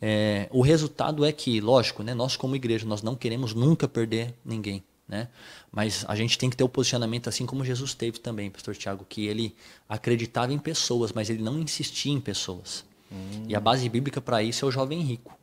É, 0.00 0.48
o 0.52 0.62
resultado 0.62 1.24
é 1.24 1.32
que, 1.32 1.60
lógico, 1.60 2.02
né? 2.02 2.14
nós 2.14 2.36
como 2.36 2.54
igreja, 2.54 2.86
nós 2.86 3.02
não 3.02 3.16
queremos 3.16 3.52
nunca 3.52 3.88
perder 3.88 4.34
ninguém. 4.44 4.84
Né? 5.06 5.28
Mas 5.70 6.04
a 6.08 6.16
gente 6.16 6.38
tem 6.38 6.48
que 6.48 6.56
ter 6.56 6.64
o 6.64 6.68
posicionamento 6.68 7.28
assim 7.28 7.44
como 7.44 7.64
Jesus 7.64 7.92
teve 7.92 8.18
também, 8.18 8.50
pastor 8.50 8.74
Tiago, 8.74 9.04
que 9.08 9.26
ele 9.26 9.54
acreditava 9.88 10.52
em 10.52 10.58
pessoas, 10.58 11.12
mas 11.12 11.28
ele 11.28 11.42
não 11.42 11.58
insistia 11.58 12.12
em 12.12 12.20
pessoas. 12.20 12.84
E 13.48 13.54
a 13.54 13.60
base 13.60 13.88
bíblica 13.88 14.20
para 14.20 14.42
isso 14.42 14.64
é 14.64 14.68
o 14.68 14.70
jovem 14.70 15.00
rico. 15.00 15.36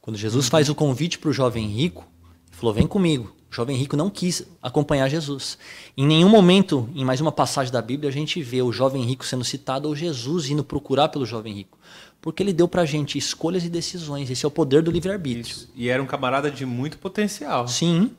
Quando 0.00 0.16
Jesus 0.16 0.48
faz 0.48 0.68
o 0.68 0.74
convite 0.74 1.18
para 1.18 1.30
o 1.30 1.32
jovem 1.32 1.66
rico, 1.66 2.06
ele 2.48 2.56
falou: 2.56 2.74
Vem 2.74 2.86
comigo. 2.86 3.34
O 3.50 3.54
jovem 3.54 3.76
rico 3.76 3.96
não 3.96 4.10
quis 4.10 4.46
acompanhar 4.60 5.08
Jesus. 5.08 5.56
Em 5.96 6.06
nenhum 6.06 6.28
momento, 6.28 6.90
em 6.94 7.04
mais 7.04 7.20
uma 7.20 7.32
passagem 7.32 7.72
da 7.72 7.80
Bíblia, 7.80 8.10
a 8.10 8.12
gente 8.12 8.42
vê 8.42 8.60
o 8.60 8.72
jovem 8.72 9.02
rico 9.02 9.24
sendo 9.24 9.44
citado 9.44 9.88
ou 9.88 9.96
Jesus 9.96 10.50
indo 10.50 10.64
procurar 10.64 11.08
pelo 11.08 11.24
jovem 11.24 11.54
rico. 11.54 11.78
Porque 12.20 12.42
ele 12.42 12.52
deu 12.52 12.68
para 12.68 12.82
a 12.82 12.86
gente 12.86 13.16
escolhas 13.16 13.64
e 13.64 13.70
decisões. 13.70 14.30
Esse 14.30 14.44
é 14.44 14.48
o 14.48 14.50
poder 14.50 14.82
do 14.82 14.90
livre-arbítrio. 14.90 15.56
E 15.74 15.88
era 15.88 16.02
um 16.02 16.06
camarada 16.06 16.50
de 16.50 16.66
muito 16.66 16.98
potencial. 16.98 17.66
Sim, 17.66 18.10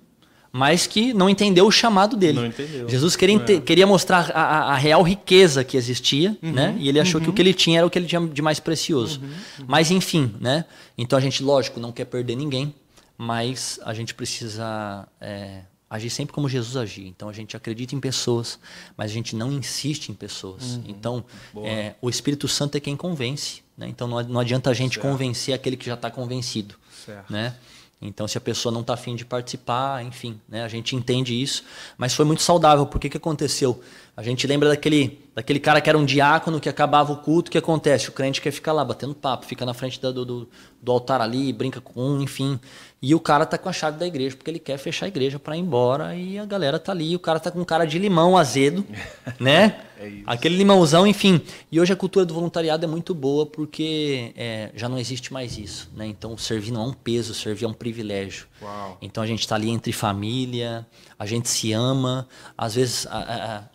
mas 0.57 0.87
que 0.87 1.13
não 1.13 1.29
entendeu 1.29 1.67
o 1.67 1.71
chamado 1.71 2.17
dele. 2.17 2.39
Não 2.39 2.45
entendeu. 2.47 2.89
Jesus 2.89 3.15
queria, 3.15 3.35
inte- 3.35 3.61
queria 3.61 3.85
mostrar 3.85 4.31
a, 4.31 4.41
a- 4.41 4.73
a 4.73 4.75
real 4.75 5.03
riqueza 5.03 5.63
que 5.63 5.77
existia, 5.77 6.35
né? 6.41 6.75
E 6.79 6.89
ele 6.89 6.99
achou 6.99 7.21
que 7.21 7.29
o 7.29 7.33
que 7.33 7.41
ele 7.41 7.53
tinha 7.53 7.79
era 7.79 7.85
o 7.87 7.89
que 7.89 7.99
ele 7.99 8.07
tinha 8.07 8.25
de 8.27 8.41
mais 8.41 8.59
precioso. 8.59 9.21
Mas 9.67 9.91
enfim, 9.91 10.33
né? 10.39 10.65
Então 10.97 11.17
a 11.17 11.21
gente, 11.21 11.43
lógico, 11.43 11.79
não 11.79 11.91
quer 11.91 12.05
perder 12.05 12.35
ninguém, 12.35 12.73
mas 13.17 13.79
a 13.83 13.93
gente 13.93 14.13
precisa 14.13 15.07
é, 15.21 15.61
agir 15.89 16.09
sempre 16.09 16.33
como 16.33 16.47
Jesus 16.49 16.75
agia. 16.75 17.07
Então 17.07 17.29
a 17.29 17.33
gente 17.33 17.55
acredita 17.55 17.95
em 17.95 17.99
pessoas, 17.99 18.59
mas 18.95 19.11
a 19.11 19.13
gente 19.13 19.35
não 19.35 19.51
insiste 19.51 20.09
em 20.09 20.13
pessoas. 20.13 20.79
Então 20.87 21.23
é, 21.63 21.93
o 22.01 22.09
Espírito 22.09 22.47
Santo 22.47 22.75
é 22.77 22.79
quem 22.79 22.95
convence. 22.95 23.61
Né? 23.77 23.87
Então 23.87 24.07
não, 24.07 24.21
não 24.23 24.39
adianta 24.39 24.69
a 24.69 24.73
gente 24.73 24.97
convencer 24.99 25.53
aquele 25.53 25.77
que 25.77 25.85
já 25.85 25.93
está 25.93 26.09
convencido 26.09 26.73
Certo. 27.05 27.31
né? 27.31 27.53
Então, 28.01 28.27
se 28.27 28.37
a 28.37 28.41
pessoa 28.41 28.71
não 28.71 28.81
está 28.81 28.93
afim 28.93 29.15
de 29.15 29.25
participar, 29.25 30.03
enfim, 30.05 30.39
né? 30.47 30.63
a 30.63 30.67
gente 30.67 30.95
entende 30.95 31.39
isso. 31.39 31.63
Mas 31.97 32.13
foi 32.13 32.25
muito 32.25 32.43
saudável. 32.43 32.85
Por 32.85 32.99
que, 32.99 33.09
que 33.09 33.17
aconteceu? 33.17 33.81
A 34.15 34.21
gente 34.21 34.45
lembra 34.45 34.69
daquele, 34.69 35.19
daquele 35.37 35.59
cara 35.59 35.79
que 35.79 35.87
era 35.87 35.95
um 35.95 36.03
diácono 36.03 36.59
que 36.59 36.67
acabava 36.67 37.13
o 37.13 37.17
culto. 37.17 37.49
O 37.49 37.51
que 37.51 37.59
acontece? 37.59 38.09
O 38.09 38.11
crente 38.11 38.41
quer 38.41 38.49
ficar 38.49 38.73
lá 38.73 38.83
batendo 38.83 39.13
papo, 39.13 39.45
fica 39.45 39.63
na 39.67 39.73
frente 39.75 40.01
do, 40.01 40.25
do, 40.25 40.49
do 40.81 40.91
altar 40.91 41.21
ali, 41.21 41.53
brinca 41.53 41.79
com 41.79 42.01
um, 42.01 42.21
enfim. 42.23 42.59
E 42.99 43.13
o 43.13 43.19
cara 43.19 43.45
tá 43.45 43.59
com 43.59 43.69
a 43.69 43.73
chave 43.73 43.99
da 43.99 44.07
igreja 44.07 44.35
porque 44.35 44.49
ele 44.49 44.57
quer 44.57 44.75
fechar 44.79 45.05
a 45.05 45.09
igreja 45.09 45.37
para 45.37 45.55
ir 45.55 45.59
embora. 45.59 46.15
E 46.15 46.39
a 46.39 46.45
galera 46.45 46.79
tá 46.79 46.91
ali. 46.91 47.11
E 47.11 47.15
o 47.15 47.19
cara 47.19 47.39
tá 47.39 47.51
com 47.51 47.63
cara 47.63 47.85
de 47.85 47.99
limão 47.99 48.35
azedo, 48.35 48.83
né? 49.39 49.81
É. 49.99 50.11
Aquele 50.25 50.55
limãozão, 50.57 51.05
enfim. 51.05 51.39
E 51.71 51.79
hoje 51.79 51.93
a 51.93 51.95
cultura 51.95 52.25
do 52.25 52.33
voluntariado 52.33 52.85
é 52.85 52.87
muito 52.87 53.13
boa 53.15 53.45
porque 53.45 54.31
é, 54.35 54.71
já 54.75 54.87
não 54.89 54.97
existe 54.97 55.31
mais 55.33 55.57
isso, 55.57 55.91
né? 55.95 56.05
Então 56.07 56.35
servir 56.37 56.71
não 56.71 56.83
é 56.83 56.87
um 56.87 56.93
peso, 56.93 57.33
servir 57.35 57.65
é 57.65 57.67
um 57.67 57.73
privilégio. 57.73 58.47
Uau. 58.61 58.97
Então 59.01 59.23
a 59.23 59.27
gente 59.27 59.39
está 59.41 59.55
ali 59.55 59.69
entre 59.69 59.91
família, 59.91 60.85
a 61.19 61.25
gente 61.25 61.49
se 61.49 61.73
ama. 61.73 62.27
Às 62.57 62.75
vezes 62.75 63.07
a, 63.07 63.17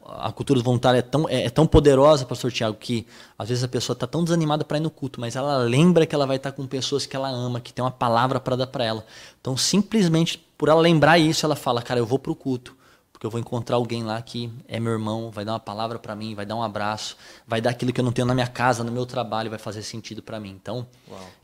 a- 0.04 0.28
a 0.28 0.32
cultura 0.32 0.60
do 0.60 0.64
voluntário 0.64 0.98
é 0.98 1.02
tão, 1.02 1.28
é, 1.28 1.44
é 1.44 1.50
tão 1.52 1.66
poderosa, 1.66 2.26
pastor 2.26 2.50
Tiago, 2.50 2.76
que 2.76 3.06
às 3.38 3.48
vezes 3.48 3.62
a 3.62 3.68
pessoa 3.68 3.94
está 3.94 4.06
tão 4.06 4.24
desanimada 4.24 4.64
para 4.64 4.78
ir 4.78 4.80
no 4.80 4.90
culto, 4.90 5.20
mas 5.20 5.36
ela 5.36 5.58
lembra 5.58 6.06
que 6.06 6.14
ela 6.14 6.26
vai 6.26 6.36
estar 6.36 6.52
com 6.52 6.66
pessoas 6.66 7.06
que 7.06 7.14
ela 7.14 7.28
ama, 7.28 7.60
que 7.60 7.72
tem 7.72 7.84
uma 7.84 7.90
palavra 7.90 8.40
para 8.40 8.56
dar 8.56 8.66
para 8.66 8.84
ela. 8.84 9.04
Então 9.40 9.56
simplesmente 9.56 10.38
por 10.58 10.68
ela 10.68 10.80
lembrar 10.80 11.18
isso, 11.18 11.46
ela 11.46 11.56
fala, 11.56 11.82
cara, 11.82 12.00
eu 12.00 12.06
vou 12.06 12.18
pro 12.18 12.34
culto 12.34 12.76
porque 13.22 13.26
eu 13.26 13.30
vou 13.30 13.38
encontrar 13.38 13.76
alguém 13.76 14.02
lá 14.02 14.20
que 14.20 14.52
é 14.66 14.80
meu 14.80 14.90
irmão, 14.90 15.30
vai 15.30 15.44
dar 15.44 15.52
uma 15.52 15.60
palavra 15.60 15.96
para 15.96 16.16
mim, 16.16 16.34
vai 16.34 16.44
dar 16.44 16.56
um 16.56 16.62
abraço, 16.62 17.16
vai 17.46 17.60
dar 17.60 17.70
aquilo 17.70 17.92
que 17.92 18.00
eu 18.00 18.04
não 18.04 18.10
tenho 18.10 18.26
na 18.26 18.34
minha 18.34 18.48
casa, 18.48 18.82
no 18.82 18.90
meu 18.90 19.06
trabalho, 19.06 19.48
vai 19.48 19.60
fazer 19.60 19.84
sentido 19.84 20.20
para 20.20 20.40
mim. 20.40 20.58
Então, 20.60 20.84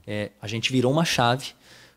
é, 0.04 0.32
a 0.42 0.48
gente 0.48 0.72
virou 0.72 0.90
uma 0.90 1.04
chave, 1.04 1.52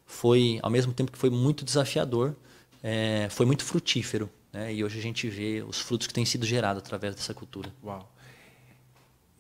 foi 0.05 0.59
ao 0.61 0.69
mesmo 0.69 0.93
tempo 0.93 1.11
que 1.11 1.17
foi 1.17 1.31
muito 1.31 1.65
desafiador, 1.65 2.35
é, 2.83 3.27
foi 3.31 3.43
muito 3.43 3.65
frutífero, 3.65 4.29
né? 4.51 4.73
E 4.73 4.83
hoje 4.83 4.99
a 4.99 5.01
gente 5.01 5.29
vê 5.29 5.63
os 5.65 5.79
frutos 5.79 6.07
que 6.07 6.13
têm 6.13 6.25
sido 6.25 6.45
gerados 6.45 6.83
através 6.83 7.15
dessa 7.15 7.33
cultura. 7.33 7.73
Uau. 7.83 8.11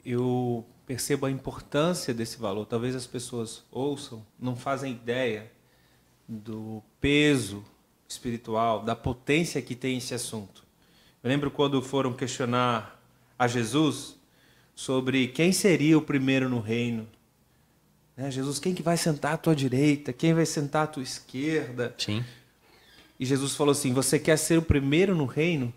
Eu 0.03 0.65
percebo 0.85 1.25
a 1.25 1.31
importância 1.31 2.13
desse 2.13 2.37
valor. 2.37 2.65
Talvez 2.65 2.95
as 2.95 3.05
pessoas 3.05 3.63
ouçam, 3.71 4.25
não 4.39 4.55
fazem 4.55 4.93
ideia 4.93 5.51
do 6.27 6.81
peso 6.99 7.63
espiritual, 8.07 8.83
da 8.83 8.95
potência 8.95 9.61
que 9.61 9.75
tem 9.75 9.97
esse 9.97 10.13
assunto. 10.13 10.63
Eu 11.23 11.29
lembro 11.29 11.51
quando 11.51 11.81
foram 11.81 12.13
questionar 12.13 12.99
a 13.37 13.47
Jesus 13.47 14.15
sobre 14.73 15.27
quem 15.27 15.51
seria 15.51 15.97
o 15.97 16.01
primeiro 16.01 16.49
no 16.49 16.59
reino. 16.59 17.07
Né? 18.15 18.31
Jesus, 18.31 18.59
quem 18.59 18.73
que 18.73 18.81
vai 18.81 18.97
sentar 18.97 19.33
à 19.33 19.37
tua 19.37 19.55
direita? 19.55 20.11
Quem 20.11 20.33
vai 20.33 20.45
sentar 20.45 20.83
à 20.83 20.87
tua 20.87 21.03
esquerda? 21.03 21.93
Sim. 21.97 22.23
E 23.21 23.25
Jesus 23.25 23.55
falou 23.55 23.71
assim: 23.71 23.93
Você 23.93 24.17
quer 24.17 24.35
ser 24.35 24.57
o 24.57 24.63
primeiro 24.63 25.15
no 25.15 25.25
reino? 25.27 25.71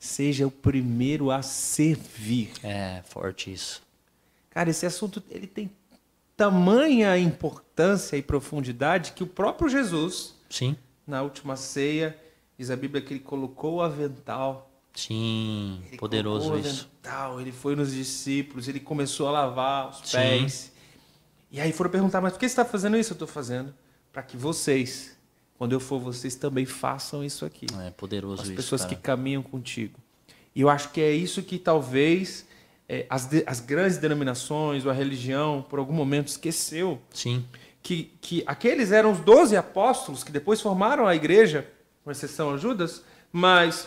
Seja 0.00 0.48
o 0.48 0.50
primeiro 0.50 1.30
a 1.30 1.40
servir. 1.40 2.50
É, 2.60 3.02
forte 3.04 3.52
isso. 3.52 3.80
Cara, 4.50 4.68
esse 4.68 4.84
assunto 4.84 5.22
ele 5.30 5.46
tem 5.46 5.70
tamanha 6.36 7.16
importância 7.16 8.16
e 8.16 8.22
profundidade 8.22 9.12
que 9.12 9.22
o 9.22 9.28
próprio 9.28 9.68
Jesus, 9.68 10.34
Sim. 10.50 10.76
na 11.06 11.22
última 11.22 11.54
ceia, 11.54 12.18
diz 12.58 12.68
a 12.68 12.74
Bíblia 12.74 13.00
que 13.00 13.14
ele 13.14 13.20
colocou 13.20 13.76
o 13.76 13.80
avental. 13.80 14.68
Sim, 14.92 15.80
Ele 15.86 15.96
poderoso 15.96 16.48
colocou 16.48 16.64
o 16.64 16.68
isso. 16.68 16.90
avental, 17.00 17.40
ele 17.40 17.52
foi 17.52 17.76
nos 17.76 17.92
discípulos, 17.94 18.66
ele 18.68 18.80
começou 18.80 19.28
a 19.28 19.30
lavar 19.30 19.88
os 19.90 19.98
Sim. 20.10 20.16
pés. 20.18 20.72
E 21.50 21.60
aí 21.60 21.72
foram 21.72 21.90
perguntar, 21.90 22.20
mas 22.20 22.32
por 22.32 22.40
que 22.40 22.48
você 22.48 22.52
está 22.52 22.64
fazendo 22.64 22.96
isso? 22.98 23.12
Eu 23.12 23.14
estou 23.14 23.28
fazendo 23.28 23.72
para 24.12 24.22
que 24.22 24.36
vocês, 24.36 25.16
quando 25.62 25.74
eu 25.74 25.78
for, 25.78 26.00
vocês 26.00 26.34
também 26.34 26.66
façam 26.66 27.22
isso 27.22 27.44
aqui. 27.44 27.66
É 27.86 27.90
poderoso 27.92 28.42
As 28.42 28.48
isso. 28.48 28.56
pessoas 28.56 28.82
cara. 28.82 28.96
que 28.96 29.00
caminham 29.00 29.44
contigo. 29.44 29.96
E 30.56 30.60
eu 30.60 30.68
acho 30.68 30.90
que 30.90 31.00
é 31.00 31.12
isso 31.12 31.40
que 31.40 31.56
talvez 31.56 32.44
é, 32.88 33.06
as, 33.08 33.26
de- 33.26 33.44
as 33.46 33.60
grandes 33.60 33.96
denominações 33.96 34.84
ou 34.84 34.90
a 34.90 34.92
religião, 34.92 35.64
por 35.70 35.78
algum 35.78 35.92
momento, 35.92 36.26
esqueceu. 36.26 37.00
Sim, 37.14 37.44
Que, 37.80 38.10
que 38.20 38.42
aqueles 38.44 38.90
eram 38.90 39.12
os 39.12 39.20
doze 39.20 39.56
apóstolos 39.56 40.24
que 40.24 40.32
depois 40.32 40.60
formaram 40.60 41.06
a 41.06 41.14
igreja, 41.14 41.64
com 42.02 42.10
exceção 42.10 42.52
a 42.52 42.56
Judas, 42.56 43.04
mas 43.32 43.86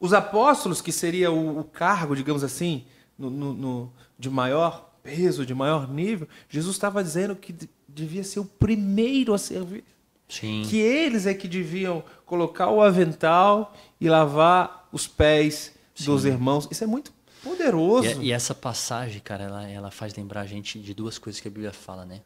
os 0.00 0.12
apóstolos, 0.12 0.80
que 0.80 0.90
seria 0.90 1.30
o, 1.30 1.60
o 1.60 1.62
cargo, 1.62 2.16
digamos 2.16 2.42
assim, 2.42 2.84
no, 3.16 3.30
no- 3.30 3.54
no- 3.54 3.92
de 4.18 4.28
maior 4.28 4.92
peso, 5.04 5.46
de 5.46 5.54
maior 5.54 5.88
nível, 5.88 6.26
Jesus 6.48 6.74
estava 6.74 7.00
dizendo 7.04 7.36
que 7.36 7.52
de- 7.52 7.70
devia 7.88 8.24
ser 8.24 8.40
o 8.40 8.44
primeiro 8.44 9.32
a 9.32 9.38
servir. 9.38 9.84
Sim. 10.28 10.62
Que 10.68 10.78
eles 10.78 11.26
é 11.26 11.34
que 11.34 11.48
deviam 11.48 12.02
colocar 12.26 12.70
o 12.70 12.82
avental 12.82 13.74
e 14.00 14.08
lavar 14.08 14.88
os 14.92 15.06
pés 15.06 15.74
dos 16.04 16.24
irmãos. 16.24 16.68
Isso 16.70 16.84
é 16.84 16.86
muito 16.86 17.12
poderoso. 17.42 18.20
E, 18.22 18.26
e 18.26 18.32
essa 18.32 18.54
passagem, 18.54 19.20
cara, 19.20 19.44
ela, 19.44 19.68
ela 19.68 19.90
faz 19.90 20.14
lembrar 20.14 20.42
a 20.42 20.46
gente 20.46 20.78
de 20.78 20.94
duas 20.94 21.18
coisas 21.18 21.40
que 21.40 21.48
a 21.48 21.50
Bíblia 21.50 21.72
fala, 21.72 22.04
né? 22.04 22.20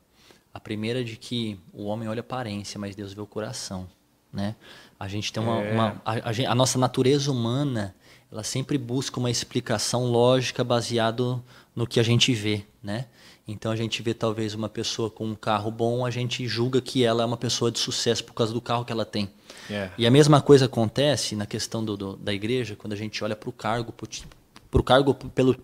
A 0.53 0.61
primeira 0.61 1.01
é 1.01 1.05
de 1.05 1.17
que 1.17 1.59
o 1.73 1.85
homem 1.85 2.09
olha 2.09 2.21
a 2.21 2.27
aparência, 2.27 2.79
mas 2.79 2.95
Deus 2.95 3.13
vê 3.15 3.21
o 3.21 3.27
coração, 3.27 3.89
né? 4.33 4.55
A 5.01 5.09
gente 5.09 5.33
tem 5.33 5.43
uma... 5.43 5.63
É. 5.63 5.73
uma- 5.73 6.03
a, 6.05 6.13
a 6.13 6.51
a 6.53 6.55
nossa 6.55 6.79
natureza 6.79 7.31
humana, 7.33 7.95
ela 8.31 8.43
sempre 8.45 8.77
busca 8.77 9.19
uma 9.19 9.31
explicação 9.31 10.05
lógica 10.05 10.63
baseado 10.63 11.43
no 11.75 11.87
que 11.87 11.99
a 11.99 12.03
gente 12.03 12.35
vê, 12.35 12.65
né? 12.83 13.07
Então 13.47 13.73
a 13.73 13.77
gente 13.77 14.03
vê 14.03 14.15
talvez 14.15 14.55
uma 14.55 14.69
pessoa 14.69 15.11
com 15.11 15.27
um 15.27 15.35
carro 15.35 15.71
bom, 15.71 16.07
a 16.07 16.11
gente 16.11 16.47
julga 16.47 16.81
que 16.81 17.05
ela 17.05 17.23
é 17.23 17.27
uma 17.27 17.37
pessoa 17.37 17.71
de 17.73 17.79
sucesso 17.79 18.23
por 18.25 18.35
causa 18.35 18.53
do 18.53 18.61
carro 18.61 18.85
que 18.85 18.93
ela 18.93 19.05
tem. 19.05 19.29
É. 19.71 19.91
E 19.99 20.07
a 20.07 20.11
mesma 20.11 20.41
coisa 20.41 20.67
acontece 20.67 21.35
na 21.35 21.45
questão 21.47 21.85
do, 21.85 21.97
do- 21.97 22.17
da 22.17 22.33
igreja, 22.33 22.77
quando 22.77 22.93
a 22.93 22.97
gente 22.97 23.23
olha 23.25 23.35
para 23.35 23.49
o 23.49 23.53
cargo, 23.53 23.93
para 23.93 24.81
o 24.81 24.85
cargo 24.85 25.15
pelo 25.15 25.57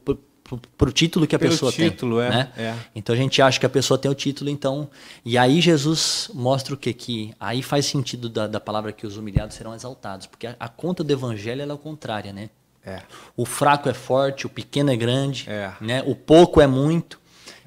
pro 0.79 0.91
título 0.91 1.27
que 1.27 1.37
a 1.37 1.39
Pelo 1.39 1.51
pessoa 1.53 1.71
título, 1.71 2.17
tem. 2.21 2.27
é, 2.27 2.31
né? 2.31 2.53
é. 2.57 2.75
Então 2.95 3.15
a 3.15 3.19
gente 3.19 3.41
acha 3.43 3.61
que 3.61 3.67
a 3.67 3.69
pessoa 3.69 3.99
tem 3.99 4.11
o 4.11 4.15
título, 4.15 4.49
então. 4.49 4.89
E 5.25 5.37
aí 5.37 5.61
Jesus 5.61 6.31
mostra 6.33 6.73
o 6.73 6.77
quê? 6.77 6.93
Que 6.95 7.35
aí 7.39 7.63
faz 7.63 7.85
sentido 7.85 8.31
da, 8.31 8.47
da 8.47 8.59
palavra 8.59 8.91
que 8.91 9.07
os 9.07 9.19
humilhados 9.19 9.55
serão 9.57 9.75
exaltados. 9.75 10.27
Porque 10.27 10.47
a, 10.47 10.57
a 10.59 10.67
conta 10.69 11.05
do 11.05 11.13
evangelho 11.13 11.61
é 11.61 11.73
o 11.73 11.77
contrária, 11.77 12.33
né? 12.33 12.49
É. 12.85 13.03
O 13.37 13.45
fraco 13.45 13.91
é 13.91 13.95
forte, 13.95 14.47
o 14.47 14.49
pequeno 14.49 14.91
é 14.91 14.97
grande, 14.97 15.45
É. 15.51 15.71
né? 15.83 16.03
o 16.07 16.15
pouco 16.15 16.61
é 16.63 16.67
muito. 16.67 17.21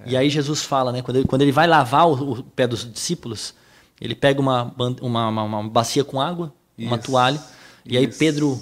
E 0.05 0.17
aí 0.17 0.29
Jesus 0.29 0.63
fala, 0.63 0.91
né? 0.91 1.01
quando, 1.01 1.17
ele, 1.17 1.27
quando 1.27 1.41
ele 1.41 1.51
vai 1.51 1.67
lavar 1.67 2.07
o, 2.07 2.31
o 2.31 2.43
pé 2.43 2.67
dos 2.67 2.91
discípulos, 2.91 3.53
ele 3.99 4.15
pega 4.15 4.39
uma, 4.41 4.73
uma, 5.01 5.27
uma, 5.29 5.43
uma 5.43 5.69
bacia 5.69 6.03
com 6.03 6.19
água, 6.19 6.53
uma 6.77 6.97
Isso. 6.97 7.05
toalha, 7.05 7.39
e 7.85 7.97
aí 7.97 8.05
Isso. 8.07 8.17
Pedro, 8.17 8.59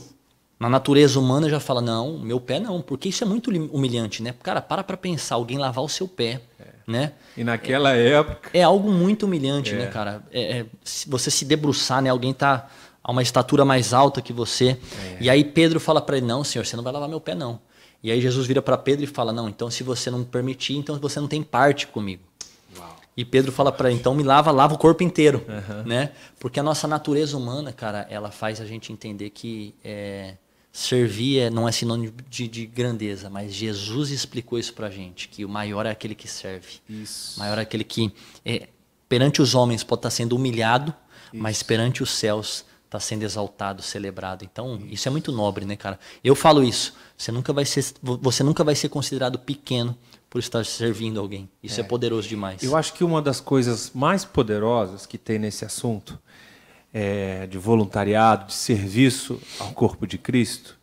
na 0.60 0.70
natureza 0.70 1.20
humana, 1.20 1.50
já 1.50 1.60
fala: 1.60 1.82
Não, 1.82 2.20
meu 2.20 2.40
pé 2.40 2.60
não, 2.60 2.82
porque 2.82 3.10
isso 3.10 3.24
é 3.24 3.28
muito 3.28 3.50
humilhante, 3.50 4.22
né? 4.22 4.34
Cara, 4.44 4.62
para 4.62 4.84
pra 4.84 4.98
pensar, 4.98 5.36
alguém 5.36 5.58
lavar 5.58 5.84
o 5.84 5.90
seu 5.90 6.08
pé, 6.08 6.42
né? 6.86 7.14
E 7.38 7.44
naquela 7.44 7.92
época. 7.92 8.50
É 8.54 8.64
algo 8.64 8.92
muito 8.92 9.26
humilhante, 9.26 9.74
É. 9.74 9.78
né, 9.78 9.88
cara? 9.88 10.24
É, 10.32 10.60
é, 10.60 10.66
se 10.84 11.10
você 11.10 11.32
se 11.32 11.46
debruçar, 11.46 12.02
né? 12.02 12.10
Alguém 12.10 12.34
tá 12.34 12.68
a 13.02 13.12
uma 13.12 13.22
estatura 13.22 13.64
mais 13.64 13.94
alta 13.94 14.22
que 14.22 14.34
você. 14.34 14.78
É. 15.02 15.18
E 15.22 15.30
aí 15.30 15.44
Pedro 15.46 15.80
fala 15.80 16.02
para 16.02 16.18
ele: 16.18 16.26
Não, 16.26 16.44
senhor, 16.44 16.66
você 16.66 16.76
não 16.76 16.84
vai 16.84 16.92
lavar 16.92 17.08
meu 17.08 17.22
pé, 17.22 17.34
não. 17.34 17.62
E 18.02 18.12
aí 18.12 18.22
Jesus 18.22 18.48
vira 18.48 18.62
para 18.62 18.78
Pedro 18.78 19.04
e 19.04 19.08
fala: 19.08 19.34
Não, 19.34 19.50
então 19.50 19.70
se 19.70 19.84
você 19.84 20.10
não 20.10 20.24
permitir, 20.24 20.76
então 20.76 20.98
você 21.00 21.20
não 21.20 21.28
tem 21.28 21.44
parte 21.44 21.88
comigo. 21.88 22.24
E 23.16 23.26
Pedro 23.26 23.52
fala 23.52 23.72
para 23.72 23.90
ele: 23.90 24.00
Então 24.00 24.16
me 24.16 24.24
lava, 24.24 24.52
lava 24.52 24.76
o 24.76 24.78
corpo 24.78 25.04
inteiro, 25.04 25.44
né? 25.86 26.12
Porque 26.40 26.60
a 26.60 26.64
nossa 26.64 26.88
natureza 26.88 27.38
humana, 27.38 27.74
cara, 27.74 28.08
ela 28.10 28.32
faz 28.32 28.62
a 28.62 28.66
gente 28.66 28.94
entender 28.94 29.30
que 29.32 29.76
é, 29.84 30.36
servir 30.72 31.40
é, 31.40 31.50
não 31.50 31.68
é 31.68 31.72
sinônimo 31.72 32.14
de, 32.30 32.48
de 32.48 32.66
grandeza, 32.66 33.30
mas 33.30 33.54
Jesus 33.54 34.12
explicou 34.12 34.58
isso 34.58 34.74
pra 34.74 34.90
gente, 34.90 35.28
que 35.28 35.44
o 35.44 35.50
maior 35.50 35.86
é 35.86 35.92
aquele 35.92 36.16
que 36.16 36.28
serve. 36.28 36.80
Isso. 36.88 37.38
Maior 37.40 37.58
é 37.58 37.62
aquele 37.62 37.84
que 37.84 38.14
é, 38.46 38.70
perante 39.10 39.42
os 39.42 39.54
homens 39.54 39.84
pode 39.84 40.00
estar 40.00 40.12
sendo 40.12 40.36
humilhado, 40.36 40.94
mas 41.34 41.62
perante 41.62 42.02
os 42.02 42.12
céus 42.12 42.66
está 42.90 43.00
sendo 43.00 43.24
exaltado, 43.24 43.84
celebrado. 43.84 44.44
Então, 44.44 44.80
isso. 44.90 45.08
é 45.08 45.12
muito 45.12 45.32
nobre, 45.32 45.64
né, 45.64 45.76
cara? 45.76 46.00
Eu 46.24 46.36
falo 46.36 46.64
isso. 46.64 46.96
Você 47.16 47.32
nunca 47.32 47.54
vai 47.54 47.64
ser, 47.64 47.86
você 48.02 48.44
nunca 48.44 48.64
vai 48.64 48.74
ser 48.74 48.90
considerado 48.90 49.38
pequeno 49.38 49.96
por 50.28 50.40
estar 50.40 50.66
servindo 50.66 51.20
alguém. 51.20 51.48
Isso 51.62 51.80
é, 51.80 51.84
poderoso 51.84 52.28
demais. 52.28 52.64
Eu 52.64 52.76
acho 52.76 52.94
que 52.94 53.04
uma 53.04 53.22
das 53.22 53.40
coisas 53.40 53.92
mais 53.94 54.26
poderosas 54.26 55.06
que 55.06 55.20
tem 55.20 55.38
nesse 55.38 55.64
assunto 55.64 56.18
é, 56.92 57.46
de 57.46 57.60
voluntariado, 57.60 58.48
de 58.48 58.54
serviço 58.54 59.40
ao 59.60 59.72
corpo 59.72 60.08
de 60.08 60.18
Cristo, 60.18 60.76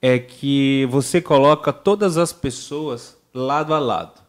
é 0.00 0.18
que 0.18 0.86
você 0.90 1.20
coloca 1.20 1.70
todas 1.70 2.16
as 2.16 2.32
pessoas 2.32 3.16
lado 3.34 3.74
a 3.74 3.78
lado. 3.78 4.22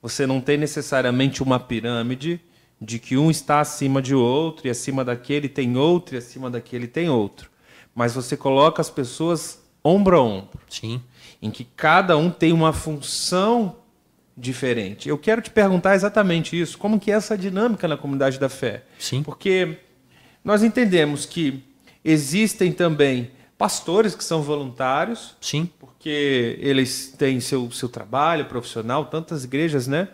Você 0.00 0.26
não 0.28 0.40
tem 0.40 0.56
necessariamente 0.56 1.42
uma 1.42 1.58
pirâmide 1.58 2.40
de 2.80 2.98
que 2.98 3.16
um 3.16 3.30
está 3.30 3.60
acima 3.60 4.00
de 4.00 4.14
outro, 4.14 4.66
e 4.66 4.70
acima 4.70 5.04
daquele 5.04 5.48
tem 5.48 5.76
outro, 5.76 6.14
e 6.14 6.18
acima 6.18 6.48
daquele 6.48 6.86
tem 6.86 7.08
outro. 7.08 7.50
Mas 7.94 8.14
você 8.14 8.36
coloca 8.36 8.80
as 8.80 8.88
pessoas 8.88 9.60
ombro 9.82 10.16
a 10.16 10.22
ombro 10.22 10.60
Sim. 10.68 11.00
em 11.42 11.50
que 11.50 11.64
cada 11.64 12.16
um 12.16 12.30
tem 12.30 12.52
uma 12.52 12.72
função 12.72 13.76
diferente. 14.36 15.08
Eu 15.08 15.18
quero 15.18 15.42
te 15.42 15.50
perguntar 15.50 15.96
exatamente 15.96 16.58
isso, 16.58 16.78
como 16.78 17.00
que 17.00 17.10
é 17.10 17.14
essa 17.14 17.36
dinâmica 17.36 17.88
na 17.88 17.96
comunidade 17.96 18.38
da 18.38 18.48
fé? 18.48 18.84
Sim. 18.98 19.22
Porque 19.22 19.78
nós 20.44 20.62
entendemos 20.62 21.26
que 21.26 21.64
existem 22.04 22.72
também 22.72 23.32
pastores 23.56 24.14
que 24.14 24.22
são 24.22 24.40
voluntários, 24.40 25.36
Sim. 25.40 25.68
porque 25.80 26.56
eles 26.60 27.12
têm 27.18 27.40
seu, 27.40 27.68
seu 27.72 27.88
trabalho 27.88 28.44
profissional, 28.44 29.06
tantas 29.06 29.42
igrejas, 29.42 29.88
né? 29.88 30.08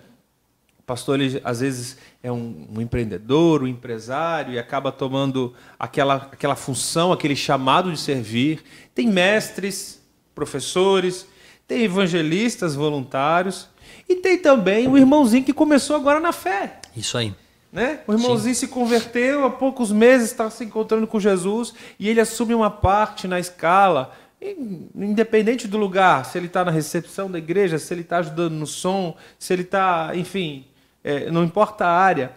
O 0.84 0.86
pastor, 0.86 1.18
ele, 1.18 1.40
às 1.42 1.60
vezes, 1.60 1.96
é 2.22 2.30
um, 2.30 2.66
um 2.76 2.80
empreendedor, 2.82 3.62
um 3.62 3.66
empresário, 3.66 4.52
e 4.52 4.58
acaba 4.58 4.92
tomando 4.92 5.54
aquela, 5.78 6.28
aquela 6.30 6.54
função, 6.54 7.10
aquele 7.10 7.34
chamado 7.34 7.90
de 7.90 7.98
servir. 7.98 8.62
Tem 8.94 9.08
mestres, 9.08 10.02
professores, 10.34 11.26
tem 11.66 11.84
evangelistas 11.84 12.74
voluntários, 12.74 13.66
e 14.06 14.16
tem 14.16 14.36
também 14.36 14.86
o 14.86 14.98
irmãozinho 14.98 15.42
que 15.42 15.54
começou 15.54 15.96
agora 15.96 16.20
na 16.20 16.32
fé. 16.32 16.80
Isso 16.94 17.16
aí. 17.16 17.34
Né? 17.72 18.00
O 18.06 18.12
irmãozinho 18.12 18.54
se 18.54 18.68
converteu, 18.68 19.46
há 19.46 19.50
poucos 19.50 19.90
meses 19.90 20.30
está 20.30 20.50
se 20.50 20.64
encontrando 20.64 21.06
com 21.06 21.18
Jesus 21.18 21.72
e 21.98 22.08
ele 22.08 22.20
assume 22.20 22.54
uma 22.54 22.70
parte 22.70 23.26
na 23.26 23.40
escala, 23.40 24.14
in- 24.40 24.90
independente 24.94 25.66
do 25.66 25.76
lugar, 25.78 26.24
se 26.24 26.38
ele 26.38 26.46
está 26.46 26.64
na 26.64 26.70
recepção 26.70 27.28
da 27.30 27.38
igreja, 27.38 27.78
se 27.78 27.92
ele 27.92 28.02
está 28.02 28.18
ajudando 28.18 28.52
no 28.52 28.66
som, 28.66 29.16
se 29.38 29.52
ele 29.52 29.62
está, 29.62 30.12
enfim, 30.14 30.66
é, 31.04 31.30
não 31.30 31.44
importa 31.44 31.84
a 31.84 31.92
área, 31.92 32.32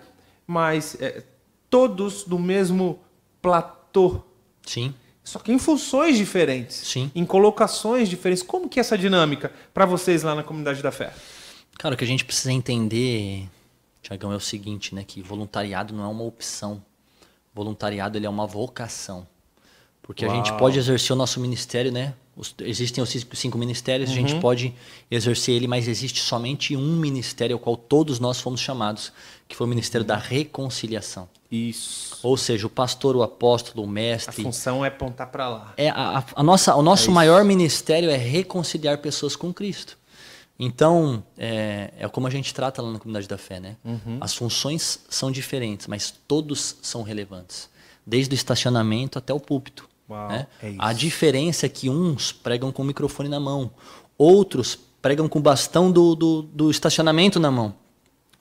mas 0.45 0.95
é, 1.01 1.23
todos 1.69 2.25
do 2.25 2.37
mesmo 2.37 2.99
platô, 3.41 4.21
Sim. 4.65 4.93
só 5.23 5.39
que 5.39 5.51
em 5.51 5.57
funções 5.57 6.17
diferentes, 6.17 6.75
Sim. 6.75 7.09
em 7.15 7.25
colocações 7.25 8.09
diferentes. 8.09 8.43
Como 8.43 8.67
que 8.67 8.79
é 8.79 8.81
essa 8.81 8.97
dinâmica 8.97 9.51
para 9.73 9.85
vocês 9.85 10.21
lá 10.21 10.35
na 10.35 10.43
comunidade 10.43 10.83
da 10.83 10.91
fé? 10.91 11.13
Cara, 11.79 11.95
o 11.95 11.97
que 11.97 12.03
a 12.03 12.07
gente 12.07 12.25
precisa 12.25 12.51
entender, 12.51 13.47
Tiagão, 14.01 14.33
é 14.33 14.35
o 14.35 14.41
seguinte, 14.41 14.93
né? 14.93 15.03
Que 15.05 15.21
voluntariado 15.21 15.93
não 15.93 16.03
é 16.03 16.07
uma 16.07 16.23
opção. 16.23 16.83
Voluntariado 17.53 18.17
ele 18.17 18.25
é 18.25 18.29
uma 18.29 18.47
vocação. 18.47 19.27
Porque 20.01 20.25
a 20.25 20.29
gente 20.29 20.49
Uau. 20.49 20.59
pode 20.59 20.79
exercer 20.79 21.13
o 21.13 21.15
nosso 21.15 21.39
ministério, 21.39 21.91
né? 21.91 22.13
Os- 22.37 22.53
existem 22.59 23.03
os 23.03 23.09
cinco, 23.33 23.57
ministérios, 23.57 24.09
a 24.09 24.13
Uhum. 24.13 24.19
gente 24.27 24.39
pode 24.39 24.73
exercer 25.09 25.55
ele, 25.55 25.67
mas 25.67 25.87
existe 25.87 26.19
somente 26.21 26.75
um 26.75 26.95
ministério 26.95 27.55
ao 27.55 27.59
qual 27.59 27.75
todos 27.75 28.19
nós 28.19 28.39
fomos 28.39 28.61
chamados, 28.61 29.11
que 29.47 29.55
foi 29.55 29.65
o 29.65 29.69
ministério 29.69 30.05
da 30.05 30.15
reconciliação. 30.15 31.27
Isso. 31.51 32.19
Ou 32.21 32.37
seja, 32.37 32.67
o 32.67 32.69
pastor, 32.69 33.15
o 33.15 33.23
apóstolo, 33.23 33.83
o 33.83 33.89
A 33.89 33.91
mestre, 33.91 34.43
função 34.43 34.83
é 34.85 34.89
apontar 34.89 35.27
para 35.31 35.47
lá. 35.49 35.73
é 35.77 35.89
a, 35.89 36.19
a- 36.19 36.23
a 36.35 36.43
nossa, 36.43 36.75
o 36.75 36.81
nosso 36.81 37.03
isso. 37.03 37.11
maior 37.11 37.43
ministério 37.43 38.09
é 38.09 38.17
reconciliar 38.17 38.97
pessoas 38.99 39.35
com 39.35 39.53
Cristo. 39.53 39.97
Então, 40.59 41.23
é, 41.37 41.91
é, 41.99 42.07
como 42.07 42.27
a 42.27 42.29
gente 42.29 42.53
trata 42.53 42.81
lá 42.81 42.91
na 42.91 42.97
comunidade 42.99 43.27
da 43.27 43.37
fé, 43.37 43.59
né? 43.59 43.75
Uhum. 43.85 44.17
As 44.19 44.33
funções 44.33 44.99
são 45.09 45.31
diferentes, 45.31 45.85
mas 45.87 46.13
todos 46.27 46.75
são 46.81 47.03
relevantes. 47.03 47.69
Desde 48.05 48.33
o 48.33 48.35
estacionamento 48.35 49.19
até 49.19 49.33
o 49.33 49.39
púlpito. 49.39 49.86
Uau, 50.09 50.29
né? 50.29 50.47
é 50.61 50.75
a 50.77 50.93
diferença 50.93 51.65
é 51.65 51.69
que 51.69 51.89
uns 51.89 52.31
pregam 52.31 52.71
com 52.71 52.81
o 52.81 52.85
microfone 52.85 53.29
na 53.29 53.39
mão, 53.39 53.71
outros 54.17 54.77
pregam 55.01 55.27
com 55.27 55.39
o 55.39 55.41
bastão 55.41 55.91
do, 55.91 56.15
do, 56.15 56.41
do 56.41 56.71
estacionamento 56.71 57.39
na 57.39 57.51
mão, 57.51 57.75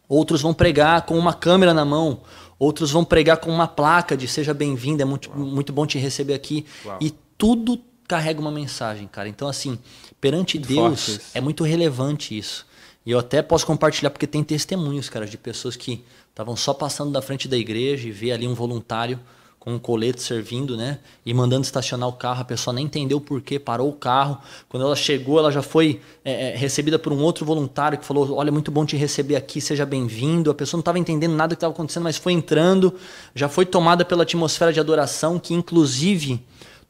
outros 0.09 0.41
vão 0.41 0.55
pregar 0.55 1.03
com 1.03 1.19
uma 1.19 1.35
câmera 1.35 1.75
na 1.75 1.85
mão, 1.85 2.21
outros 2.59 2.91
vão 2.91 3.05
pregar 3.05 3.39
com 3.39 3.51
uma 3.51 3.67
placa 3.67 4.17
de 4.17 4.29
seja 4.29 4.55
bem-vindo, 4.55 5.03
é 5.03 5.05
muito, 5.05 5.31
muito 5.37 5.73
bom 5.73 5.87
te 5.87 5.99
receber 5.99 6.35
aqui. 6.35 6.65
Uau. 6.85 6.99
E 7.01 7.13
tudo 7.37 7.81
carrega 8.07 8.41
uma 8.41 8.51
mensagem, 8.51 9.07
cara. 9.07 9.29
Então, 9.29 9.49
assim, 9.49 9.79
perante 10.21 10.59
muito 10.59 10.69
Deus 10.69 11.21
é 11.35 11.41
muito 11.41 11.65
relevante 11.65 12.37
isso. 12.37 12.67
E 13.05 13.11
eu 13.11 13.19
até 13.19 13.43
posso 13.43 13.67
compartilhar 13.67 14.11
porque 14.11 14.27
tem 14.27 14.43
testemunhos, 14.43 15.09
cara, 15.09 15.27
de 15.27 15.39
pessoas 15.39 15.77
que 15.77 16.05
estavam 16.31 16.57
só 16.57 16.75
passando 16.75 17.13
da 17.13 17.23
frente 17.23 17.47
da 17.47 17.57
igreja 17.57 18.09
e 18.09 18.11
vê 18.11 18.33
ali 18.33 18.47
um 18.47 18.55
voluntário 18.55 19.21
com 19.67 19.75
um 19.75 19.79
colete 19.81 20.23
servindo, 20.23 20.77
né? 20.77 21.01
E 21.25 21.35
mandando 21.35 21.65
estacionar 21.65 22.09
o 22.09 22.13
carro, 22.13 22.43
a 22.43 22.45
pessoa 22.45 22.73
nem 22.73 22.85
entendeu 22.85 23.19
o 23.19 23.21
porquê, 23.21 23.59
parou 23.59 23.89
o 23.89 23.93
carro. 23.93 24.39
Quando 24.69 24.85
ela 24.85 24.95
chegou, 24.95 25.41
ela 25.41 25.51
já 25.51 25.61
foi 25.61 26.01
é, 26.25 26.53
é 26.53 26.57
recebida 26.57 27.01
por 27.01 27.13
um 27.13 27.21
outro 27.21 27.45
voluntário 27.45 27.99
que 27.99 28.05
falou: 28.05 28.37
Olha, 28.37 28.53
muito 28.53 28.71
bom 28.71 28.87
te 28.87 28.97
receber 28.97 29.35
aqui, 29.35 29.61
seja 29.61 29.85
bem-vindo. 29.85 30.53
A 30.53 30.55
pessoa 30.55 30.79
não 30.79 30.83
estava 30.83 31.01
entendendo 31.01 31.35
nada 31.35 31.57
que 31.57 31.57
estava 31.57 31.75
acontecendo, 31.75 32.05
mas 32.05 32.17
foi 32.17 32.33
entrando, 32.33 32.95
já 33.35 33.49
foi 33.49 33.67
tomada 33.67 34.05
pela 34.05 34.23
atmosfera 34.23 34.73
de 34.73 34.79
adoração, 34.79 35.37
que 35.37 35.53
inclusive 35.53 36.41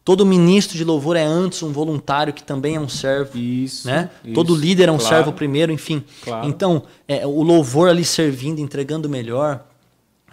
Todo 0.07 0.25
ministro 0.25 0.79
de 0.79 0.85
louvor 0.85 1.17
é 1.17 1.25
antes 1.25 1.65
um 1.65 1.73
voluntário 1.73 2.33
que 2.33 2.41
também 2.41 2.77
é 2.77 2.81
um 2.81 2.89
servo. 2.89 3.37
Isso. 3.37 3.89
Né? 3.89 4.09
Isso, 4.25 4.35
Todo 4.35 4.55
líder 4.55 4.89
é 4.89 4.93
um 4.93 4.99
claro, 4.99 5.17
servo 5.17 5.33
primeiro, 5.33 5.73
enfim. 5.73 6.05
Claro. 6.23 6.47
Então, 6.47 6.85
é, 7.09 7.27
o 7.27 7.43
louvor 7.43 7.89
ali 7.89 8.05
servindo, 8.05 8.61
entregando 8.61 9.09
melhor. 9.09 9.66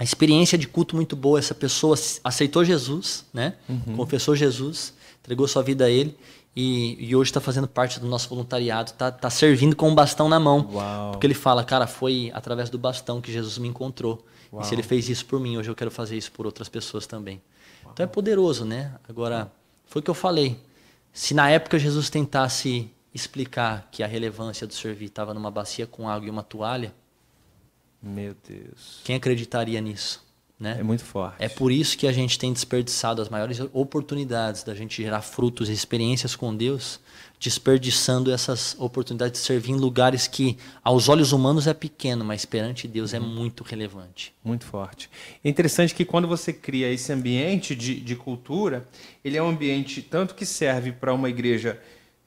A 0.03 0.05
experiência 0.05 0.57
de 0.57 0.67
culto 0.67 0.97
muito 0.97 1.15
boa. 1.15 1.39
Essa 1.39 1.55
pessoa 1.55 1.95
aceitou 2.21 2.65
Jesus, 2.65 3.25
né? 3.33 3.53
Uhum. 3.69 3.95
confessou 3.95 4.35
Jesus, 4.35 4.93
entregou 5.21 5.47
sua 5.47 5.63
vida 5.63 5.85
a 5.85 5.89
Ele. 5.89 6.13
E, 6.53 6.97
e 6.99 7.15
hoje 7.15 7.29
está 7.29 7.39
fazendo 7.39 7.69
parte 7.69 8.01
do 8.01 8.05
nosso 8.05 8.27
voluntariado, 8.27 8.91
está 8.91 9.09
tá 9.09 9.29
servindo 9.29 9.77
com 9.77 9.89
um 9.89 9.95
bastão 9.95 10.27
na 10.27 10.41
mão. 10.41 10.69
Uau. 10.73 11.11
Porque 11.11 11.25
ele 11.25 11.33
fala, 11.33 11.63
cara, 11.63 11.87
foi 11.87 12.29
através 12.33 12.69
do 12.69 12.77
bastão 12.77 13.21
que 13.21 13.31
Jesus 13.31 13.57
me 13.57 13.69
encontrou. 13.69 14.25
Uau. 14.51 14.61
E 14.61 14.65
se 14.65 14.75
ele 14.75 14.83
fez 14.83 15.07
isso 15.07 15.25
por 15.25 15.39
mim, 15.39 15.55
hoje 15.55 15.71
eu 15.71 15.75
quero 15.75 15.89
fazer 15.89 16.17
isso 16.17 16.33
por 16.33 16.45
outras 16.45 16.67
pessoas 16.67 17.07
também. 17.07 17.41
Uau. 17.85 17.93
Então 17.93 18.03
é 18.03 18.07
poderoso, 18.07 18.65
né? 18.65 18.95
Agora 19.07 19.49
foi 19.85 20.01
o 20.01 20.03
que 20.03 20.09
eu 20.09 20.13
falei. 20.13 20.59
Se 21.13 21.33
na 21.33 21.49
época 21.49 21.79
Jesus 21.79 22.09
tentasse 22.09 22.91
explicar 23.13 23.87
que 23.89 24.03
a 24.03 24.07
relevância 24.07 24.67
do 24.67 24.73
servir 24.73 25.05
estava 25.05 25.33
numa 25.33 25.49
bacia 25.49 25.87
com 25.87 26.09
água 26.09 26.27
e 26.27 26.29
uma 26.29 26.43
toalha, 26.43 26.93
meu 28.03 28.35
Deus. 28.47 28.99
Quem 29.03 29.15
acreditaria 29.15 29.79
nisso? 29.79 30.21
Né? 30.59 30.77
É 30.79 30.83
muito 30.83 31.03
forte. 31.03 31.35
É 31.39 31.49
por 31.49 31.71
isso 31.71 31.97
que 31.97 32.07
a 32.07 32.11
gente 32.11 32.37
tem 32.37 32.53
desperdiçado 32.53 33.21
as 33.21 33.27
maiores 33.27 33.59
oportunidades 33.73 34.63
da 34.63 34.73
gente 34.73 35.01
gerar 35.01 35.21
frutos 35.21 35.67
e 35.67 35.73
experiências 35.73 36.35
com 36.35 36.55
Deus, 36.55 36.99
desperdiçando 37.39 38.31
essas 38.31 38.75
oportunidades 38.79 39.41
de 39.41 39.45
servir 39.45 39.71
em 39.71 39.75
lugares 39.75 40.27
que 40.27 40.57
aos 40.81 41.09
olhos 41.09 41.33
humanos 41.33 41.67
é 41.67 41.73
pequeno, 41.73 42.23
mas 42.23 42.45
perante 42.45 42.87
Deus 42.87 43.13
é 43.13 43.19
uhum. 43.19 43.27
muito 43.27 43.63
relevante. 43.63 44.33
Muito 44.43 44.65
forte. 44.65 45.09
É 45.43 45.49
interessante 45.49 45.93
que 45.93 46.05
quando 46.05 46.27
você 46.27 46.53
cria 46.53 46.89
esse 46.89 47.11
ambiente 47.11 47.75
de, 47.75 47.99
de 47.99 48.15
cultura, 48.15 48.87
ele 49.25 49.35
é 49.35 49.43
um 49.43 49.49
ambiente 49.49 50.01
tanto 50.01 50.35
que 50.35 50.45
serve 50.45 50.93
para 50.93 51.13
uma 51.13 51.29
igreja 51.29 51.77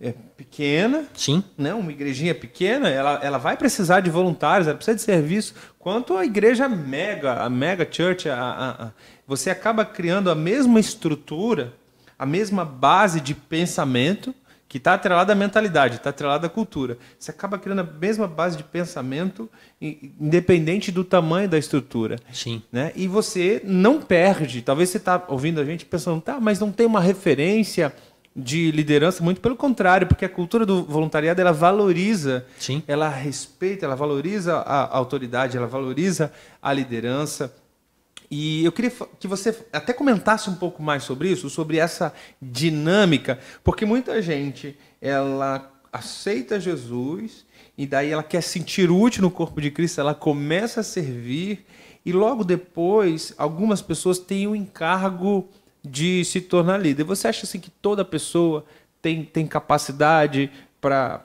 é 0.00 0.12
pequena, 0.36 1.06
Sim. 1.14 1.42
Né? 1.56 1.72
uma 1.72 1.90
igrejinha 1.90 2.34
pequena, 2.34 2.88
ela, 2.88 3.18
ela 3.22 3.38
vai 3.38 3.56
precisar 3.56 4.00
de 4.00 4.10
voluntários, 4.10 4.68
ela 4.68 4.76
precisa 4.76 4.96
de 4.96 5.02
serviço, 5.02 5.54
quanto 5.78 6.16
a 6.16 6.24
igreja 6.24 6.68
mega, 6.68 7.42
a 7.42 7.48
mega 7.48 7.88
church, 7.90 8.28
a, 8.28 8.36
a, 8.36 8.84
a, 8.86 8.92
você 9.26 9.48
acaba 9.48 9.84
criando 9.84 10.30
a 10.30 10.34
mesma 10.34 10.78
estrutura, 10.78 11.72
a 12.18 12.26
mesma 12.26 12.64
base 12.64 13.20
de 13.20 13.34
pensamento, 13.34 14.34
que 14.68 14.78
está 14.78 14.94
atrelada 14.94 15.32
à 15.32 15.36
mentalidade, 15.36 15.96
está 15.96 16.10
atrelada 16.10 16.48
à 16.48 16.50
cultura. 16.50 16.98
Você 17.18 17.30
acaba 17.30 17.56
criando 17.56 17.80
a 17.80 17.84
mesma 17.84 18.26
base 18.26 18.56
de 18.56 18.64
pensamento, 18.64 19.48
independente 19.80 20.90
do 20.90 21.04
tamanho 21.04 21.48
da 21.48 21.56
estrutura. 21.56 22.18
Sim. 22.32 22.62
Né? 22.72 22.92
E 22.96 23.06
você 23.06 23.62
não 23.64 24.00
perde. 24.00 24.62
Talvez 24.62 24.90
você 24.90 24.96
está 24.96 25.24
ouvindo 25.28 25.60
a 25.60 25.64
gente 25.64 25.86
pensando, 25.86 26.20
tá, 26.20 26.40
mas 26.40 26.58
não 26.58 26.72
tem 26.72 26.84
uma 26.84 27.00
referência 27.00 27.94
de 28.36 28.70
liderança, 28.70 29.24
muito 29.24 29.40
pelo 29.40 29.56
contrário, 29.56 30.06
porque 30.06 30.26
a 30.26 30.28
cultura 30.28 30.66
do 30.66 30.84
voluntariado 30.84 31.40
ela 31.40 31.52
valoriza, 31.52 32.44
Sim. 32.58 32.82
ela 32.86 33.08
respeita, 33.08 33.86
ela 33.86 33.96
valoriza 33.96 34.56
a 34.56 34.94
autoridade, 34.94 35.56
ela 35.56 35.66
valoriza 35.66 36.30
a 36.60 36.70
liderança. 36.70 37.54
E 38.30 38.62
eu 38.62 38.72
queria 38.72 38.92
que 39.18 39.26
você 39.26 39.56
até 39.72 39.94
comentasse 39.94 40.50
um 40.50 40.54
pouco 40.54 40.82
mais 40.82 41.02
sobre 41.04 41.30
isso, 41.30 41.48
sobre 41.48 41.78
essa 41.78 42.12
dinâmica, 42.42 43.38
porque 43.64 43.86
muita 43.86 44.20
gente 44.20 44.76
ela 45.00 45.72
aceita 45.90 46.60
Jesus 46.60 47.46
e 47.78 47.86
daí 47.86 48.10
ela 48.10 48.22
quer 48.22 48.42
sentir 48.42 48.90
útil 48.90 49.22
no 49.22 49.30
corpo 49.30 49.62
de 49.62 49.70
Cristo, 49.70 50.00
ela 50.00 50.14
começa 50.14 50.80
a 50.80 50.84
servir 50.84 51.64
e 52.04 52.12
logo 52.12 52.44
depois 52.44 53.32
algumas 53.38 53.80
pessoas 53.80 54.18
têm 54.18 54.46
um 54.46 54.54
encargo 54.54 55.48
de 55.86 56.24
se 56.24 56.40
tornar 56.40 56.78
líder. 56.78 57.04
Você 57.04 57.28
acha 57.28 57.44
assim 57.44 57.60
que 57.60 57.70
toda 57.70 58.04
pessoa 58.04 58.64
tem, 59.00 59.24
tem 59.24 59.46
capacidade 59.46 60.50
para 60.80 61.24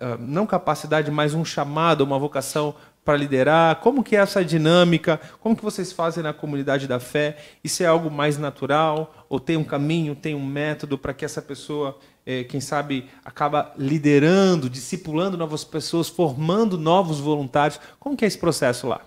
ah, 0.00 0.16
não 0.18 0.46
capacidade, 0.46 1.10
mas 1.10 1.34
um 1.34 1.44
chamado, 1.44 2.02
uma 2.02 2.18
vocação 2.18 2.74
para 3.04 3.16
liderar? 3.16 3.76
Como 3.76 4.02
que 4.02 4.16
é 4.16 4.20
essa 4.20 4.44
dinâmica? 4.44 5.20
Como 5.40 5.56
que 5.56 5.62
vocês 5.62 5.92
fazem 5.92 6.22
na 6.22 6.32
comunidade 6.32 6.88
da 6.88 6.98
fé? 6.98 7.36
Isso 7.62 7.82
é 7.82 7.86
algo 7.86 8.10
mais 8.10 8.36
natural 8.36 9.26
ou 9.28 9.38
tem 9.38 9.56
um 9.56 9.64
caminho, 9.64 10.14
tem 10.14 10.34
um 10.34 10.44
método 10.44 10.98
para 10.98 11.14
que 11.14 11.24
essa 11.24 11.40
pessoa, 11.40 11.98
eh, 12.24 12.44
quem 12.44 12.60
sabe, 12.60 13.08
acaba 13.24 13.72
liderando, 13.78 14.68
discipulando 14.68 15.36
novas 15.36 15.62
pessoas, 15.62 16.08
formando 16.08 16.76
novos 16.76 17.20
voluntários? 17.20 17.78
Como 18.00 18.16
que 18.16 18.24
é 18.24 18.28
esse 18.28 18.38
processo 18.38 18.88
lá? 18.88 19.00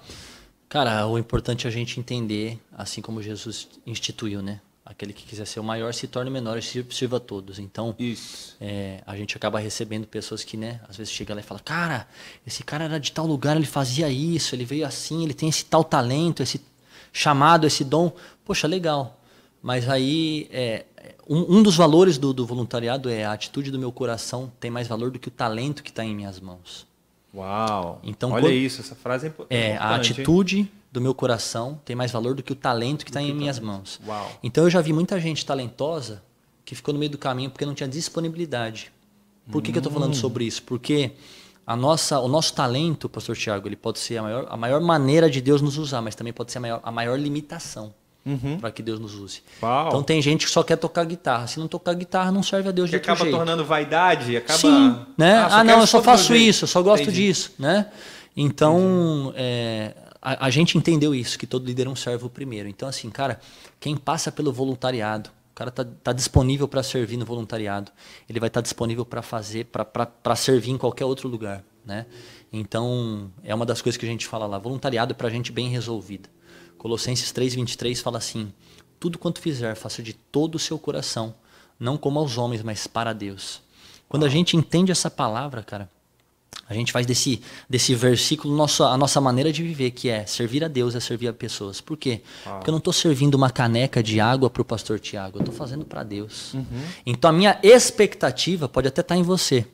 Cara, 0.70 1.06
o 1.08 1.18
importante 1.18 1.66
é 1.66 1.68
a 1.68 1.72
gente 1.72 2.00
entender, 2.00 2.60
assim 2.78 3.02
como 3.02 3.22
Jesus 3.22 3.68
instituiu, 3.86 4.42
né? 4.42 4.62
Aquele 4.90 5.14
que 5.14 5.24
quiser 5.24 5.46
ser 5.46 5.60
o 5.60 5.64
maior 5.64 5.94
se 5.94 6.08
torne 6.08 6.32
o 6.32 6.34
menor 6.34 6.58
e 6.58 6.62
sirva 6.64 7.18
a 7.18 7.20
todos. 7.20 7.60
Então, 7.60 7.96
é, 8.60 9.02
a 9.06 9.16
gente 9.16 9.38
acaba 9.38 9.60
recebendo 9.60 10.08
pessoas 10.08 10.44
que, 10.44 10.58
né, 10.58 10.82
às 10.90 10.98
vezes 10.98 11.14
chega 11.14 11.36
lá 11.36 11.40
e 11.40 11.44
fala, 11.44 11.60
cara, 11.60 12.08
esse 12.46 12.64
cara 12.64 12.86
era 12.86 13.00
de 13.00 13.12
tal 13.12 13.28
lugar, 13.28 13.56
ele 13.56 13.68
fazia 13.68 14.10
isso, 14.10 14.56
ele 14.56 14.66
veio 14.66 14.88
assim, 14.88 15.24
ele 15.24 15.36
tem 15.36 15.48
esse 15.48 15.64
tal 15.64 15.84
talento, 15.84 16.42
esse 16.42 16.60
chamado, 17.14 17.68
esse 17.68 17.84
dom. 17.84 18.12
Poxa, 18.44 18.68
legal. 18.68 19.22
Mas 19.62 19.88
aí, 19.88 20.50
é, 20.52 20.86
um, 21.30 21.58
um, 21.58 21.64
dos 21.64 21.76
valores 21.76 22.18
do, 22.18 22.34
do 22.34 22.44
voluntariado 22.44 23.10
é 23.10 23.26
a 23.26 23.32
atitude 23.32 23.70
do 23.70 23.78
meu 23.78 23.92
coração 23.92 24.52
tem 24.60 24.72
mais 24.72 24.88
valor 24.88 25.12
do 25.12 25.20
que 25.20 25.28
o 25.28 25.32
talento 25.32 25.84
que 25.84 25.92
está 25.92 26.04
em 26.04 26.16
minhas 26.16 26.40
mãos. 26.40 26.88
Uau! 27.36 28.00
Então, 28.04 28.32
Olha 28.32 28.42
quando, 28.42 28.54
isso, 28.54 28.82
essa 28.82 28.96
frase 28.96 29.28
é 29.28 29.30
importante. 29.30 29.56
É, 29.56 29.78
a 29.78 29.96
atitude 29.96 30.60
hein? 30.60 30.72
Do 30.92 31.00
meu 31.00 31.14
coração 31.14 31.80
tem 31.86 31.96
mais 31.96 32.12
valor 32.12 32.36
do 32.36 32.42
que 32.42 32.52
o 32.52 32.56
talento 32.56 33.06
que 33.06 33.12
está 33.12 33.22
em 33.22 33.34
minhas 33.34 33.60
mãos. 33.60 34.00
Uau. 34.06 34.32
Então 34.44 34.64
eu 34.64 34.70
já 34.70 34.82
vi 34.82 34.92
muita 34.92 35.20
gente 35.20 35.46
talentosa 35.46 36.24
que 36.66 36.76
ficou 36.76 36.94
no 36.94 37.00
meio 37.00 37.12
do 37.12 37.18
caminho 37.18 37.50
porque 37.50 37.66
não 37.66 37.74
tinha 37.74 37.88
disponibilidade. 37.88 38.92
Por 39.52 39.62
que, 39.62 39.70
hum. 39.70 39.74
que 39.74 39.78
eu 39.78 39.82
estou 39.82 39.94
falando 39.94 40.16
sobre 40.16 40.46
isso? 40.46 40.64
Porque 40.64 41.12
a 41.66 41.76
nossa, 41.76 42.20
o 42.20 42.28
nosso 42.28 42.54
talento, 42.54 43.08
pastor 43.08 43.36
Tiago, 43.36 43.68
ele 43.68 43.76
pode 43.76 44.00
ser 44.00 44.18
a 44.18 44.24
maior, 44.24 44.48
a 44.50 44.58
maior 44.58 44.82
maneira 44.82 45.30
de 45.30 45.42
Deus 45.42 45.62
nos 45.62 45.78
usar, 45.78 46.02
mas 46.02 46.16
também 46.16 46.34
pode 46.34 46.52
ser 46.52 46.58
a 46.58 46.62
maior, 46.62 46.80
a 46.84 46.92
maior 46.92 47.20
limitação 47.20 47.94
uhum. 48.26 48.60
para 48.60 48.72
que 48.72 48.82
Deus 48.82 49.00
nos 49.00 49.16
use. 49.16 49.42
Uau. 49.62 49.88
Então 49.88 50.04
tem 50.04 50.22
gente 50.22 50.46
que 50.46 50.52
só 50.52 50.64
quer 50.64 50.78
tocar 50.78 51.04
guitarra. 51.06 51.48
Se 51.48 51.60
não 51.60 51.68
tocar 51.68 51.94
guitarra, 51.94 52.32
não 52.32 52.44
serve 52.44 52.70
a 52.70 52.72
Deus 52.72 52.90
que 52.90 52.92
de 52.92 52.98
outro 52.98 53.12
acaba 53.12 53.26
jeito. 53.26 53.38
tornando 53.38 53.66
vaidade, 53.66 54.38
acaba. 54.38 54.60
Sim, 54.60 54.96
né? 55.18 55.36
Ah, 55.36 55.60
ah 55.60 55.64
não, 55.64 55.80
eu 55.80 55.88
só 55.88 56.02
faço 56.02 56.36
isso, 56.36 56.64
eu 56.64 56.68
só 56.68 56.82
gosto 56.82 57.04
Entendi. 57.04 57.28
disso, 57.28 57.54
né? 57.58 57.88
Então, 58.36 59.34
é, 59.36 59.94
a, 60.22 60.48
a, 60.48 60.50
gente 60.50 60.78
entendeu 60.78 61.16
isso, 61.16 61.38
que 61.40 61.48
todo 61.48 61.66
líder 61.66 61.88
é 61.88 61.90
um 61.90 61.96
servo 61.96 62.30
primeiro. 62.30 62.68
Então, 62.68 62.88
assim, 62.88 63.10
cara, 63.10 63.40
quem 63.80 63.96
passa 63.96 64.32
pelo 64.32 64.52
voluntariado, 64.52 65.30
o 65.52 65.56
cara 65.56 65.72
tá, 65.72 65.86
tá 65.86 66.14
disponível 66.14 66.68
para 66.68 66.84
servir 66.84 67.18
no 67.18 67.26
voluntariado, 67.26 67.92
ele 68.28 68.40
vai 68.40 68.48
estar 68.48 68.62
tá 68.62 68.64
disponível 68.64 69.06
para 69.06 69.22
fazer, 69.22 69.66
para 69.66 70.36
servir 70.36 70.72
em 70.72 70.78
qualquer 70.78 71.06
outro 71.06 71.28
lugar, 71.28 71.64
né? 71.86 72.06
Então, 72.52 73.32
é 73.44 73.54
uma 73.54 73.66
das 73.66 73.82
coisas 73.82 73.98
que 73.98 74.06
a 74.06 74.10
gente 74.10 74.28
fala 74.28 74.46
lá. 74.46 74.58
Voluntariado 74.58 75.12
é 75.12 75.16
para 75.16 75.30
gente 75.30 75.52
bem 75.52 75.70
resolvida. 75.70 76.30
Colossenses 76.78 77.32
3,23 77.32 78.02
fala 78.02 78.18
assim: 78.18 78.52
Tudo 79.00 79.20
quanto 79.20 79.40
fizer, 79.40 79.76
faça 79.76 80.02
de 80.02 80.14
todo 80.14 80.56
o 80.56 80.60
seu 80.60 80.80
coração, 80.80 81.36
não 81.80 81.98
como 81.98 82.20
aos 82.20 82.38
homens, 82.38 82.64
mas 82.64 82.88
para 82.88 83.14
Deus. 83.14 83.62
Quando 84.08 84.26
a 84.26 84.30
gente 84.30 84.58
entende 84.58 84.92
essa 84.92 85.12
palavra, 85.12 85.62
cara, 85.62 85.90
a 86.70 86.74
gente 86.76 86.92
faz 86.92 87.04
desse, 87.04 87.42
desse 87.68 87.96
versículo 87.96 88.56
nossa, 88.56 88.86
a 88.86 88.98
nossa 88.98 89.20
maneira 89.20 89.52
de 89.52 89.64
viver, 89.64 89.90
que 89.90 90.08
é 90.08 90.24
servir 90.28 90.64
a 90.64 90.68
Deus 90.68 90.94
é 90.94 91.00
servir 91.00 91.28
a 91.28 91.34
pessoas. 91.34 91.82
Por 91.82 91.98
quê? 91.98 92.22
Ah. 92.46 92.52
Porque 92.52 92.70
eu 92.70 92.72
não 92.72 92.78
estou 92.78 92.94
servindo 92.94 93.34
uma 93.34 93.50
caneca 93.50 94.04
de 94.04 94.20
água 94.20 94.52
para 94.52 94.62
o 94.62 94.66
pastor 94.66 95.00
Tiago, 95.00 95.40
eu 95.40 95.42
estou 95.42 95.54
fazendo 95.54 95.84
para 95.84 96.04
Deus. 96.04 96.54
Uhum. 96.54 96.66
Então 97.08 97.32
a 97.32 97.34
minha 97.34 97.60
expectativa 97.64 98.70
pode 98.70 98.88
até 98.88 99.02
estar 99.02 99.16
tá 99.16 99.20
em 99.20 99.24
você, 99.24 99.66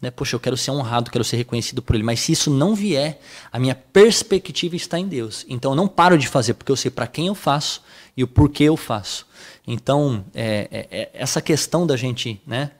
Né? 0.00 0.10
Poxa, 0.10 0.36
eu 0.36 0.40
quero 0.40 0.56
ser 0.56 0.70
honrado, 0.70 1.10
quero 1.10 1.24
ser 1.24 1.36
reconhecido 1.36 1.82
por 1.82 1.96
Ele. 1.96 2.04
Mas 2.04 2.20
se 2.20 2.30
isso 2.30 2.48
não 2.48 2.76
vier, 2.76 3.20
a 3.50 3.58
minha 3.58 3.74
perspectiva 3.74 4.76
está 4.76 5.00
em 5.00 5.08
Deus. 5.08 5.44
Então 5.48 5.72
eu 5.72 5.76
não 5.76 5.88
paro 5.88 6.16
de 6.16 6.28
fazer, 6.28 6.54
porque 6.54 6.70
eu 6.70 6.76
sei 6.76 6.92
para 6.92 7.08
quem 7.08 7.26
eu 7.26 7.34
faço 7.34 7.82
e 8.16 8.22
o 8.22 8.28
porquê 8.28 8.64
eu 8.64 8.76
faço. 8.76 9.26
Então, 9.66 10.24
é, 10.32 10.68
é, 10.70 11.00
é 11.00 11.10
essa 11.12 11.42
questão 11.42 11.84
da 11.84 11.96
gente 11.96 12.40
né, 12.46 12.70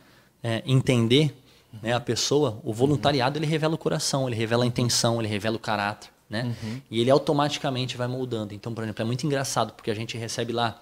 é, 0.41 0.63
entender 0.65 1.35
né, 1.83 1.93
a 1.93 2.01
pessoa, 2.01 2.61
o 2.65 2.73
voluntariado 2.73 3.39
ele 3.39 3.47
revela 3.47 3.75
o 3.75 3.79
coração, 3.79 4.29
ele 4.29 4.37
revela 4.37 4.65
a 4.65 4.67
intenção, 4.67 5.21
ele 5.21 5.29
revela 5.29 5.57
o 5.57 5.61
caráter. 5.61 6.11
Né? 6.29 6.43
Uhum. 6.43 6.81
E 6.91 7.01
ele 7.01 7.11
automaticamente 7.11 7.97
vai 7.97 8.09
moldando. 8.09 8.53
Então, 8.53 8.75
por 8.75 8.83
exemplo, 8.83 9.01
é 9.01 9.05
muito 9.05 9.25
engraçado, 9.25 9.73
porque 9.75 9.91
a 9.91 9.95
gente 9.95 10.19
recebe 10.19 10.53
lá 10.53 10.81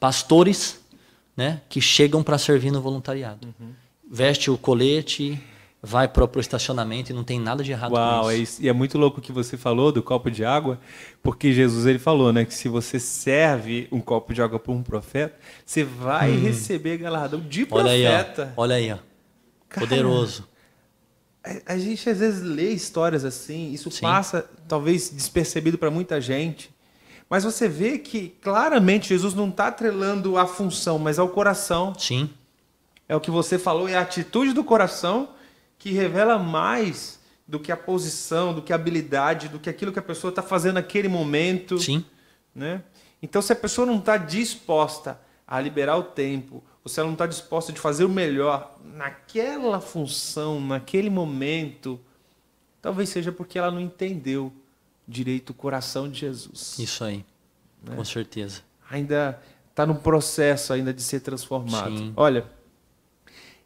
pastores 0.00 0.80
né, 1.36 1.60
que 1.68 1.80
chegam 1.80 2.22
para 2.22 2.38
servir 2.38 2.70
no 2.70 2.80
voluntariado. 2.80 3.46
Uhum. 3.46 3.72
Veste 4.10 4.50
o 4.50 4.56
colete, 4.56 5.38
vai 5.82 6.08
para 6.08 6.24
o 6.24 6.40
estacionamento 6.40 7.12
e 7.12 7.14
não 7.14 7.22
tem 7.22 7.38
nada 7.38 7.62
de 7.62 7.72
errado 7.72 7.92
Uau, 7.92 8.24
com 8.24 8.30
isso. 8.30 8.38
É 8.38 8.42
isso. 8.42 8.62
E 8.62 8.68
é 8.68 8.72
muito 8.72 8.98
louco 8.98 9.18
o 9.18 9.22
que 9.22 9.32
você 9.32 9.56
falou 9.56 9.92
do 9.92 10.02
copo 10.02 10.30
de 10.30 10.44
água, 10.44 10.78
porque 11.22 11.52
Jesus 11.52 11.86
ele 11.86 11.98
falou, 11.98 12.32
né, 12.32 12.44
que 12.44 12.54
se 12.54 12.68
você 12.68 12.98
serve 12.98 13.86
um 13.92 14.00
copo 14.00 14.32
de 14.32 14.42
água 14.42 14.58
para 14.58 14.72
um 14.72 14.82
profeta, 14.82 15.36
você 15.64 15.84
vai 15.84 16.32
hum. 16.32 16.40
receber 16.40 16.98
galardão 16.98 17.40
de 17.40 17.66
olha 17.70 17.84
profeta. 17.84 18.42
Aí, 18.42 18.48
ó. 18.56 18.62
Olha 18.62 18.76
aí, 18.76 18.92
ó. 18.92 18.98
Cara, 19.68 19.86
Poderoso. 19.86 20.48
A, 21.44 21.74
a, 21.74 21.78
gente 21.78 22.08
às 22.08 22.18
vezes 22.18 22.42
lê 22.42 22.70
histórias 22.70 23.24
assim, 23.24 23.72
isso 23.72 23.90
Sim. 23.90 24.02
passa 24.02 24.48
talvez 24.66 25.10
despercebido 25.10 25.78
para 25.78 25.90
muita 25.90 26.20
gente. 26.20 26.74
Mas 27.28 27.44
você 27.44 27.68
vê 27.68 27.98
que 27.98 28.30
claramente 28.40 29.08
Jesus 29.08 29.34
não 29.34 29.48
está 29.48 29.68
atrelando 29.68 30.38
a 30.38 30.46
função, 30.46 30.98
mas 30.98 31.18
ao 31.18 31.28
coração. 31.28 31.92
Sim. 31.98 32.30
É 33.08 33.14
o 33.14 33.20
que 33.20 33.30
você 33.30 33.58
falou, 33.58 33.88
é 33.88 33.96
a 33.96 34.00
atitude 34.00 34.52
do 34.52 34.64
coração 34.64 35.30
que 35.78 35.92
revela 35.92 36.38
mais 36.38 37.20
do 37.46 37.60
que 37.60 37.70
a 37.70 37.76
posição, 37.76 38.52
do 38.52 38.60
que 38.60 38.72
a 38.72 38.76
habilidade, 38.76 39.48
do 39.48 39.58
que 39.58 39.70
aquilo 39.70 39.92
que 39.92 39.98
a 39.98 40.02
pessoa 40.02 40.30
está 40.30 40.42
fazendo 40.42 40.74
naquele 40.74 41.06
momento. 41.06 41.78
Sim. 41.78 42.04
Né? 42.54 42.82
Então, 43.22 43.40
se 43.40 43.52
a 43.52 43.56
pessoa 43.56 43.86
não 43.86 43.98
está 43.98 44.16
disposta 44.16 45.20
a 45.46 45.60
liberar 45.60 45.96
o 45.96 46.02
tempo, 46.02 46.64
ou 46.86 46.88
se 46.88 47.00
ela 47.00 47.08
não 47.08 47.14
está 47.14 47.26
disposta 47.26 47.72
de 47.72 47.80
fazer 47.80 48.04
o 48.04 48.08
melhor 48.08 48.78
naquela 48.94 49.80
função, 49.80 50.60
naquele 50.60 51.10
momento, 51.10 51.98
talvez 52.80 53.08
seja 53.08 53.32
porque 53.32 53.58
ela 53.58 53.72
não 53.72 53.80
entendeu 53.80 54.52
direito 55.06 55.50
o 55.50 55.54
coração 55.54 56.08
de 56.08 56.20
Jesus. 56.20 56.78
Isso 56.78 57.02
aí, 57.02 57.24
né? 57.82 57.96
com 57.96 58.04
certeza. 58.04 58.60
Ainda 58.88 59.42
está 59.68 59.84
no 59.84 59.96
processo 59.96 60.72
ainda 60.72 60.94
de 60.94 61.02
ser 61.02 61.18
transformado. 61.18 61.98
Sim. 61.98 62.12
Olha, 62.14 62.46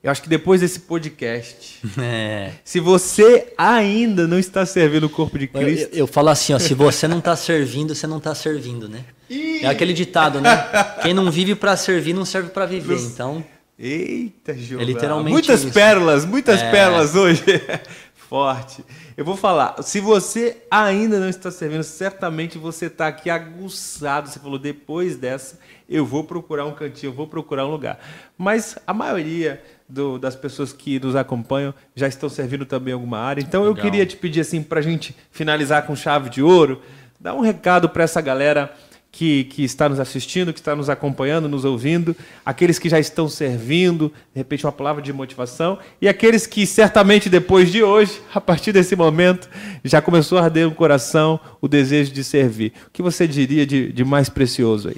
eu 0.02 0.10
acho 0.10 0.22
que 0.22 0.28
depois 0.30 0.62
desse 0.62 0.80
podcast, 0.80 1.78
é. 2.00 2.54
se 2.64 2.80
você 2.80 3.52
ainda 3.58 4.26
não 4.26 4.38
está 4.38 4.64
servindo 4.64 5.04
o 5.04 5.10
corpo 5.10 5.38
de 5.38 5.46
Cristo. 5.46 5.92
Eu, 5.92 5.98
eu 5.98 6.06
falo 6.06 6.30
assim, 6.30 6.54
ó, 6.54 6.58
se 6.58 6.72
você 6.72 7.06
não 7.06 7.18
está 7.18 7.36
servindo, 7.36 7.94
você 7.94 8.06
não 8.06 8.16
está 8.16 8.34
servindo, 8.34 8.88
né? 8.88 9.04
Ih. 9.30 9.64
É 9.64 9.68
aquele 9.68 9.92
ditado, 9.92 10.40
né? 10.40 10.50
Quem 11.02 11.14
não 11.14 11.30
vive 11.30 11.54
para 11.54 11.76
servir 11.76 12.12
não 12.12 12.24
serve 12.24 12.50
para 12.50 12.66
viver. 12.66 12.98
Então. 12.98 13.44
Eita, 13.78 14.52
João. 14.54 14.82
É 14.82 14.84
literalmente 14.84 15.32
Muitas 15.32 15.62
isso. 15.62 15.72
pérolas, 15.72 16.26
muitas 16.26 16.60
é. 16.60 16.70
pérolas 16.70 17.14
hoje. 17.14 17.44
Forte. 18.28 18.84
Eu 19.16 19.24
vou 19.24 19.36
falar, 19.36 19.82
se 19.82 20.00
você 20.00 20.58
ainda 20.70 21.18
não 21.18 21.28
está 21.28 21.50
servindo, 21.50 21.82
certamente 21.82 22.58
você 22.58 22.86
está 22.86 23.08
aqui 23.08 23.28
aguçado. 23.28 24.28
Você 24.28 24.38
falou, 24.38 24.58
depois 24.58 25.16
dessa, 25.16 25.58
eu 25.88 26.06
vou 26.06 26.22
procurar 26.22 26.64
um 26.66 26.72
cantinho, 26.72 27.10
eu 27.10 27.14
vou 27.14 27.26
procurar 27.26 27.66
um 27.66 27.70
lugar. 27.70 27.98
Mas 28.38 28.76
a 28.86 28.94
maioria 28.94 29.60
do, 29.88 30.18
das 30.18 30.36
pessoas 30.36 30.72
que 30.72 31.00
nos 31.00 31.16
acompanham 31.16 31.74
já 31.94 32.06
estão 32.06 32.28
servindo 32.28 32.64
também 32.64 32.92
em 32.92 32.94
alguma 32.94 33.18
área. 33.18 33.40
Então 33.40 33.62
Legal. 33.62 33.76
eu 33.76 33.82
queria 33.82 34.06
te 34.06 34.16
pedir 34.16 34.40
assim 34.40 34.62
para 34.62 34.78
a 34.78 34.82
gente 34.82 35.16
finalizar 35.32 35.84
com 35.86 35.96
chave 35.96 36.30
de 36.30 36.42
ouro, 36.42 36.80
dar 37.18 37.34
um 37.34 37.40
recado 37.40 37.88
para 37.88 38.04
essa 38.04 38.20
galera 38.20 38.72
que, 39.12 39.44
que 39.44 39.64
está 39.64 39.88
nos 39.88 39.98
assistindo, 39.98 40.52
que 40.52 40.60
está 40.60 40.74
nos 40.76 40.88
acompanhando, 40.88 41.48
nos 41.48 41.64
ouvindo, 41.64 42.16
aqueles 42.44 42.78
que 42.78 42.88
já 42.88 42.98
estão 42.98 43.28
servindo, 43.28 44.08
de 44.32 44.38
repente 44.38 44.64
uma 44.64 44.72
palavra 44.72 45.02
de 45.02 45.12
motivação, 45.12 45.78
e 46.00 46.08
aqueles 46.08 46.46
que 46.46 46.66
certamente 46.66 47.28
depois 47.28 47.70
de 47.72 47.82
hoje, 47.82 48.20
a 48.32 48.40
partir 48.40 48.72
desse 48.72 48.94
momento, 48.94 49.48
já 49.84 50.00
começou 50.00 50.38
a 50.38 50.44
arder 50.44 50.68
no 50.68 50.74
coração 50.74 51.40
o 51.60 51.66
desejo 51.66 52.12
de 52.12 52.22
servir. 52.22 52.72
O 52.86 52.90
que 52.90 53.02
você 53.02 53.26
diria 53.26 53.66
de, 53.66 53.92
de 53.92 54.04
mais 54.04 54.28
precioso 54.28 54.88
aí? 54.88 54.96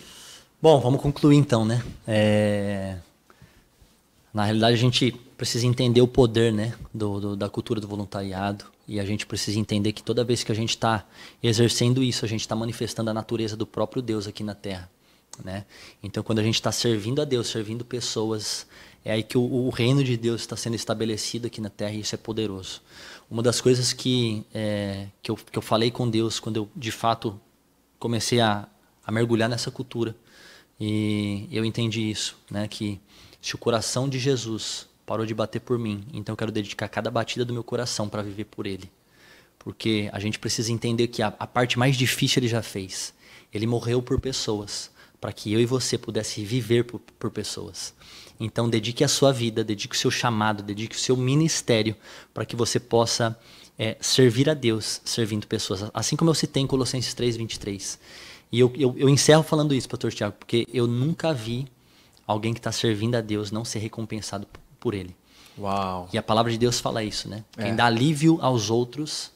Bom, 0.60 0.78
vamos 0.80 1.00
concluir 1.00 1.36
então, 1.36 1.64
né? 1.64 1.82
É... 2.06 2.96
Na 4.32 4.44
realidade, 4.44 4.74
a 4.74 4.78
gente 4.78 5.14
precisa 5.42 5.66
entender 5.66 6.00
o 6.00 6.06
poder 6.06 6.52
né, 6.52 6.72
do, 6.94 7.18
do, 7.18 7.36
da 7.36 7.48
cultura 7.48 7.80
do 7.80 7.88
voluntariado 7.88 8.64
e 8.86 9.00
a 9.00 9.04
gente 9.04 9.26
precisa 9.26 9.58
entender 9.58 9.92
que 9.92 10.00
toda 10.00 10.22
vez 10.22 10.44
que 10.44 10.52
a 10.52 10.54
gente 10.54 10.70
está 10.70 11.04
exercendo 11.42 12.00
isso, 12.00 12.24
a 12.24 12.28
gente 12.28 12.42
está 12.42 12.54
manifestando 12.54 13.10
a 13.10 13.12
natureza 13.12 13.56
do 13.56 13.66
próprio 13.66 14.00
Deus 14.00 14.28
aqui 14.28 14.44
na 14.44 14.54
Terra. 14.54 14.88
Né? 15.44 15.64
Então, 16.00 16.22
quando 16.22 16.38
a 16.38 16.44
gente 16.44 16.54
está 16.54 16.70
servindo 16.70 17.20
a 17.20 17.24
Deus, 17.24 17.48
servindo 17.48 17.84
pessoas, 17.84 18.68
é 19.04 19.10
aí 19.10 19.24
que 19.24 19.36
o, 19.36 19.42
o 19.42 19.70
reino 19.70 20.04
de 20.04 20.16
Deus 20.16 20.42
está 20.42 20.56
sendo 20.56 20.76
estabelecido 20.76 21.48
aqui 21.48 21.60
na 21.60 21.70
Terra 21.70 21.94
e 21.94 21.98
isso 21.98 22.14
é 22.14 22.18
poderoso. 22.18 22.80
Uma 23.28 23.42
das 23.42 23.60
coisas 23.60 23.92
que, 23.92 24.44
é, 24.54 25.08
que, 25.20 25.28
eu, 25.32 25.34
que 25.34 25.58
eu 25.58 25.62
falei 25.62 25.90
com 25.90 26.08
Deus 26.08 26.38
quando 26.38 26.58
eu, 26.58 26.68
de 26.76 26.92
fato, 26.92 27.36
comecei 27.98 28.38
a, 28.38 28.68
a 29.04 29.10
mergulhar 29.10 29.48
nessa 29.48 29.72
cultura, 29.72 30.14
e 30.78 31.48
eu 31.50 31.64
entendi 31.64 32.08
isso, 32.08 32.36
né? 32.48 32.68
que 32.68 33.00
se 33.40 33.56
o 33.56 33.58
coração 33.58 34.08
de 34.08 34.20
Jesus 34.20 34.91
parou 35.12 35.26
de 35.26 35.34
bater 35.34 35.60
por 35.60 35.78
mim, 35.78 36.06
então 36.10 36.32
eu 36.32 36.36
quero 36.38 36.50
dedicar 36.50 36.88
cada 36.88 37.10
batida 37.10 37.44
do 37.44 37.52
meu 37.52 37.62
coração 37.62 38.08
para 38.08 38.22
viver 38.22 38.44
por 38.44 38.66
Ele. 38.66 38.90
Porque 39.58 40.08
a 40.10 40.18
gente 40.18 40.38
precisa 40.38 40.72
entender 40.72 41.08
que 41.08 41.20
a, 41.20 41.26
a 41.38 41.46
parte 41.46 41.78
mais 41.78 41.98
difícil 41.98 42.40
Ele 42.40 42.48
já 42.48 42.62
fez. 42.62 43.12
Ele 43.52 43.66
morreu 43.66 44.00
por 44.00 44.18
pessoas, 44.18 44.90
para 45.20 45.30
que 45.30 45.52
eu 45.52 45.60
e 45.60 45.66
você 45.66 45.98
pudesse 45.98 46.42
viver 46.42 46.84
por, 46.84 46.98
por 47.18 47.30
pessoas. 47.30 47.92
Então 48.40 48.70
dedique 48.70 49.04
a 49.04 49.08
sua 49.08 49.34
vida, 49.34 49.62
dedique 49.62 49.94
o 49.94 49.98
seu 49.98 50.10
chamado, 50.10 50.62
dedique 50.62 50.96
o 50.96 50.98
seu 50.98 51.14
ministério 51.14 51.94
para 52.32 52.46
que 52.46 52.56
você 52.56 52.80
possa 52.80 53.38
é, 53.78 53.98
servir 54.00 54.48
a 54.48 54.54
Deus 54.54 55.02
servindo 55.04 55.46
pessoas. 55.46 55.90
Assim 55.92 56.16
como 56.16 56.30
eu 56.30 56.34
citei 56.34 56.62
em 56.62 56.66
Colossenses 56.66 57.12
3, 57.12 57.36
23. 57.36 57.98
E 58.50 58.58
eu, 58.58 58.72
eu, 58.78 58.94
eu 58.96 59.10
encerro 59.10 59.42
falando 59.42 59.74
isso, 59.74 59.90
pastor 59.90 60.10
Tiago, 60.10 60.36
porque 60.38 60.66
eu 60.72 60.86
nunca 60.86 61.34
vi 61.34 61.66
alguém 62.26 62.54
que 62.54 62.60
está 62.60 62.72
servindo 62.72 63.14
a 63.14 63.20
Deus 63.20 63.50
não 63.50 63.62
ser 63.62 63.80
recompensado 63.80 64.46
por 64.82 64.94
ele. 64.94 65.14
Uau. 65.56 66.08
E 66.12 66.18
a 66.18 66.22
palavra 66.22 66.50
de 66.50 66.58
Deus 66.58 66.80
fala 66.80 67.04
isso, 67.04 67.28
né? 67.28 67.44
É. 67.56 67.64
Quem 67.64 67.76
dá 67.76 67.86
alívio 67.86 68.38
aos 68.42 68.68
outros, 68.68 69.30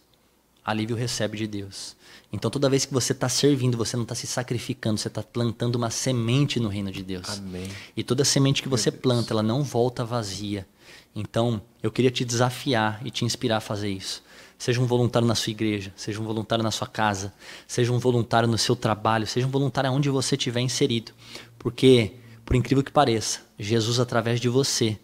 alívio 0.65 0.97
recebe 0.97 1.39
de 1.39 1.47
Deus. 1.47 1.95
Então 2.33 2.51
toda 2.51 2.69
vez 2.69 2.85
que 2.85 2.93
você 2.93 3.13
está 3.13 3.29
servindo, 3.29 3.79
você 3.79 3.97
não 3.97 4.03
está 4.03 4.15
se 4.15 4.27
sacrificando, 4.27 4.99
você 4.99 5.07
está 5.07 5.23
plantando 5.23 5.77
uma 5.77 5.89
semente 5.89 6.59
no 6.59 6.69
reino 6.69 6.91
de 6.91 7.03
Deus. 7.03 7.39
Amém. 7.39 7.71
E 7.97 8.03
toda 8.03 8.25
semente 8.25 8.61
que 8.61 8.69
você 8.69 8.91
planta, 8.91 9.33
ela 9.33 9.43
não 9.43 9.63
volta 9.63 10.05
vazia. 10.05 10.67
Então 11.15 11.63
eu 11.81 11.93
queria 11.93 12.11
te 12.11 12.25
desafiar 12.25 13.01
e 13.05 13.11
te 13.11 13.25
inspirar 13.25 13.59
a 13.59 13.61
fazer 13.61 13.89
isso. 13.89 14.25
Seja 14.59 14.81
um 14.81 14.87
voluntário 14.87 15.29
na 15.29 15.35
sua 15.35 15.51
igreja, 15.51 15.93
seja 15.95 16.21
um 16.21 16.25
voluntário 16.25 16.65
na 16.65 16.71
sua 16.71 16.87
casa, 16.89 17.33
seja 17.69 17.93
um 17.93 17.99
voluntário 17.99 18.49
no 18.49 18.59
seu 18.59 18.75
trabalho, 18.75 19.27
seja 19.27 19.47
um 19.47 19.51
voluntário 19.51 19.93
onde 19.93 20.09
você 20.09 20.35
estiver 20.35 20.61
inserido. 20.61 21.13
Porque 21.59 22.15
por 22.47 22.55
incrível 22.55 22.85
que 22.85 22.93
pareça, 22.93 23.41
Jesus, 23.59 23.99
através 23.99 24.41
de 24.41 24.49
você, 24.49 24.97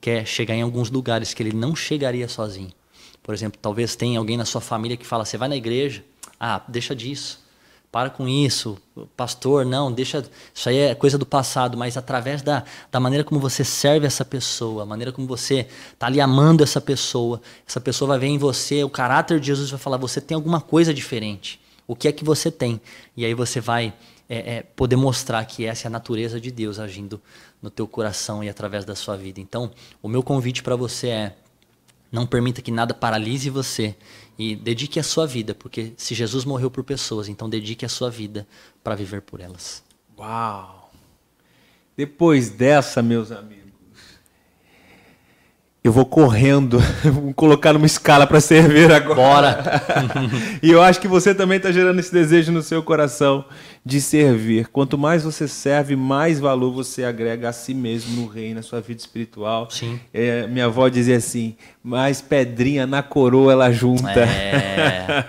quer 0.00 0.26
chegar 0.26 0.54
em 0.54 0.62
alguns 0.62 0.90
lugares 0.90 1.34
que 1.34 1.42
ele 1.42 1.52
não 1.52 1.76
chegaria 1.76 2.28
sozinho. 2.28 2.72
Por 3.22 3.34
exemplo, 3.34 3.58
talvez 3.60 3.94
tenha 3.94 4.18
alguém 4.18 4.36
na 4.36 4.44
sua 4.44 4.60
família 4.60 4.96
que 4.96 5.06
fala: 5.06 5.24
você 5.24 5.36
vai 5.36 5.48
na 5.48 5.56
igreja? 5.56 6.04
Ah, 6.38 6.62
deixa 6.66 6.94
disso. 6.94 7.40
Para 7.92 8.08
com 8.08 8.28
isso, 8.28 8.78
pastor, 9.16 9.66
não, 9.66 9.90
deixa. 9.90 10.24
Isso 10.54 10.68
aí 10.68 10.78
é 10.78 10.94
coisa 10.94 11.18
do 11.18 11.26
passado, 11.26 11.76
mas 11.76 11.96
através 11.96 12.40
da, 12.40 12.64
da 12.90 13.00
maneira 13.00 13.24
como 13.24 13.40
você 13.40 13.64
serve 13.64 14.06
essa 14.06 14.24
pessoa, 14.24 14.84
a 14.84 14.86
maneira 14.86 15.10
como 15.10 15.26
você 15.26 15.66
está 15.92 16.06
ali 16.06 16.20
amando 16.20 16.62
essa 16.62 16.80
pessoa, 16.80 17.42
essa 17.66 17.80
pessoa 17.80 18.10
vai 18.10 18.18
ver 18.20 18.28
em 18.28 18.38
você 18.38 18.84
o 18.84 18.88
caráter 18.88 19.40
de 19.40 19.48
Jesus 19.48 19.70
vai 19.70 19.78
falar: 19.78 19.96
você 19.96 20.20
tem 20.20 20.36
alguma 20.36 20.60
coisa 20.60 20.94
diferente. 20.94 21.60
O 21.84 21.96
que 21.96 22.06
é 22.06 22.12
que 22.12 22.24
você 22.24 22.52
tem? 22.52 22.80
E 23.16 23.24
aí 23.24 23.34
você 23.34 23.60
vai 23.60 23.92
é, 24.28 24.58
é, 24.58 24.62
poder 24.62 24.94
mostrar 24.94 25.44
que 25.44 25.64
essa 25.64 25.86
é 25.86 25.88
a 25.88 25.90
natureza 25.90 26.40
de 26.40 26.52
Deus 26.52 26.78
agindo 26.78 27.20
no 27.62 27.70
teu 27.70 27.86
coração 27.86 28.42
e 28.42 28.48
através 28.48 28.84
da 28.84 28.94
sua 28.94 29.16
vida. 29.16 29.40
Então, 29.40 29.70
o 30.02 30.08
meu 30.08 30.22
convite 30.22 30.62
para 30.62 30.76
você 30.76 31.08
é: 31.08 31.36
não 32.10 32.26
permita 32.26 32.62
que 32.62 32.70
nada 32.70 32.94
paralise 32.94 33.50
você 33.50 33.94
e 34.38 34.56
dedique 34.56 34.98
a 34.98 35.02
sua 35.02 35.26
vida, 35.26 35.54
porque 35.54 35.92
se 35.96 36.14
Jesus 36.14 36.44
morreu 36.44 36.70
por 36.70 36.82
pessoas, 36.82 37.28
então 37.28 37.48
dedique 37.48 37.84
a 37.84 37.88
sua 37.88 38.10
vida 38.10 38.46
para 38.82 38.94
viver 38.94 39.22
por 39.22 39.40
elas. 39.40 39.82
Uau! 40.18 40.90
Depois 41.96 42.48
dessa, 42.50 43.02
meus 43.02 43.30
amigos, 43.30 43.59
eu 45.82 45.92
vou 45.92 46.04
correndo, 46.04 46.78
vou 47.02 47.32
colocar 47.32 47.72
numa 47.72 47.86
escala 47.86 48.26
para 48.26 48.40
servir 48.40 48.92
agora. 48.92 49.14
Bora! 49.14 49.82
e 50.62 50.70
eu 50.70 50.82
acho 50.82 51.00
que 51.00 51.08
você 51.08 51.34
também 51.34 51.56
está 51.56 51.72
gerando 51.72 51.98
esse 51.98 52.12
desejo 52.12 52.52
no 52.52 52.62
seu 52.62 52.82
coração 52.82 53.44
de 53.84 53.98
servir. 53.98 54.68
Quanto 54.68 54.98
mais 54.98 55.24
você 55.24 55.48
serve, 55.48 55.96
mais 55.96 56.38
valor 56.38 56.70
você 56.70 57.02
agrega 57.02 57.48
a 57.48 57.52
si 57.52 57.72
mesmo 57.72 58.20
no 58.20 58.26
reino, 58.28 58.56
na 58.56 58.62
sua 58.62 58.80
vida 58.82 59.00
espiritual. 59.00 59.70
Sim. 59.70 59.98
É, 60.12 60.46
minha 60.46 60.66
avó 60.66 60.86
dizia 60.88 61.16
assim: 61.16 61.56
mais 61.82 62.20
pedrinha 62.20 62.86
na 62.86 63.02
coroa 63.02 63.52
ela 63.52 63.72
junta. 63.72 64.20
É. 64.20 65.24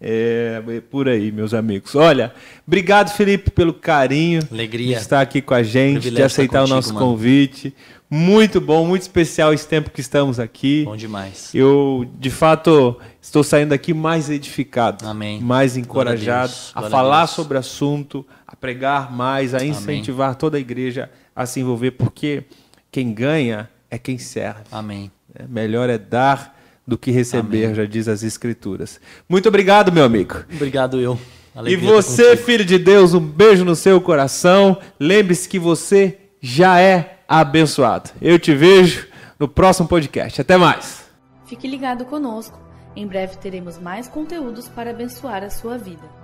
é, 0.00 0.62
é 0.66 0.80
por 0.80 1.08
aí, 1.10 1.30
meus 1.30 1.52
amigos. 1.52 1.94
Olha, 1.94 2.32
obrigado, 2.66 3.14
Felipe, 3.14 3.50
pelo 3.50 3.74
carinho 3.74 4.40
Alegria. 4.50 4.96
de 4.96 5.02
estar 5.02 5.20
aqui 5.20 5.42
com 5.42 5.52
a 5.52 5.62
gente, 5.62 5.94
de 5.94 6.00
Privilégio 6.00 6.26
aceitar 6.26 6.62
estar 6.62 6.72
o 6.72 6.74
nosso 6.74 6.88
contigo, 6.88 7.04
mano. 7.04 7.16
convite. 7.18 7.74
Muito 8.16 8.60
bom, 8.60 8.86
muito 8.86 9.02
especial 9.02 9.52
esse 9.52 9.66
tempo 9.66 9.90
que 9.90 10.00
estamos 10.00 10.38
aqui. 10.38 10.84
Bom 10.84 10.96
demais. 10.96 11.50
Eu, 11.52 12.08
de 12.16 12.30
fato, 12.30 12.96
estou 13.20 13.42
saindo 13.42 13.70
daqui 13.70 13.92
mais 13.92 14.30
edificado, 14.30 15.04
Amém. 15.04 15.40
mais 15.40 15.72
Glória 15.72 15.80
a 15.80 16.14
encorajado 16.14 16.52
Deus. 16.52 16.70
a, 16.70 16.78
Glória 16.78 16.86
a 16.86 16.90
falar 16.96 17.18
Deus. 17.24 17.30
sobre 17.30 17.56
o 17.56 17.60
assunto, 17.60 18.24
a 18.46 18.54
pregar 18.54 19.12
mais, 19.12 19.52
a 19.52 19.64
incentivar 19.64 20.36
toda 20.36 20.56
a 20.56 20.60
igreja 20.60 21.10
a 21.34 21.44
se 21.44 21.58
envolver, 21.58 21.90
porque 21.90 22.44
quem 22.92 23.12
ganha 23.12 23.68
é 23.90 23.98
quem 23.98 24.16
serve. 24.16 24.60
Amém. 24.70 25.10
É, 25.34 25.44
Melhor 25.48 25.90
é 25.90 25.98
dar 25.98 26.56
do 26.86 26.96
que 26.96 27.10
receber, 27.10 27.64
Amém. 27.64 27.74
já 27.74 27.84
diz 27.84 28.06
as 28.06 28.22
Escrituras. 28.22 29.00
Muito 29.28 29.48
obrigado, 29.48 29.90
meu 29.90 30.04
amigo. 30.04 30.36
Obrigado, 30.54 31.00
eu. 31.00 31.18
E 31.56 31.58
Alegria 31.58 31.98
estar 31.98 32.02
você, 32.02 32.36
filho 32.36 32.64
de 32.64 32.78
Deus, 32.78 33.12
um 33.12 33.18
beijo 33.18 33.64
no 33.64 33.74
seu 33.74 34.00
coração. 34.00 34.78
Lembre-se 35.00 35.48
que 35.48 35.58
você 35.58 36.16
já 36.40 36.78
é 36.78 37.13
abençoado. 37.28 38.10
Eu 38.20 38.38
te 38.38 38.54
vejo 38.54 39.08
no 39.38 39.48
próximo 39.48 39.88
podcast. 39.88 40.40
Até 40.40 40.56
mais. 40.56 41.08
Fique 41.46 41.68
ligado 41.68 42.04
conosco. 42.04 42.58
Em 42.96 43.06
breve 43.06 43.36
teremos 43.36 43.78
mais 43.78 44.08
conteúdos 44.08 44.68
para 44.68 44.90
abençoar 44.90 45.42
a 45.42 45.50
sua 45.50 45.76
vida. 45.76 46.23